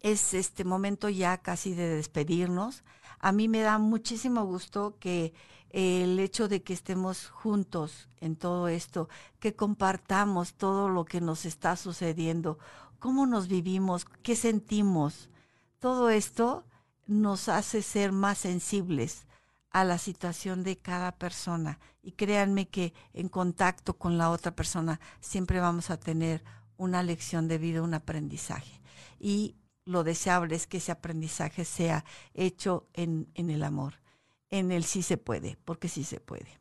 es 0.00 0.34
este 0.34 0.64
momento 0.64 1.08
ya 1.08 1.38
casi 1.38 1.74
de 1.74 1.88
despedirnos. 1.88 2.84
A 3.18 3.32
mí 3.32 3.48
me 3.48 3.60
da 3.60 3.78
muchísimo 3.78 4.44
gusto 4.44 4.96
que 4.98 5.34
el 5.70 6.18
hecho 6.18 6.48
de 6.48 6.62
que 6.62 6.72
estemos 6.72 7.28
juntos 7.28 8.08
en 8.20 8.36
todo 8.36 8.68
esto, 8.68 9.08
que 9.38 9.54
compartamos 9.54 10.54
todo 10.54 10.88
lo 10.88 11.04
que 11.04 11.20
nos 11.20 11.44
está 11.44 11.76
sucediendo, 11.76 12.58
cómo 12.98 13.26
nos 13.26 13.48
vivimos, 13.48 14.04
qué 14.22 14.36
sentimos, 14.36 15.28
todo 15.78 16.10
esto 16.10 16.64
nos 17.06 17.48
hace 17.48 17.82
ser 17.82 18.12
más 18.12 18.38
sensibles 18.38 19.26
a 19.70 19.84
la 19.84 19.98
situación 19.98 20.62
de 20.62 20.76
cada 20.76 21.12
persona. 21.12 21.78
Y 22.02 22.12
créanme 22.12 22.68
que 22.68 22.92
en 23.12 23.28
contacto 23.28 23.94
con 23.94 24.18
la 24.18 24.30
otra 24.30 24.54
persona 24.54 25.00
siempre 25.20 25.60
vamos 25.60 25.90
a 25.90 25.98
tener 25.98 26.44
una 26.76 27.02
lección 27.02 27.46
de 27.46 27.58
vida, 27.58 27.82
un 27.82 27.94
aprendizaje. 27.94 28.79
Y 29.18 29.56
lo 29.84 30.04
deseable 30.04 30.56
es 30.56 30.66
que 30.66 30.78
ese 30.78 30.92
aprendizaje 30.92 31.64
sea 31.64 32.04
hecho 32.34 32.88
en, 32.94 33.28
en 33.34 33.50
el 33.50 33.62
amor 33.62 33.94
en 34.50 34.72
el 34.72 34.84
sí 34.84 35.02
se 35.02 35.16
puede, 35.16 35.56
porque 35.64 35.88
sí 35.88 36.04
se 36.04 36.20
puede. 36.20 36.58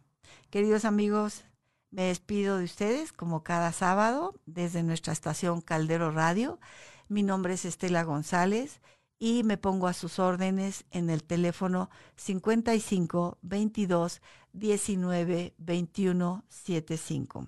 Queridos 0.50 0.86
amigos, 0.86 1.44
me 1.92 2.04
despido 2.04 2.58
de 2.58 2.66
ustedes 2.66 3.12
como 3.12 3.44
cada 3.44 3.72
sábado 3.72 4.36
desde 4.46 4.84
nuestra 4.84 5.12
estación 5.12 5.62
Caldero 5.62 6.12
Radio. 6.12 6.60
Mi 7.08 7.24
nombre 7.24 7.56
es 7.56 7.66
Estela 7.66 8.04
González 8.04 8.80
y 9.18 9.44
me 9.44 9.58
pongo 9.58 9.88
a 9.88 9.94
sus 9.94 10.20
órdenes 10.20 10.86
en 10.92 11.10
el 11.10 11.24
teléfono 11.24 11.90
55 12.16 13.40
22 13.42 14.22
19 14.54 15.56
21 15.58 16.46
75. 16.48 17.48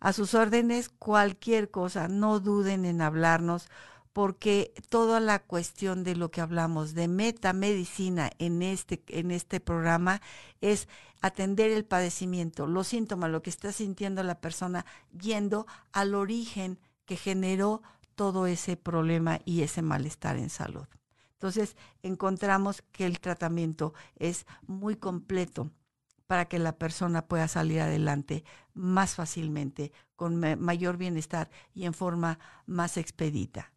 A 0.00 0.12
sus 0.12 0.34
órdenes 0.34 0.88
cualquier 0.88 1.70
cosa, 1.70 2.08
no 2.08 2.40
duden 2.40 2.84
en 2.84 3.00
hablarnos 3.00 3.68
porque 4.16 4.72
toda 4.88 5.20
la 5.20 5.40
cuestión 5.40 6.02
de 6.02 6.16
lo 6.16 6.30
que 6.30 6.40
hablamos 6.40 6.94
de 6.94 7.06
metamedicina 7.06 8.30
en 8.38 8.62
este, 8.62 9.02
en 9.08 9.30
este 9.30 9.60
programa 9.60 10.22
es 10.62 10.88
atender 11.20 11.70
el 11.70 11.84
padecimiento, 11.84 12.66
los 12.66 12.86
síntomas, 12.86 13.30
lo 13.30 13.42
que 13.42 13.50
está 13.50 13.72
sintiendo 13.72 14.22
la 14.22 14.40
persona, 14.40 14.86
yendo 15.20 15.66
al 15.92 16.14
origen 16.14 16.78
que 17.04 17.18
generó 17.18 17.82
todo 18.14 18.46
ese 18.46 18.78
problema 18.78 19.40
y 19.44 19.60
ese 19.60 19.82
malestar 19.82 20.38
en 20.38 20.48
salud. 20.48 20.86
Entonces, 21.34 21.76
encontramos 22.02 22.82
que 22.92 23.04
el 23.04 23.20
tratamiento 23.20 23.92
es 24.18 24.46
muy 24.66 24.96
completo 24.96 25.70
para 26.26 26.46
que 26.46 26.58
la 26.58 26.76
persona 26.76 27.26
pueda 27.26 27.48
salir 27.48 27.80
adelante 27.80 28.44
más 28.74 29.14
fácilmente, 29.14 29.92
con 30.16 30.40
mayor 30.58 30.96
bienestar 30.96 31.50
y 31.74 31.84
en 31.84 31.94
forma 31.94 32.38
más 32.66 32.96
expedita 32.96 33.72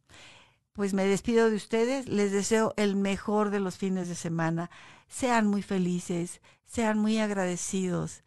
pues 0.79 0.93
me 0.93 1.03
despido 1.03 1.49
de 1.49 1.57
ustedes, 1.57 2.07
les 2.07 2.31
deseo 2.31 2.73
el 2.77 2.95
mejor 2.95 3.49
de 3.49 3.59
los 3.59 3.77
fines 3.77 4.07
de 4.07 4.15
semana, 4.15 4.71
sean 5.09 5.45
muy 5.45 5.61
felices, 5.61 6.39
sean 6.65 6.97
muy 6.97 7.17
agradecidos. 7.17 8.23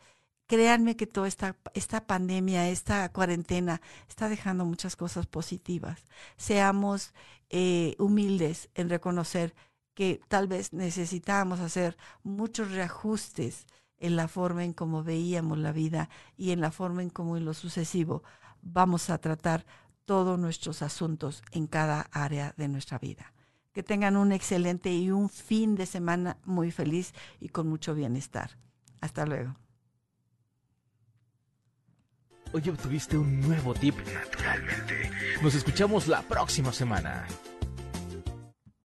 Créanme 0.48 0.94
que 0.94 1.06
toda 1.06 1.28
esta, 1.28 1.56
esta 1.72 2.06
pandemia, 2.06 2.68
esta 2.68 3.10
cuarentena 3.10 3.80
está 4.06 4.28
dejando 4.28 4.66
muchas 4.66 4.96
cosas 4.96 5.26
positivas. 5.26 6.04
Seamos 6.36 7.14
eh, 7.48 7.94
humildes 7.98 8.68
en 8.74 8.90
reconocer 8.90 9.54
que 9.94 10.20
tal 10.28 10.46
vez 10.46 10.74
necesitábamos 10.74 11.58
hacer 11.58 11.96
muchos 12.22 12.72
reajustes 12.72 13.66
en 14.02 14.16
la 14.16 14.28
forma 14.28 14.64
en 14.64 14.72
cómo 14.72 15.02
veíamos 15.04 15.58
la 15.58 15.72
vida 15.72 16.10
y 16.36 16.50
en 16.50 16.60
la 16.60 16.72
forma 16.72 17.02
en 17.02 17.08
cómo 17.08 17.36
en 17.36 17.44
lo 17.44 17.54
sucesivo 17.54 18.24
vamos 18.60 19.08
a 19.10 19.18
tratar 19.18 19.64
todos 20.04 20.38
nuestros 20.38 20.82
asuntos 20.82 21.42
en 21.52 21.68
cada 21.68 22.08
área 22.10 22.52
de 22.56 22.68
nuestra 22.68 22.98
vida. 22.98 23.32
Que 23.72 23.84
tengan 23.84 24.16
un 24.16 24.32
excelente 24.32 24.92
y 24.92 25.10
un 25.10 25.30
fin 25.30 25.76
de 25.76 25.86
semana 25.86 26.36
muy 26.44 26.72
feliz 26.72 27.14
y 27.40 27.48
con 27.48 27.68
mucho 27.68 27.94
bienestar. 27.94 28.58
Hasta 29.00 29.24
luego. 29.24 29.56
Hoy 32.52 32.68
obtuviste 32.68 33.16
un 33.16 33.40
nuevo 33.40 33.72
tip 33.72 33.94
naturalmente. 34.12 35.10
Nos 35.42 35.54
escuchamos 35.54 36.08
la 36.08 36.22
próxima 36.22 36.72
semana. 36.72 37.26